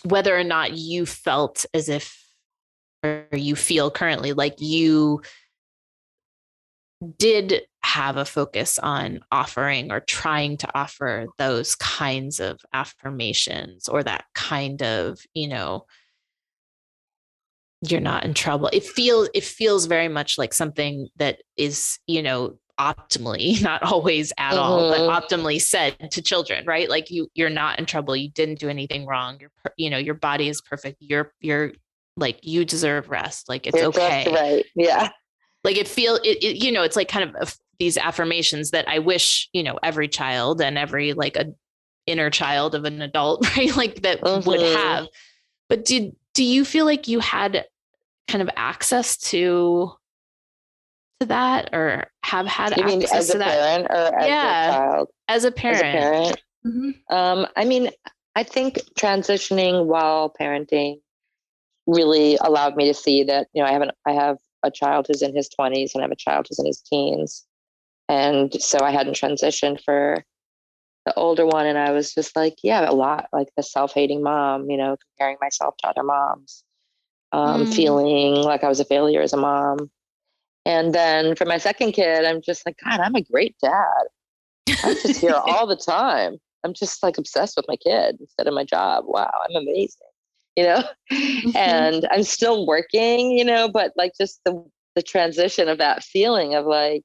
whether 0.03 0.37
or 0.37 0.43
not 0.43 0.73
you 0.73 1.07
felt 1.07 1.65
as 1.73 1.89
if 1.89 2.27
or 3.05 3.25
you 3.31 3.55
feel 3.55 3.89
currently 3.89 4.33
like 4.33 4.61
you 4.61 5.23
did 7.19 7.63
have 7.85 8.17
a 8.17 8.25
focus 8.25 8.81
on 8.81 9.21
offering 9.31 9.93
or 9.93 10.01
trying 10.01 10.57
to 10.57 10.69
offer 10.77 11.27
those 11.39 11.77
kinds 11.77 12.41
of 12.41 12.59
affirmations 12.73 13.89
or 13.89 14.03
that 14.03 14.25
kind 14.35 14.83
of 14.83 15.21
you 15.35 15.47
know 15.47 15.87
you're 17.83 18.01
not 18.01 18.25
in 18.25 18.35
trouble. 18.35 18.71
It 18.73 18.85
feels 18.85 19.29
it 19.35 19.45
feels 19.45 19.87
very 19.87 20.09
much 20.09 20.39
like 20.39 20.55
something 20.55 21.09
that 21.17 21.43
is 21.57 21.99
you 22.07 22.23
know 22.23 22.59
optimally 22.81 23.63
not 23.63 23.83
always 23.83 24.33
at 24.39 24.53
mm-hmm. 24.53 24.61
all 24.61 24.91
but 24.91 25.01
mm-hmm. 25.01 25.37
optimally 25.37 25.61
said 25.61 25.97
to 26.11 26.23
children 26.23 26.65
right? 26.67 26.89
Like 26.89 27.11
you 27.11 27.29
you're 27.35 27.51
not 27.51 27.79
in 27.79 27.87
trouble. 27.87 28.17
You 28.17 28.31
didn't 28.31 28.59
do 28.59 28.69
anything 28.69 29.07
wrong. 29.07 29.39
You're 29.41 29.51
you 29.77 29.91
know 29.91 29.99
your 29.99 30.15
body 30.15 30.49
is 30.49 30.61
perfect. 30.61 30.99
You're 31.01 31.33
you're 31.41 31.73
like 32.17 32.39
you 32.43 32.65
deserve 32.65 33.11
rest. 33.11 33.49
Like 33.49 33.67
it's 33.67 33.77
you're 33.77 33.87
okay. 33.87 34.33
right. 34.33 34.65
Yeah. 34.75 35.11
Like 35.65 35.77
it 35.77 35.89
feel 35.89 36.17
it, 36.17 36.43
it, 36.43 36.65
you 36.65 36.73
know 36.73 36.83
it's 36.83 36.97
like 36.97 37.09
kind 37.09 37.29
of 37.29 37.49
a, 37.49 37.53
these 37.79 37.97
affirmations 37.97 38.71
that 38.71 38.87
i 38.89 39.01
wish 39.01 39.49
you 39.53 39.63
know 39.63 39.77
every 39.83 40.07
child 40.07 40.61
and 40.61 40.79
every 40.79 41.15
like 41.15 41.37
a 41.37 41.47
inner 42.07 42.31
child 42.31 42.75
of 42.75 42.85
an 42.85 43.01
adult 43.03 43.47
right? 43.57 43.75
Like 43.77 44.03
that 44.03 44.21
mm-hmm. 44.21 44.49
would 44.49 44.61
have. 44.61 45.07
But 45.69 45.85
did 45.85 46.15
do 46.35 46.45
you 46.45 46.65
feel 46.65 46.85
like 46.85 47.09
you 47.09 47.21
had 47.21 47.67
kind 48.29 48.43
of 48.43 48.51
access 48.57 49.17
to 49.17 49.93
to 51.21 51.27
that 51.27 51.71
or 51.73 52.05
have 52.25 52.47
had 52.47 52.77
you 52.77 52.85
mean 52.85 53.05
as 53.13 53.35
a 53.35 53.39
parent 53.39 53.87
or 53.91 54.19
as 54.19 54.27
yeah, 54.27 54.69
a 54.69 54.73
child 54.73 55.09
as 55.29 55.45
a 55.45 55.53
parent, 55.53 55.85
as 55.85 55.95
a 55.95 55.99
parent. 55.99 56.43
Mm-hmm. 56.67 57.15
um 57.15 57.47
i 57.57 57.65
mean 57.65 57.91
i 58.37 58.43
think 58.43 58.79
transitioning 58.99 59.87
while 59.87 60.33
parenting 60.41 61.01
really 61.87 62.39
allowed 62.41 62.77
me 62.77 62.87
to 62.87 62.95
see 62.95 63.25
that 63.25 63.49
you 63.53 63.63
know 63.63 63.69
i 63.69 63.73
have 63.73 63.83
an 63.83 63.91
i 64.07 64.13
have 64.13 64.39
a 64.63 64.71
child 64.71 65.07
who's 65.07 65.23
in 65.23 65.35
his 65.35 65.49
20s 65.59 65.91
and 65.95 66.03
I 66.03 66.05
have 66.05 66.13
a 66.13 66.17
child 66.17 66.47
who's 66.49 66.59
in 66.59 66.67
his 66.67 66.81
teens. 66.81 67.45
And 68.09 68.53
so 68.61 68.79
I 68.81 68.91
hadn't 68.91 69.17
transitioned 69.17 69.83
for 69.85 70.25
the 71.07 71.15
older 71.15 71.47
one. 71.47 71.67
And 71.67 71.79
I 71.79 71.93
was 71.93 72.15
just 72.15 72.37
like, 72.37 72.57
yeah, 72.63 72.89
a 72.89 72.93
lot 72.93 73.29
like 73.33 73.49
the 73.57 73.63
self 73.63 73.93
hating 73.93 74.23
mom, 74.23 74.71
you 74.71 74.77
know, 74.77 74.97
comparing 75.11 75.39
myself 75.41 75.75
to 75.79 75.89
other 75.89 76.03
moms, 76.03 76.65
um, 77.33 77.67
mm. 77.67 77.75
feeling 77.75 78.35
like 78.35 78.65
I 78.65 78.69
was 78.69 78.81
a 78.81 78.85
failure 78.85 79.23
as 79.23 79.33
a 79.33 79.37
mom. 79.37 79.91
And 80.65 80.95
then 80.95 81.35
for 81.35 81.45
my 81.45 81.59
second 81.59 81.93
kid, 81.93 82.25
I'm 82.25 82.41
just 82.41 82.65
like, 82.65 82.77
God, 82.85 83.01
I'm 83.01 83.15
a 83.15 83.23
great 83.23 83.57
dad. 83.63 84.05
I'm 84.85 84.95
just 84.95 85.21
here 85.21 85.35
all 85.47 85.67
the 85.67 85.77
time. 85.77 86.37
I'm 86.65 86.73
just 86.73 87.03
like 87.03 87.19
obsessed 87.19 87.57
with 87.57 87.67
my 87.69 87.77
kid 87.77 88.19
instead 88.21 88.47
of 88.47 88.55
my 88.55 88.65
job. 88.65 89.05
Wow, 89.07 89.31
I'm 89.49 89.57
amazing 89.57 90.07
you 90.57 90.65
know 90.65 90.83
mm-hmm. 91.13 91.57
and 91.57 92.07
i'm 92.11 92.23
still 92.23 92.67
working 92.67 93.31
you 93.31 93.45
know 93.45 93.69
but 93.69 93.93
like 93.97 94.13
just 94.19 94.41
the 94.45 94.65
the 94.95 95.03
transition 95.03 95.69
of 95.69 95.79
that 95.79 96.03
feeling 96.03 96.55
of 96.55 96.67
like 96.67 97.03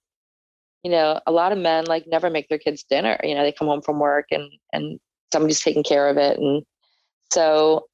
you 0.84 0.91
know 0.91 1.19
a 1.25 1.32
lot 1.32 1.51
of 1.51 1.57
men 1.57 1.86
like 1.86 2.05
never 2.07 2.30
make 2.30 2.47
their 2.49 2.57
kids 2.57 2.84
dinner 2.89 3.17
you 3.23 3.34
know 3.34 3.43
they 3.43 3.51
come 3.51 3.67
home 3.67 3.82
from 3.82 3.99
work 3.99 4.25
and 4.32 4.49
and 4.73 4.99
somebody's 5.32 5.61
taking 5.61 5.84
care 5.84 6.09
of 6.09 6.17
it 6.17 6.38
and 6.38 6.63
so 7.32 7.86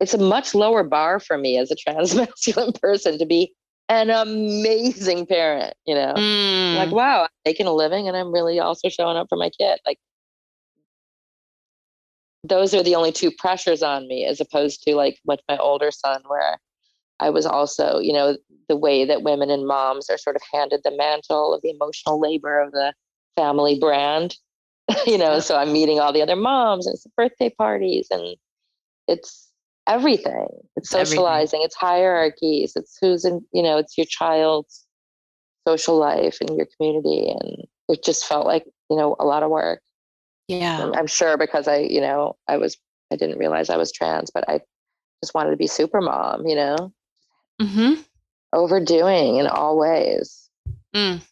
it's 0.00 0.14
a 0.14 0.18
much 0.18 0.54
lower 0.54 0.82
bar 0.82 1.20
for 1.20 1.38
me 1.38 1.58
as 1.58 1.70
a 1.70 1.76
trans 1.76 2.14
masculine 2.16 2.72
person 2.72 3.18
to 3.18 3.26
be 3.26 3.52
an 3.88 4.10
amazing 4.10 5.26
parent 5.26 5.74
you 5.86 5.94
know? 5.94 6.14
Mm. 6.14 6.76
like 6.76 6.90
wow 6.90 7.22
i'm 7.22 7.28
making 7.44 7.66
a 7.66 7.72
living 7.72 8.08
and 8.08 8.16
i'm 8.16 8.32
really 8.32 8.58
also 8.58 8.88
showing 8.88 9.16
up 9.16 9.26
for 9.28 9.36
my 9.36 9.50
kid. 9.50 9.78
Like 9.86 9.98
those 12.44 12.72
are 12.74 12.82
the 12.82 12.94
only 12.94 13.12
two 13.12 13.30
pressures 13.30 13.82
on 13.82 14.08
me 14.08 14.24
as 14.24 14.40
opposed 14.40 14.82
to 14.84 14.94
like 14.94 15.18
with 15.24 15.40
my 15.48 15.58
older 15.58 15.90
son 15.90 16.22
where 16.26 16.58
i 17.18 17.28
was 17.28 17.44
also 17.44 17.98
you 17.98 18.12
know 18.12 18.36
the 18.68 18.76
way 18.76 19.04
that 19.04 19.22
women 19.22 19.50
and 19.50 19.66
moms 19.66 20.08
are 20.08 20.16
sort 20.16 20.36
of 20.36 20.42
handed 20.52 20.80
the 20.84 20.96
mantle 20.96 21.52
of 21.52 21.60
the 21.62 21.70
emotional 21.70 22.18
labor 22.18 22.60
of 22.60 22.72
the 22.72 22.94
family 23.36 23.78
brand 23.78 24.36
you 25.06 25.18
know? 25.18 25.38
So 25.38 25.56
i'm 25.56 25.72
meeting 25.72 26.00
all 26.00 26.12
the 26.12 26.22
other 26.22 26.36
moms 26.36 26.86
and 26.86 26.94
it's 26.94 27.06
birthday 27.16 27.50
parties 27.50 28.08
and 28.10 28.36
it's 29.06 29.49
everything 29.90 30.46
it's 30.76 30.90
socializing 30.90 31.58
everything. 31.58 31.60
it's 31.64 31.74
hierarchies 31.74 32.72
it's 32.76 32.96
who's 33.00 33.24
in 33.24 33.44
you 33.52 33.62
know 33.62 33.78
it's 33.78 33.98
your 33.98 34.06
child's 34.06 34.86
social 35.66 35.96
life 35.96 36.38
and 36.40 36.56
your 36.56 36.66
community 36.76 37.30
and 37.30 37.66
it 37.88 38.02
just 38.04 38.24
felt 38.24 38.46
like 38.46 38.64
you 38.88 38.96
know 38.96 39.16
a 39.18 39.24
lot 39.24 39.42
of 39.42 39.50
work 39.50 39.80
yeah. 40.50 40.90
I'm 40.94 41.06
sure 41.06 41.36
because 41.36 41.68
I, 41.68 41.78
you 41.78 42.00
know, 42.00 42.36
I 42.48 42.56
was, 42.56 42.76
I 43.12 43.16
didn't 43.16 43.38
realize 43.38 43.70
I 43.70 43.76
was 43.76 43.92
trans, 43.92 44.30
but 44.30 44.48
I 44.48 44.60
just 45.22 45.32
wanted 45.32 45.50
to 45.50 45.56
be 45.56 45.68
super 45.68 46.00
mom, 46.00 46.46
you 46.46 46.56
know, 46.56 46.92
mm-hmm. 47.62 48.00
overdoing 48.52 49.36
in 49.36 49.46
all 49.46 49.78
ways. 49.78 50.50
Mm. 50.94 51.22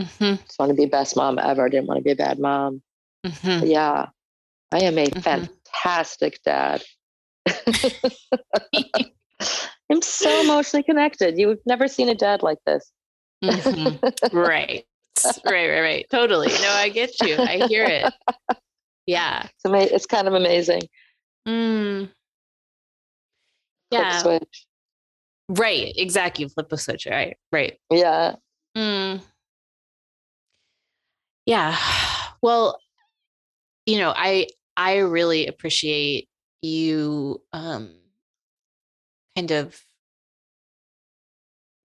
Mm-hmm. 0.00 0.42
Just 0.42 0.58
want 0.58 0.70
to 0.70 0.74
be 0.74 0.86
best 0.86 1.16
mom 1.16 1.38
ever. 1.38 1.68
Didn't 1.68 1.86
want 1.86 1.98
to 1.98 2.04
be 2.04 2.10
a 2.10 2.16
bad 2.16 2.40
mom. 2.40 2.82
Mm-hmm. 3.24 3.66
Yeah. 3.66 4.06
I 4.72 4.78
am 4.78 4.98
a 4.98 5.06
mm-hmm. 5.06 5.20
fantastic 5.20 6.42
dad. 6.44 6.82
I'm 9.90 10.02
so 10.02 10.40
emotionally 10.40 10.82
connected. 10.82 11.38
You've 11.38 11.60
never 11.66 11.86
seen 11.88 12.08
a 12.08 12.14
dad 12.14 12.42
like 12.42 12.58
this. 12.66 12.90
Mm-hmm. 13.44 14.36
right 14.36 14.84
right, 15.44 15.68
right, 15.68 15.80
right. 15.80 16.06
Totally. 16.10 16.48
No, 16.48 16.68
I 16.70 16.88
get 16.88 17.10
you. 17.22 17.36
I 17.38 17.66
hear 17.66 17.84
it. 17.84 18.12
Yeah. 19.06 19.44
It's, 19.44 19.64
ama- 19.64 19.78
it's 19.82 20.06
kind 20.06 20.28
of 20.28 20.34
amazing. 20.34 20.82
Mm. 21.46 22.10
Yeah. 23.90 24.18
switch. 24.18 24.66
Right. 25.48 25.92
Exactly. 25.96 26.48
Flip 26.48 26.72
a 26.72 26.76
switch. 26.78 27.06
Right. 27.06 27.36
Right. 27.52 27.78
Yeah. 27.90 28.36
Mm. 28.76 29.20
Yeah. 31.46 31.76
Well, 32.42 32.78
you 33.86 33.98
know, 33.98 34.12
I 34.14 34.46
I 34.76 34.98
really 34.98 35.46
appreciate 35.48 36.28
you 36.66 37.42
um 37.52 37.90
kind 39.36 39.50
of 39.50 39.80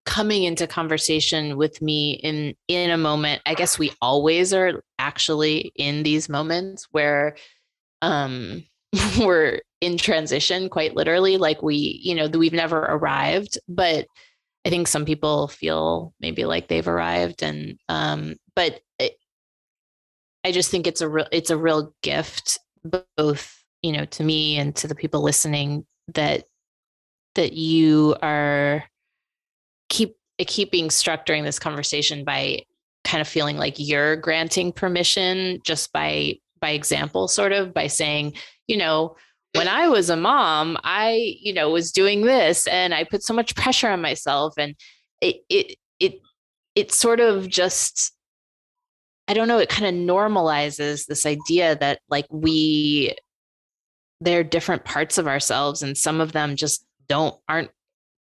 coming 0.06 0.44
into 0.44 0.66
conversation 0.66 1.58
with 1.58 1.82
me 1.82 2.14
in 2.24 2.56
in 2.68 2.90
a 2.90 2.98
moment 2.98 3.42
i 3.46 3.54
guess 3.54 3.78
we 3.78 3.92
always 4.02 4.54
are 4.54 4.84
actually 4.98 5.72
in 5.76 6.04
these 6.04 6.28
moments 6.28 6.88
where 6.92 7.36
um 8.02 8.64
we're 9.20 9.60
in 9.80 9.98
transition 9.98 10.70
quite 10.70 10.96
literally 10.96 11.38
like 11.38 11.62
we 11.62 12.00
you 12.04 12.16
know 12.16 12.28
we've 12.28 12.54
never 12.54 12.80
arrived 12.80 13.60
but 13.68 14.08
i 14.66 14.70
think 14.70 14.88
some 14.88 15.06
people 15.06 15.48
feel 15.48 16.14
maybe 16.20 16.46
like 16.46 16.68
they've 16.68 16.88
arrived 16.88 17.44
and 17.44 17.78
um 17.88 18.36
but 18.56 18.82
it, 18.98 19.14
i 20.44 20.52
just 20.52 20.72
think 20.72 20.88
it's 20.88 21.02
a 21.02 21.08
real 21.08 21.28
it's 21.32 21.52
a 21.52 21.58
real 21.58 21.94
gift 22.02 22.60
both 23.16 23.61
you 23.82 23.92
know 23.92 24.06
to 24.06 24.24
me 24.24 24.58
and 24.58 24.76
to 24.76 24.88
the 24.88 24.96
people 24.96 25.22
listening 25.22 25.86
that 26.14 26.46
that 27.36 27.54
you 27.54 28.16
are 28.22 28.84
keep 29.90 30.16
eh, 30.40 30.46
keep 30.48 30.72
being 30.72 30.90
struck 30.90 31.26
during 31.26 31.44
this 31.44 31.60
conversation 31.60 32.24
by 32.24 32.60
kind 33.04 33.22
of 33.22 33.28
feeling 33.28 33.58
like 33.58 33.76
you're 33.78 34.16
granting 34.16 34.72
permission 34.72 35.60
just 35.66 35.92
by 35.92 36.36
by 36.60 36.72
example 36.72 37.28
sort 37.28 37.52
of 37.52 37.74
by 37.74 37.88
saying 37.88 38.34
you 38.68 38.78
know 38.78 39.16
when 39.56 39.68
i 39.68 39.88
was 39.88 40.10
a 40.10 40.16
mom 40.16 40.78
i 40.84 41.36
you 41.42 41.54
know 41.54 41.70
was 41.70 41.92
doing 41.92 42.22
this 42.22 42.68
and 42.68 42.94
i 42.94 43.04
put 43.04 43.24
so 43.24 43.34
much 43.34 43.56
pressure 43.56 43.90
on 43.90 44.02
myself. 44.02 44.54
And 44.58 44.76
it 45.22 45.38
it 45.50 45.78
it 46.00 46.20
it 46.76 46.92
sort 46.92 47.20
of 47.20 47.48
just 47.48 48.14
i 49.28 49.34
don't 49.34 49.48
know 49.48 49.60
it 49.60 49.70
kind 49.70 49.86
of 49.86 49.94
normalizes 49.94 51.06
this 51.06 51.26
idea 51.26 51.76
that 51.78 52.00
like 52.10 52.26
we 52.30 53.16
there 54.22 54.40
are 54.40 54.44
different 54.44 54.86
parts 54.86 55.18
of 55.18 55.28
ourselves 55.28 55.82
and 55.82 55.98
some 55.98 56.22
of 56.22 56.32
them 56.32 56.56
just 56.56 56.86
don't 57.10 57.36
aren't 57.50 57.72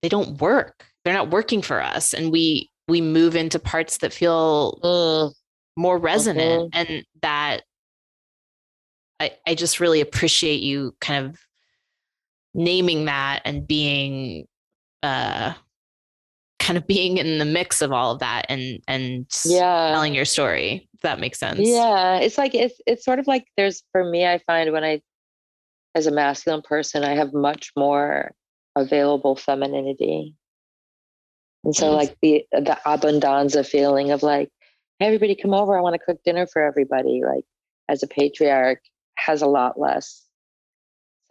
they 0.02 0.08
don't 0.08 0.40
work 0.40 0.84
they're 1.04 1.14
not 1.14 1.30
working 1.30 1.62
for 1.62 1.80
us 1.80 2.12
and 2.12 2.32
we 2.32 2.68
we 2.88 3.00
move 3.00 3.36
into 3.36 3.58
parts 3.58 3.98
that 3.98 4.12
feel 4.12 4.78
mm. 4.82 5.32
more 5.76 5.98
resonant 5.98 6.72
mm-hmm. 6.72 6.92
and 6.92 7.04
that 7.22 7.60
I, 9.20 9.32
I 9.46 9.54
just 9.54 9.80
really 9.80 10.00
appreciate 10.00 10.62
you 10.62 10.96
kind 11.00 11.26
of 11.26 11.38
naming 12.54 13.04
that 13.04 13.42
and 13.44 13.66
being 13.66 14.46
uh 15.02 15.52
kind 16.58 16.76
of 16.76 16.86
being 16.86 17.18
in 17.18 17.38
the 17.38 17.44
mix 17.44 17.80
of 17.80 17.92
all 17.92 18.12
of 18.12 18.20
that 18.20 18.46
and 18.48 18.80
and 18.88 19.26
Yeah. 19.44 19.92
telling 19.92 20.14
your 20.14 20.24
story 20.24 20.88
if 20.94 21.00
that 21.00 21.20
makes 21.20 21.38
sense 21.38 21.60
Yeah, 21.62 22.18
it's 22.18 22.38
like 22.38 22.54
it's 22.54 22.80
it's 22.86 23.04
sort 23.04 23.18
of 23.18 23.26
like 23.26 23.44
there's 23.56 23.82
for 23.92 24.04
me 24.04 24.26
I 24.26 24.38
find 24.46 24.72
when 24.72 24.84
I 24.84 25.00
as 25.94 26.06
a 26.06 26.10
masculine 26.10 26.62
person 26.62 27.04
I 27.04 27.14
have 27.14 27.32
much 27.32 27.72
more 27.76 28.32
available 28.76 29.36
femininity. 29.36 30.34
And 31.64 31.74
so 31.74 31.90
like 31.92 32.16
the 32.22 32.44
the 32.52 32.78
abundanza 32.86 33.66
feeling 33.66 34.10
of 34.10 34.22
like 34.22 34.50
hey, 34.98 35.06
everybody 35.06 35.34
come 35.34 35.54
over 35.54 35.76
I 35.76 35.80
want 35.80 35.94
to 35.94 35.98
cook 36.04 36.18
dinner 36.24 36.46
for 36.46 36.62
everybody 36.62 37.22
like 37.24 37.44
as 37.88 38.02
a 38.02 38.06
patriarch 38.06 38.80
has 39.18 39.42
a 39.42 39.46
lot 39.46 39.78
less 39.78 40.24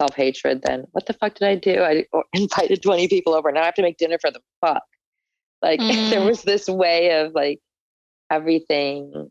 self-hatred 0.00 0.62
than 0.62 0.84
what 0.92 1.06
the 1.06 1.12
fuck 1.14 1.34
did 1.34 1.46
I 1.48 1.54
do? 1.56 1.82
I 1.82 2.04
invited 2.34 2.82
20 2.82 3.08
people 3.08 3.34
over 3.34 3.50
now 3.52 3.62
I 3.62 3.66
have 3.66 3.74
to 3.74 3.82
make 3.82 3.98
dinner 3.98 4.18
for 4.20 4.30
them. 4.30 4.42
Fuck. 4.60 4.82
Like 5.62 5.80
there 6.10 6.20
Mm. 6.20 6.26
was 6.26 6.42
this 6.42 6.68
way 6.68 7.20
of 7.20 7.32
like 7.34 7.60
everything 8.30 9.30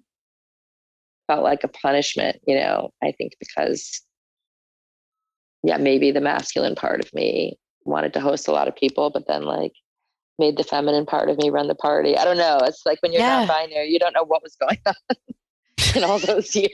felt 1.27 1.43
like 1.43 1.63
a 1.63 1.67
punishment, 1.67 2.39
you 2.47 2.55
know, 2.55 2.91
I 3.03 3.11
think 3.11 3.33
because 3.39 4.01
yeah, 5.63 5.77
maybe 5.77 6.11
the 6.11 6.21
masculine 6.21 6.75
part 6.75 7.03
of 7.03 7.13
me 7.13 7.57
wanted 7.85 8.13
to 8.13 8.19
host 8.21 8.47
a 8.47 8.51
lot 8.51 8.67
of 8.67 8.75
people, 8.75 9.09
but 9.09 9.27
then 9.27 9.43
like 9.43 9.73
made 10.37 10.57
the 10.57 10.63
feminine 10.63 11.05
part 11.05 11.29
of 11.29 11.37
me 11.37 11.49
run 11.49 11.67
the 11.67 11.75
party. 11.75 12.17
I 12.17 12.23
don't 12.23 12.37
know. 12.37 12.59
It's 12.63 12.85
like 12.85 12.99
when 13.01 13.11
you're 13.11 13.21
Yeah. 13.21 13.39
not 13.39 13.47
binary, 13.47 13.89
you 13.89 13.99
don't 13.99 14.13
know 14.13 14.23
what 14.25 14.41
was 14.41 14.55
going 14.55 14.77
on 14.85 14.93
in 15.95 16.03
all 16.03 16.19
those 16.19 16.55
years. 16.55 16.69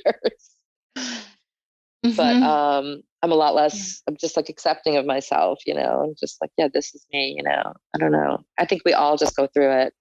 But 2.04 2.38
Mhm. 2.38 2.44
um 2.44 3.02
I'm 3.24 3.32
a 3.32 3.36
lot 3.36 3.56
less 3.56 4.04
I'm 4.08 4.16
just 4.18 4.38
like 4.38 4.50
accepting 4.50 4.98
of 4.98 5.06
myself, 5.06 5.60
you 5.66 5.74
know, 5.74 6.02
and 6.04 6.16
just 6.18 6.38
like, 6.42 6.52
yeah, 6.58 6.68
this 6.72 6.94
is 6.94 7.06
me, 7.12 7.34
you 7.38 7.44
know. 7.44 7.74
I 7.96 7.98
don't 7.98 8.12
know. 8.12 8.44
I 8.60 8.66
think 8.66 8.84
we 8.86 8.94
all 8.94 9.18
just 9.18 9.36
go 9.36 9.48
through 9.48 9.72
it 9.72 9.94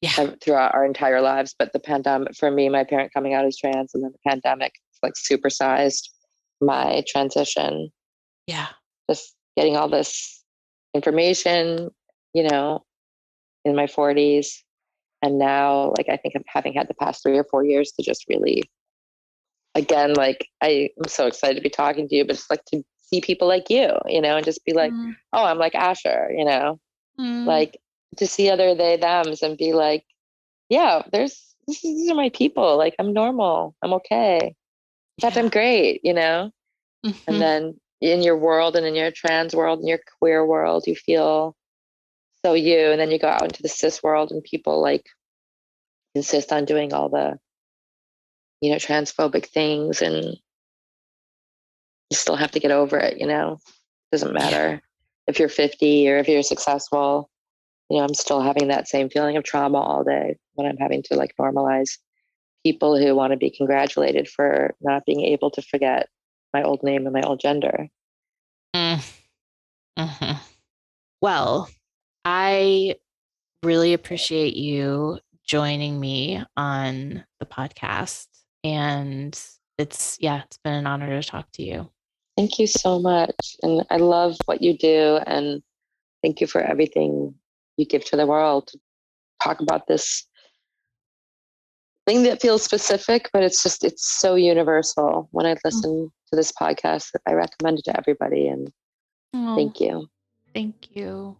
yeah 0.00 0.30
throughout 0.42 0.74
our 0.74 0.84
entire 0.86 1.20
lives. 1.20 1.54
But 1.58 1.74
the 1.74 1.78
pandemic, 1.80 2.34
for 2.36 2.50
me, 2.50 2.70
my 2.70 2.84
parent 2.84 3.12
coming 3.12 3.34
out 3.34 3.44
as 3.44 3.58
trans, 3.58 3.94
and 3.94 4.02
then 4.02 4.12
the 4.12 4.30
pandemic, 4.30 4.72
like 5.02 5.12
supersized 5.14 6.08
my 6.60 7.02
transition. 7.06 7.90
yeah. 8.46 8.68
Just 9.08 9.34
getting 9.56 9.76
all 9.76 9.88
this 9.88 10.44
information, 10.94 11.90
you 12.32 12.48
know, 12.48 12.84
in 13.64 13.74
my 13.74 13.86
40s, 13.86 14.48
and 15.22 15.38
now, 15.38 15.92
like, 15.98 16.08
I 16.08 16.16
think 16.16 16.34
I'm 16.34 16.44
having 16.46 16.72
had 16.72 16.88
the 16.88 16.94
past 16.94 17.22
three 17.22 17.36
or 17.36 17.44
four 17.44 17.64
years 17.64 17.92
to 17.92 18.02
just 18.02 18.24
really, 18.28 18.62
again, 19.74 20.14
like, 20.14 20.48
I, 20.62 20.90
I'm 20.96 21.08
so 21.08 21.26
excited 21.26 21.56
to 21.56 21.60
be 21.60 21.68
talking 21.68 22.08
to 22.08 22.14
you, 22.14 22.24
but 22.24 22.36
it's 22.36 22.48
like 22.48 22.64
to 22.66 22.82
see 23.10 23.20
people 23.20 23.48
like 23.48 23.68
you, 23.68 23.90
you 24.06 24.20
know, 24.20 24.36
and 24.36 24.44
just 24.44 24.64
be 24.64 24.72
like, 24.72 24.92
Mm, 24.92 25.16
oh, 25.32 25.44
I'm 25.44 25.58
like 25.58 25.74
Asher, 25.74 26.30
you 26.34 26.44
know, 26.44 26.78
mm. 27.18 27.44
like 27.44 27.78
to 28.16 28.26
see 28.26 28.50
other 28.50 28.74
they 28.74 28.96
thems 28.96 29.42
and 29.42 29.56
be 29.56 29.72
like 29.72 30.04
yeah 30.68 31.02
there's 31.12 31.54
these 31.82 32.10
are 32.10 32.14
my 32.14 32.30
people. 32.30 32.76
Like 32.76 32.94
i'm 32.98 33.12
normal. 33.12 33.74
I'm 33.82 33.92
okay 33.94 34.54
in 35.20 35.28
fact 35.28 35.36
Yeah. 35.36 35.42
i'm 35.42 35.48
great 35.50 36.00
you 36.04 36.14
know 36.14 36.50
Mhm. 37.04 37.14
and 37.26 37.40
then 37.40 37.80
in 38.00 38.22
your 38.22 38.38
world 38.38 38.76
and 38.76 38.86
in 38.86 38.94
your 38.94 39.10
trans 39.10 39.54
world 39.54 39.78
and 39.80 39.88
your 39.88 40.00
queer 40.18 40.44
world 40.46 40.86
you 40.86 40.94
feel 40.96 41.54
so 42.44 42.54
you 42.54 42.78
and 42.90 42.98
then 43.00 43.10
you 43.10 43.18
go 43.18 43.28
out 43.28 43.42
into 43.44 43.62
the 43.62 43.68
cis 43.68 44.02
world 44.02 44.30
and 44.32 44.42
people 44.42 44.80
like 44.80 45.06
insist 46.14 46.52
on 46.52 46.64
doing 46.64 46.92
all 46.94 47.08
the 47.10 47.38
you 48.62 48.70
know 48.70 48.76
transphobic 48.76 49.46
things 49.46 50.00
and 50.02 50.24
you 52.10 52.16
still 52.16 52.36
have 52.36 52.50
to 52.52 52.60
get 52.60 52.70
over 52.70 52.98
it 52.98 53.18
you 53.20 53.26
know 53.26 53.58
doesn't 54.12 54.34
Yeah. 54.34 54.40
matter 54.40 54.82
if 55.26 55.38
you're 55.38 55.48
50 55.50 56.08
or 56.08 56.16
if 56.18 56.28
you're 56.28 56.42
successful 56.42 57.30
you 57.90 57.98
know 57.98 58.04
i'm 58.04 58.14
still 58.14 58.40
having 58.40 58.68
that 58.68 58.88
same 58.88 59.10
feeling 59.10 59.36
of 59.36 59.44
trauma 59.44 59.78
all 59.78 60.02
day 60.04 60.36
when 60.54 60.66
i'm 60.66 60.78
having 60.78 61.02
to 61.04 61.14
like 61.14 61.34
normalize 61.38 61.98
people 62.64 62.98
who 62.98 63.14
want 63.14 63.32
to 63.32 63.36
be 63.36 63.50
congratulated 63.50 64.28
for 64.28 64.74
not 64.80 65.04
being 65.06 65.22
able 65.22 65.50
to 65.50 65.62
forget 65.62 66.08
my 66.52 66.62
old 66.62 66.82
name 66.82 67.06
and 67.06 67.12
my 67.14 67.22
old 67.22 67.40
gender 67.40 67.88
Mm. 68.74 69.20
Mhm. 69.98 70.38
Well, 71.20 71.68
I 72.24 72.96
really 73.64 73.92
appreciate 73.94 74.56
you 74.56 75.18
joining 75.44 75.98
me 75.98 76.42
on 76.56 77.24
the 77.40 77.46
podcast. 77.46 78.28
And 78.62 79.38
it's, 79.76 80.16
yeah, 80.20 80.42
it's 80.44 80.58
been 80.58 80.74
an 80.74 80.86
honor 80.86 81.20
to 81.20 81.28
talk 81.28 81.50
to 81.54 81.62
you. 81.62 81.90
thank 82.36 82.58
you 82.60 82.66
so 82.66 83.00
much 83.00 83.56
and 83.62 83.84
i 83.90 83.96
love 83.96 84.36
what 84.46 84.62
you 84.62 84.78
do 84.78 85.18
and 85.26 85.62
thank 86.22 86.40
you 86.40 86.46
for 86.46 86.60
everything 86.60 87.34
you 87.76 87.84
give 87.84 88.04
to 88.04 88.16
the 88.16 88.24
world 88.26 88.68
to 88.68 88.78
talk 89.42 89.60
about 89.60 89.86
this 89.88 90.26
thing 92.10 92.22
that 92.24 92.42
feels 92.42 92.62
specific 92.62 93.30
but 93.32 93.42
it's 93.42 93.62
just 93.62 93.84
it's 93.84 94.06
so 94.20 94.34
universal. 94.34 95.28
When 95.30 95.46
i 95.46 95.54
mm. 95.54 95.60
listen 95.64 96.12
to 96.28 96.36
this 96.36 96.52
podcast 96.52 97.10
i 97.26 97.32
recommend 97.32 97.78
it 97.78 97.84
to 97.84 97.96
everybody 97.96 98.48
and 98.48 98.72
Oh, 99.32 99.56
thank 99.56 99.80
you. 99.80 100.08
Thank 100.54 100.88
you. 100.96 101.36